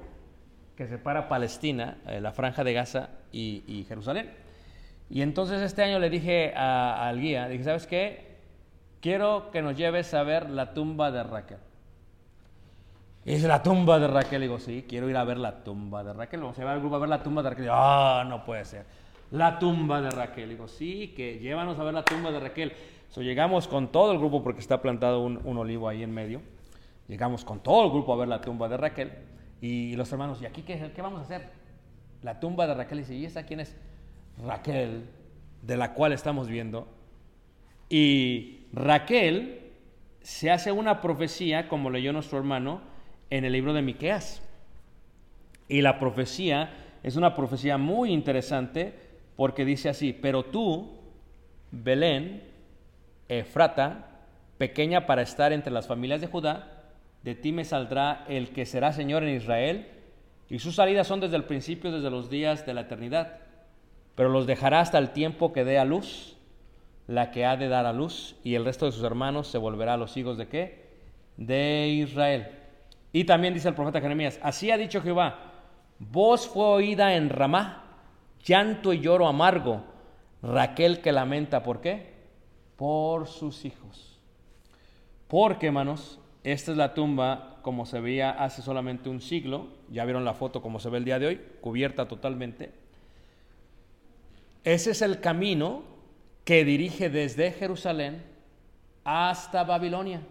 que 0.75 0.87
separa 0.87 1.29
Palestina, 1.29 1.97
eh, 2.07 2.19
la 2.19 2.31
franja 2.31 2.63
de 2.63 2.73
Gaza 2.73 3.09
y, 3.31 3.85
Jerusalén. 3.87 4.31
Y 5.09 5.21
entonces 5.21 5.61
este 5.61 5.83
año 5.83 5.99
le 5.99 6.09
dije 6.09 6.53
al 6.55 7.19
guía, 7.19 7.47
dije, 7.47 7.63
¿sabes 7.63 7.87
qué? 7.87 8.35
Quiero 9.01 9.51
que 9.51 9.61
nos 9.61 9.77
lleves 9.77 10.13
a 10.13 10.23
ver 10.23 10.49
la 10.49 10.73
tumba 10.73 11.11
de 11.11 11.23
Raquel. 11.23 11.59
Y 13.23 13.33
dice, 13.33 13.47
la 13.47 13.61
tumba 13.61 13.99
de 13.99 14.07
Raquel. 14.07 14.41
Y 14.41 14.45
digo, 14.45 14.59
sí, 14.59 14.85
quiero 14.87 15.09
ir 15.09 15.17
a 15.17 15.23
ver 15.23 15.37
la 15.37 15.63
tumba 15.63 16.03
de 16.03 16.13
Raquel. 16.13 16.41
Vamos 16.41 16.57
a 16.57 16.61
llevar 16.61 16.75
al 16.75 16.79
grupo 16.79 16.95
a 16.95 16.99
ver 16.99 17.09
la 17.09 17.23
tumba 17.23 17.43
de 17.43 17.49
Raquel. 17.51 17.67
Ah, 17.71 18.25
no 18.27 18.43
puede 18.43 18.65
ser. 18.65 18.85
La 19.31 19.59
tumba 19.59 20.01
de 20.01 20.09
Raquel. 20.09 20.45
Y 20.45 20.53
digo, 20.53 20.67
sí, 20.67 21.13
que 21.15 21.39
llévanos 21.39 21.77
a 21.79 21.83
ver 21.83 21.93
la 21.93 22.03
tumba 22.03 22.31
de 22.31 22.39
Raquel. 22.39 22.73
So, 23.09 23.21
llegamos 23.21 23.67
con 23.67 23.91
todo 23.91 24.11
el 24.11 24.17
grupo 24.17 24.43
porque 24.43 24.59
está 24.59 24.81
plantado 24.81 25.21
un 25.21 25.57
olivo 25.57 25.87
ahí 25.87 26.03
en 26.03 26.13
medio. 26.13 26.41
Llegamos 27.07 27.45
con 27.45 27.61
todo 27.61 27.85
el 27.85 27.91
grupo 27.91 28.13
a 28.13 28.17
ver 28.17 28.27
la 28.27 28.41
tumba 28.41 28.67
de 28.67 28.77
Raquel. 28.77 29.11
Y 29.61 29.95
los 29.95 30.11
hermanos, 30.11 30.41
¿y 30.41 30.45
aquí 30.45 30.63
qué, 30.63 30.91
qué 30.95 31.01
vamos 31.01 31.19
a 31.19 31.23
hacer? 31.23 31.49
La 32.21 32.39
tumba 32.39 32.67
de 32.67 32.73
Raquel. 32.73 32.99
Dice, 32.99 33.15
¿y 33.15 33.25
esa 33.25 33.43
quién 33.43 33.59
es? 33.59 33.75
Raquel, 34.43 35.09
de 35.61 35.77
la 35.77 35.93
cual 35.93 36.13
estamos 36.13 36.47
viendo. 36.47 36.87
Y 37.89 38.65
Raquel 38.73 39.71
se 40.21 40.51
hace 40.51 40.71
una 40.71 41.01
profecía, 41.01 41.67
como 41.69 41.89
leyó 41.89 42.11
nuestro 42.11 42.37
hermano, 42.37 42.81
en 43.29 43.45
el 43.45 43.53
libro 43.53 43.73
de 43.73 43.81
Miqueas. 43.81 44.41
Y 45.67 45.81
la 45.81 45.99
profecía 45.99 46.73
es 47.03 47.15
una 47.15 47.35
profecía 47.35 47.77
muy 47.77 48.11
interesante 48.11 48.93
porque 49.35 49.65
dice 49.65 49.89
así, 49.89 50.13
pero 50.13 50.45
tú, 50.45 50.89
Belén, 51.71 52.43
Efrata, 53.27 54.21
pequeña 54.57 55.05
para 55.05 55.21
estar 55.21 55.51
entre 55.51 55.71
las 55.71 55.87
familias 55.87 56.21
de 56.21 56.27
Judá, 56.27 56.74
de 57.25 57.33
ti 57.33 57.51
me 57.51 57.65
saldrá 57.65 58.23
el 58.27 58.51
que 58.51 58.67
será 58.67 58.93
Señor 58.93 59.23
en 59.23 59.35
Israel, 59.35 59.87
y 60.47 60.59
sus 60.59 60.75
salidas 60.75 61.07
son 61.07 61.21
desde 61.21 61.37
el 61.37 61.45
principio, 61.45 61.91
desde 61.91 62.11
los 62.11 62.29
días 62.29 62.67
de 62.67 62.75
la 62.75 62.81
eternidad, 62.81 63.39
pero 64.13 64.29
los 64.29 64.45
dejará 64.45 64.79
hasta 64.79 64.99
el 64.99 65.09
tiempo 65.09 65.51
que 65.51 65.65
dé 65.65 65.79
a 65.79 65.85
luz, 65.85 66.37
la 67.07 67.31
que 67.31 67.43
ha 67.43 67.57
de 67.57 67.67
dar 67.67 67.87
a 67.87 67.93
luz, 67.93 68.35
y 68.43 68.53
el 68.53 68.63
resto 68.63 68.85
de 68.85 68.91
sus 68.91 69.03
hermanos 69.03 69.47
se 69.47 69.57
volverá 69.57 69.95
a 69.95 69.97
los 69.97 70.15
hijos 70.17 70.37
de 70.37 70.47
qué? 70.47 70.85
De 71.35 71.87
Israel. 71.87 72.47
Y 73.11 73.23
también 73.23 73.55
dice 73.55 73.69
el 73.69 73.75
profeta 73.75 74.01
Jeremías, 74.01 74.39
así 74.43 74.69
ha 74.69 74.77
dicho 74.77 75.01
Jehová, 75.01 75.51
voz 75.97 76.47
fue 76.47 76.65
oída 76.65 77.15
en 77.15 77.31
Ramá, 77.31 77.85
llanto 78.45 78.93
y 78.93 78.99
lloro 78.99 79.25
amargo, 79.25 79.83
Raquel 80.43 81.01
que 81.01 81.11
lamenta, 81.11 81.63
¿por 81.63 81.81
qué? 81.81 82.13
Por 82.75 83.25
sus 83.25 83.65
hijos. 83.65 84.19
Porque, 85.27 85.65
hermanos, 85.65 86.19
esta 86.45 86.71
es 86.71 86.77
la 86.77 86.93
tumba 86.93 87.57
como 87.63 87.87
se 87.87 87.99
veía 87.99 88.29
hace 88.29 88.61
solamente 88.61 89.09
un 89.09 89.19
siglo, 89.19 89.67
ya 89.89 90.05
vieron 90.05 90.23
la 90.23 90.35
foto 90.35 90.61
como 90.61 90.79
se 90.79 90.91
ve 90.91 90.99
el 90.99 91.05
día 91.05 91.17
de 91.17 91.25
hoy, 91.25 91.41
cubierta 91.59 92.07
totalmente. 92.07 92.71
Ese 94.63 94.91
es 94.91 95.01
el 95.01 95.19
camino 95.21 95.81
que 96.43 96.63
dirige 96.63 97.09
desde 97.09 97.51
Jerusalén 97.51 98.23
hasta 99.03 99.63
Babilonia. 99.63 100.21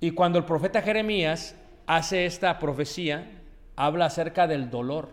Y 0.00 0.12
cuando 0.12 0.38
el 0.38 0.46
profeta 0.46 0.80
Jeremías 0.80 1.54
hace 1.86 2.24
esta 2.24 2.58
profecía, 2.58 3.30
habla 3.76 4.06
acerca 4.06 4.46
del 4.46 4.70
dolor 4.70 5.10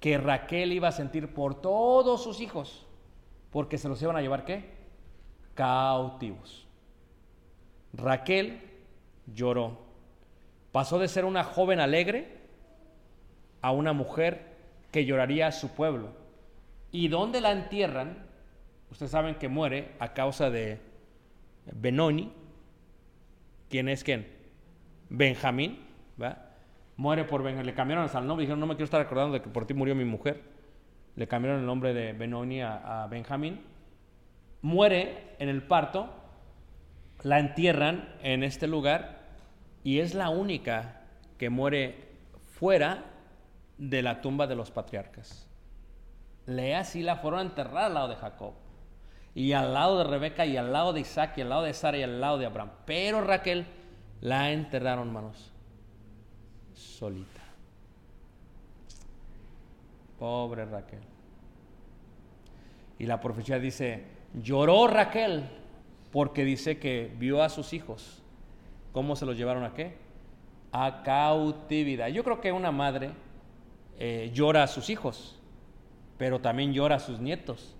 que 0.00 0.18
Raquel 0.18 0.72
iba 0.72 0.88
a 0.88 0.92
sentir 0.92 1.32
por 1.32 1.62
todos 1.62 2.22
sus 2.22 2.42
hijos, 2.42 2.84
porque 3.50 3.78
se 3.78 3.88
los 3.88 4.02
iban 4.02 4.16
a 4.16 4.20
llevar 4.20 4.44
qué? 4.44 4.68
Cautivos. 5.54 6.61
Raquel 7.92 8.60
lloró. 9.34 9.78
Pasó 10.72 10.98
de 10.98 11.08
ser 11.08 11.24
una 11.24 11.44
joven 11.44 11.80
alegre 11.80 12.38
a 13.60 13.72
una 13.72 13.92
mujer 13.92 14.52
que 14.90 15.04
lloraría 15.04 15.46
a 15.46 15.52
su 15.52 15.68
pueblo. 15.70 16.10
¿Y 16.90 17.08
dónde 17.08 17.40
la 17.40 17.52
entierran? 17.52 18.26
Ustedes 18.90 19.12
saben 19.12 19.36
que 19.36 19.48
muere 19.48 19.92
a 19.98 20.12
causa 20.12 20.50
de 20.50 20.78
Benoni, 21.72 22.32
¿Quién 23.72 23.88
es 23.88 24.04
quién? 24.04 24.26
Benjamín. 25.08 25.78
Muere 26.98 27.24
por 27.24 27.42
Benjamín. 27.42 27.64
Le 27.64 27.72
cambiaron 27.72 28.04
hasta 28.04 28.18
el 28.18 28.26
nombre. 28.26 28.42
Dijeron, 28.42 28.60
no 28.60 28.66
me 28.66 28.74
quiero 28.74 28.84
estar 28.84 29.00
acordando 29.00 29.32
de 29.32 29.40
que 29.40 29.48
por 29.48 29.64
ti 29.64 29.72
murió 29.72 29.94
mi 29.94 30.04
mujer. 30.04 30.42
Le 31.16 31.26
cambiaron 31.26 31.60
el 31.60 31.64
nombre 31.64 31.94
de 31.94 32.12
Benoni 32.12 32.60
a 32.60 33.06
Benjamín. 33.10 33.62
Muere 34.60 35.36
en 35.38 35.48
el 35.48 35.62
parto. 35.62 36.21
La 37.22 37.38
entierran 37.38 38.08
en 38.22 38.42
este 38.42 38.66
lugar. 38.66 39.20
Y 39.84 40.00
es 40.00 40.14
la 40.14 40.30
única 40.30 41.02
que 41.38 41.50
muere 41.50 42.08
fuera 42.54 43.04
de 43.78 44.02
la 44.02 44.20
tumba 44.20 44.46
de 44.46 44.54
los 44.54 44.70
patriarcas. 44.70 45.48
Lea 46.46 46.84
si 46.84 47.02
la 47.02 47.16
fueron 47.16 47.40
a 47.40 47.42
enterrar 47.42 47.84
al 47.84 47.94
lado 47.94 48.08
de 48.08 48.16
Jacob 48.16 48.54
y 49.34 49.52
al 49.52 49.72
lado 49.72 49.98
de 49.98 50.04
Rebeca 50.04 50.44
y 50.44 50.56
al 50.56 50.72
lado 50.72 50.92
de 50.92 51.00
Isaac 51.00 51.38
y 51.38 51.40
al 51.40 51.48
lado 51.48 51.62
de 51.62 51.72
Sara 51.72 51.98
y 51.98 52.02
al 52.02 52.20
lado 52.20 52.38
de 52.38 52.46
Abraham. 52.46 52.70
Pero 52.84 53.22
Raquel 53.22 53.66
la 54.20 54.52
enterraron, 54.52 55.08
hermanos, 55.08 55.52
solita. 56.74 57.42
Pobre 60.18 60.64
Raquel. 60.64 61.02
Y 62.98 63.06
la 63.06 63.20
profecía 63.20 63.58
dice, 63.58 64.04
lloró 64.34 64.86
Raquel 64.86 65.48
porque 66.12 66.44
dice 66.44 66.78
que 66.78 67.12
vio 67.18 67.42
a 67.42 67.48
sus 67.48 67.72
hijos. 67.72 68.22
¿Cómo 68.92 69.16
se 69.16 69.26
los 69.26 69.36
llevaron 69.36 69.64
a 69.64 69.74
qué? 69.74 69.96
A 70.70 71.02
cautividad. 71.02 72.08
Yo 72.08 72.22
creo 72.22 72.40
que 72.40 72.52
una 72.52 72.70
madre 72.70 73.10
eh, 73.98 74.30
llora 74.34 74.62
a 74.62 74.66
sus 74.66 74.90
hijos, 74.90 75.40
pero 76.18 76.40
también 76.40 76.74
llora 76.74 76.96
a 76.96 77.00
sus 77.00 77.18
nietos. 77.18 77.74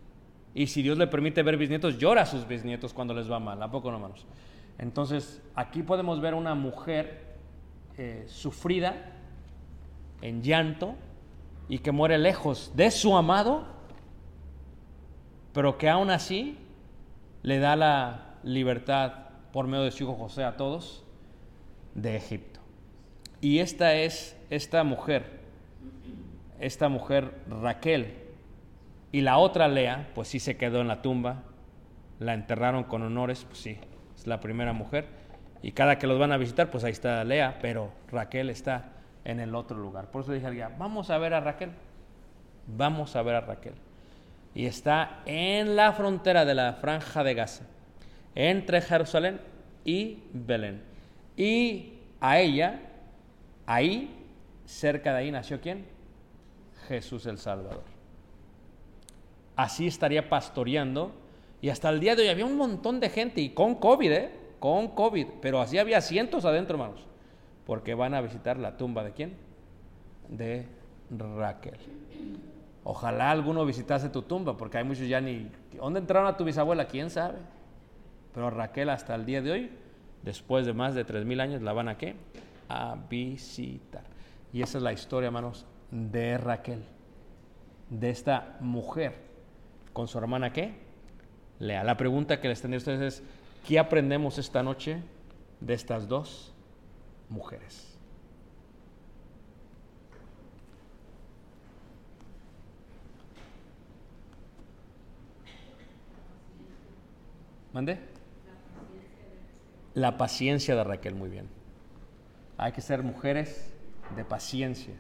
Y 0.54 0.66
si 0.66 0.82
Dios 0.82 0.98
le 0.98 1.06
permite 1.06 1.42
ver 1.42 1.58
bisnietos, 1.58 1.98
llora 1.98 2.22
a 2.22 2.26
sus 2.26 2.48
bisnietos 2.48 2.92
cuando 2.94 3.14
les 3.14 3.30
va 3.30 3.38
mal. 3.38 3.62
¿A 3.62 3.70
poco 3.70 3.90
no, 3.90 3.98
hermanos? 3.98 4.26
Entonces, 4.78 5.42
aquí 5.54 5.82
podemos 5.82 6.20
ver 6.20 6.34
una 6.34 6.54
mujer 6.54 7.36
eh, 7.98 8.24
sufrida, 8.26 9.12
en 10.22 10.42
llanto, 10.42 10.94
y 11.68 11.78
que 11.78 11.92
muere 11.92 12.18
lejos 12.18 12.72
de 12.74 12.90
su 12.90 13.16
amado, 13.16 13.64
pero 15.52 15.76
que 15.76 15.88
aún 15.88 16.10
así 16.10 16.58
le 17.42 17.58
da 17.58 17.76
la 17.76 18.36
libertad 18.42 19.12
por 19.52 19.66
medio 19.66 19.84
de 19.84 19.90
su 19.90 20.04
hijo 20.04 20.14
José 20.14 20.44
a 20.44 20.56
todos 20.56 21.04
de 21.94 22.16
Egipto. 22.16 22.60
Y 23.40 23.58
esta 23.58 23.94
es 23.94 24.36
esta 24.50 24.84
mujer, 24.84 25.40
esta 26.60 26.88
mujer 26.88 27.34
Raquel, 27.48 28.14
y 29.10 29.20
la 29.20 29.38
otra 29.38 29.68
Lea, 29.68 30.10
pues 30.14 30.28
sí 30.28 30.38
se 30.38 30.56
quedó 30.56 30.80
en 30.80 30.88
la 30.88 31.02
tumba, 31.02 31.42
la 32.18 32.34
enterraron 32.34 32.84
con 32.84 33.02
honores, 33.02 33.44
pues 33.44 33.58
sí, 33.58 33.78
es 34.16 34.26
la 34.26 34.40
primera 34.40 34.72
mujer. 34.72 35.06
Y 35.60 35.72
cada 35.72 35.98
que 35.98 36.06
los 36.06 36.18
van 36.18 36.32
a 36.32 36.38
visitar, 36.38 36.70
pues 36.70 36.82
ahí 36.84 36.92
está 36.92 37.22
Lea, 37.24 37.58
pero 37.60 37.92
Raquel 38.10 38.48
está 38.48 38.92
en 39.24 39.38
el 39.38 39.54
otro 39.54 39.76
lugar. 39.76 40.10
Por 40.10 40.22
eso 40.22 40.32
dije 40.32 40.50
guía, 40.50 40.70
vamos 40.78 41.10
a 41.10 41.18
ver 41.18 41.34
a 41.34 41.40
Raquel, 41.40 41.70
vamos 42.66 43.14
a 43.16 43.22
ver 43.22 43.34
a 43.34 43.40
Raquel. 43.42 43.74
Y 44.54 44.66
está 44.66 45.22
en 45.26 45.76
la 45.76 45.92
frontera 45.92 46.44
de 46.44 46.54
la 46.54 46.74
franja 46.74 47.24
de 47.24 47.34
Gaza, 47.34 47.64
entre 48.34 48.80
Jerusalén 48.80 49.40
y 49.84 50.18
Belén. 50.32 50.82
Y 51.36 51.94
a 52.20 52.38
ella, 52.38 52.80
ahí, 53.66 54.14
cerca 54.66 55.12
de 55.12 55.18
ahí, 55.18 55.30
nació 55.30 55.60
quién? 55.60 55.86
Jesús 56.88 57.26
el 57.26 57.38
Salvador 57.38 57.92
así 59.56 59.86
estaría 59.86 60.28
pastoreando. 60.28 61.12
Y 61.60 61.68
hasta 61.68 61.88
el 61.90 62.00
día 62.00 62.16
de 62.16 62.22
hoy 62.22 62.28
había 62.28 62.46
un 62.46 62.56
montón 62.56 62.98
de 62.98 63.08
gente, 63.08 63.40
y 63.40 63.50
con 63.50 63.76
COVID, 63.76 64.12
¿eh? 64.12 64.30
Con 64.58 64.88
COVID. 64.88 65.26
Pero 65.40 65.60
así 65.60 65.78
había 65.78 66.00
cientos 66.00 66.44
adentro, 66.44 66.74
hermanos. 66.76 67.06
Porque 67.66 67.94
van 67.94 68.14
a 68.14 68.20
visitar 68.20 68.58
la 68.58 68.76
tumba 68.76 69.04
de 69.04 69.12
quién? 69.12 69.34
De 70.28 70.66
Raquel. 71.10 71.78
Ojalá 72.84 73.30
alguno 73.30 73.64
visitase 73.64 74.08
tu 74.08 74.22
tumba, 74.22 74.56
porque 74.56 74.78
hay 74.78 74.84
muchos 74.84 75.06
ya 75.06 75.20
ni... 75.20 75.50
¿Dónde 75.76 76.00
entraron 76.00 76.26
a 76.26 76.36
tu 76.36 76.44
bisabuela? 76.44 76.86
¿Quién 76.86 77.10
sabe? 77.10 77.38
Pero 78.34 78.50
Raquel 78.50 78.90
hasta 78.90 79.14
el 79.14 79.24
día 79.24 79.40
de 79.40 79.52
hoy, 79.52 79.70
después 80.22 80.66
de 80.66 80.72
más 80.72 80.94
de 80.94 81.04
tres 81.04 81.24
mil 81.24 81.40
años, 81.40 81.62
la 81.62 81.72
van 81.72 81.88
a 81.88 81.96
qué? 81.96 82.16
A 82.68 82.96
visitar. 83.08 84.02
Y 84.52 84.62
esa 84.62 84.78
es 84.78 84.84
la 84.84 84.92
historia, 84.92 85.28
hermanos, 85.28 85.64
de 85.90 86.38
Raquel. 86.38 86.82
De 87.88 88.10
esta 88.10 88.56
mujer 88.60 89.14
con 89.92 90.08
su 90.08 90.18
hermana 90.18 90.52
qué? 90.52 90.74
Lea. 91.58 91.84
La 91.84 91.96
pregunta 91.96 92.40
que 92.40 92.48
les 92.48 92.60
tendría 92.60 92.78
a 92.78 92.78
ustedes 92.78 93.00
es, 93.00 93.22
¿qué 93.66 93.78
aprendemos 93.78 94.38
esta 94.38 94.62
noche 94.62 95.02
de 95.60 95.74
estas 95.74 96.08
dos 96.08 96.52
mujeres? 97.28 97.91
¿Mande? 107.72 107.98
La 109.94 110.16
paciencia 110.16 110.74
de 110.74 110.84
Raquel, 110.84 111.14
muy 111.14 111.28
bien. 111.28 111.48
Hay 112.56 112.72
que 112.72 112.80
ser 112.80 113.02
mujeres 113.02 113.74
de 114.16 114.24
paciencia. 114.24 114.94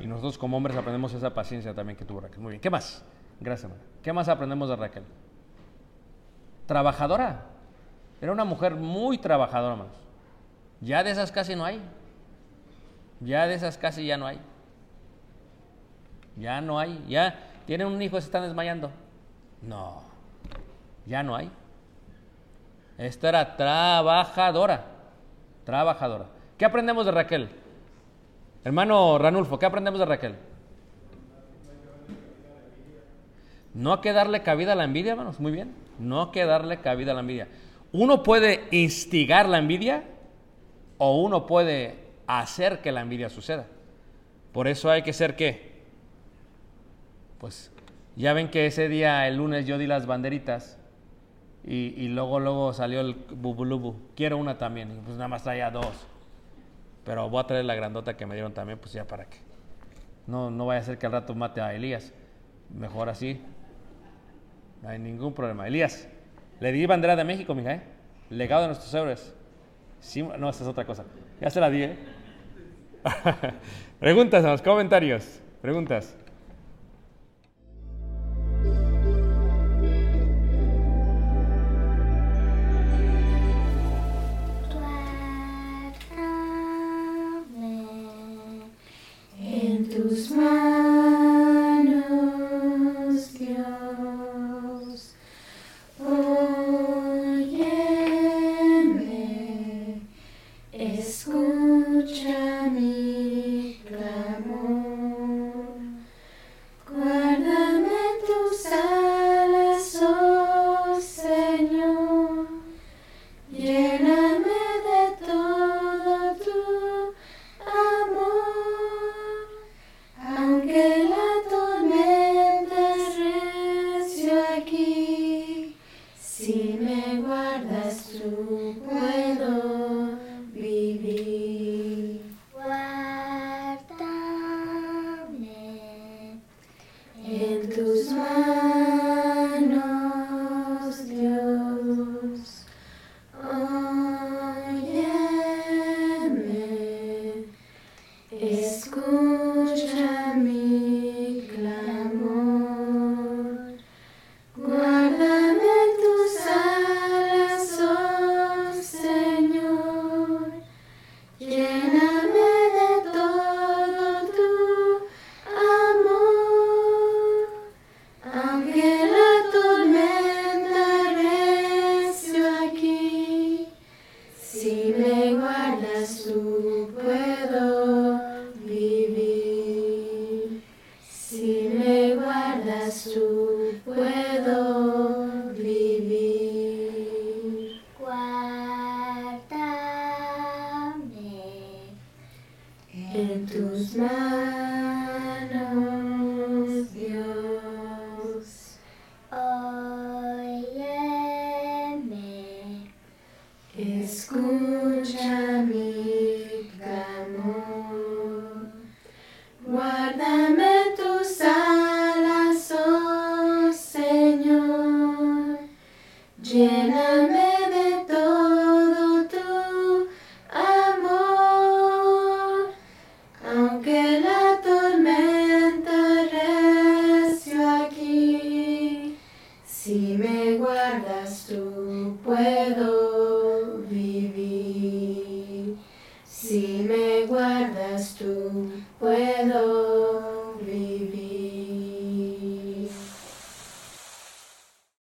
Y 0.00 0.06
nosotros 0.06 0.38
como 0.38 0.56
hombres 0.56 0.76
aprendemos 0.76 1.14
esa 1.14 1.32
paciencia 1.34 1.74
también 1.74 1.96
que 1.96 2.04
tuvo 2.04 2.20
Raquel. 2.20 2.40
Muy 2.40 2.50
bien. 2.50 2.60
¿Qué 2.60 2.70
más? 2.70 3.04
Gracias, 3.40 3.70
hermana. 3.70 3.82
¿Qué 4.02 4.12
más 4.12 4.28
aprendemos 4.28 4.68
de 4.68 4.76
Raquel? 4.76 5.04
Trabajadora. 6.66 7.46
Era 8.20 8.32
una 8.32 8.44
mujer 8.44 8.74
muy 8.74 9.18
trabajadora, 9.18 9.76
más. 9.76 9.88
Ya 10.80 11.02
de 11.02 11.10
esas 11.10 11.32
casi 11.32 11.54
no 11.54 11.64
hay. 11.64 11.80
Ya 13.20 13.46
de 13.46 13.54
esas 13.54 13.78
casi 13.78 14.06
ya 14.06 14.16
no 14.16 14.26
hay. 14.26 14.40
Ya 16.36 16.60
no 16.60 16.78
hay. 16.78 17.04
Ya 17.08 17.38
tienen 17.66 17.86
un 17.86 18.00
hijo 18.02 18.20
se 18.20 18.26
están 18.26 18.42
desmayando. 18.42 18.90
No. 19.62 20.02
Ya 21.06 21.22
no 21.22 21.36
hay. 21.36 21.50
Esta 22.98 23.28
era 23.28 23.56
trabajadora. 23.56 24.86
Trabajadora. 25.64 26.26
¿Qué 26.58 26.64
aprendemos 26.64 27.06
de 27.06 27.12
Raquel? 27.12 27.48
Hermano 28.64 29.18
Ranulfo, 29.18 29.58
¿qué 29.58 29.66
aprendemos 29.66 30.00
de 30.00 30.06
Raquel? 30.06 30.36
No 33.74 33.92
hay 33.92 34.00
que 34.00 34.12
darle 34.12 34.42
cabida 34.42 34.72
a 34.72 34.76
la 34.76 34.84
envidia, 34.84 35.12
hermanos. 35.12 35.40
Muy 35.40 35.52
bien. 35.52 35.74
No 35.98 36.22
hay 36.22 36.30
que 36.30 36.44
darle 36.44 36.78
cabida 36.78 37.10
a 37.10 37.14
la 37.14 37.20
envidia. 37.20 37.48
Uno 37.92 38.22
puede 38.22 38.68
instigar 38.70 39.48
la 39.48 39.58
envidia 39.58 40.04
o 40.98 41.22
uno 41.22 41.46
puede 41.46 42.04
hacer 42.26 42.80
que 42.80 42.92
la 42.92 43.00
envidia 43.00 43.28
suceda. 43.28 43.66
Por 44.52 44.68
eso 44.68 44.90
hay 44.90 45.02
que 45.02 45.12
ser 45.12 45.34
qué? 45.36 45.82
Pues 47.38 47.72
ya 48.16 48.32
ven 48.32 48.48
que 48.48 48.66
ese 48.66 48.88
día, 48.88 49.26
el 49.26 49.36
lunes, 49.36 49.66
yo 49.66 49.76
di 49.78 49.86
las 49.86 50.06
banderitas 50.06 50.78
y, 51.66 52.08
luego, 52.08 52.40
luego 52.40 52.72
salió 52.74 53.00
el 53.00 53.14
bubulubu. 53.14 53.96
Quiero 54.14 54.36
una 54.36 54.58
también. 54.58 54.90
Y 54.92 55.00
pues 55.00 55.16
nada 55.16 55.28
más 55.28 55.44
traía 55.44 55.70
dos. 55.70 56.06
Pero 57.04 57.28
voy 57.30 57.40
a 57.40 57.46
traer 57.46 57.64
la 57.64 57.74
grandota 57.74 58.16
que 58.16 58.26
me 58.26 58.34
dieron 58.34 58.52
también, 58.52 58.78
pues 58.78 58.92
ya 58.92 59.06
para 59.06 59.24
qué. 59.24 59.38
No, 60.26 60.50
no 60.50 60.66
vaya 60.66 60.80
a 60.80 60.84
ser 60.84 60.98
que 60.98 61.06
al 61.06 61.12
rato 61.12 61.34
mate 61.34 61.62
a 61.62 61.74
Elías. 61.74 62.12
Mejor 62.68 63.08
así. 63.08 63.40
No 64.82 64.90
hay 64.90 64.98
ningún 64.98 65.32
problema. 65.32 65.66
Elías, 65.66 66.06
le 66.60 66.70
di 66.70 66.84
bandera 66.84 67.16
de 67.16 67.24
México, 67.24 67.54
mija, 67.54 67.74
¿eh? 67.74 67.82
Legado 68.28 68.62
de 68.62 68.68
nuestros 68.68 68.92
héroes. 68.92 69.34
Sí, 70.00 70.22
no, 70.22 70.50
esa 70.50 70.64
es 70.64 70.68
otra 70.68 70.84
cosa. 70.84 71.04
Ya 71.40 71.48
se 71.48 71.60
la 71.60 71.70
di, 71.70 71.82
¿eh? 71.84 71.98
Preguntas 74.00 74.44
en 74.44 74.50
los 74.50 74.60
comentarios. 74.60 75.40
Preguntas. 75.62 76.14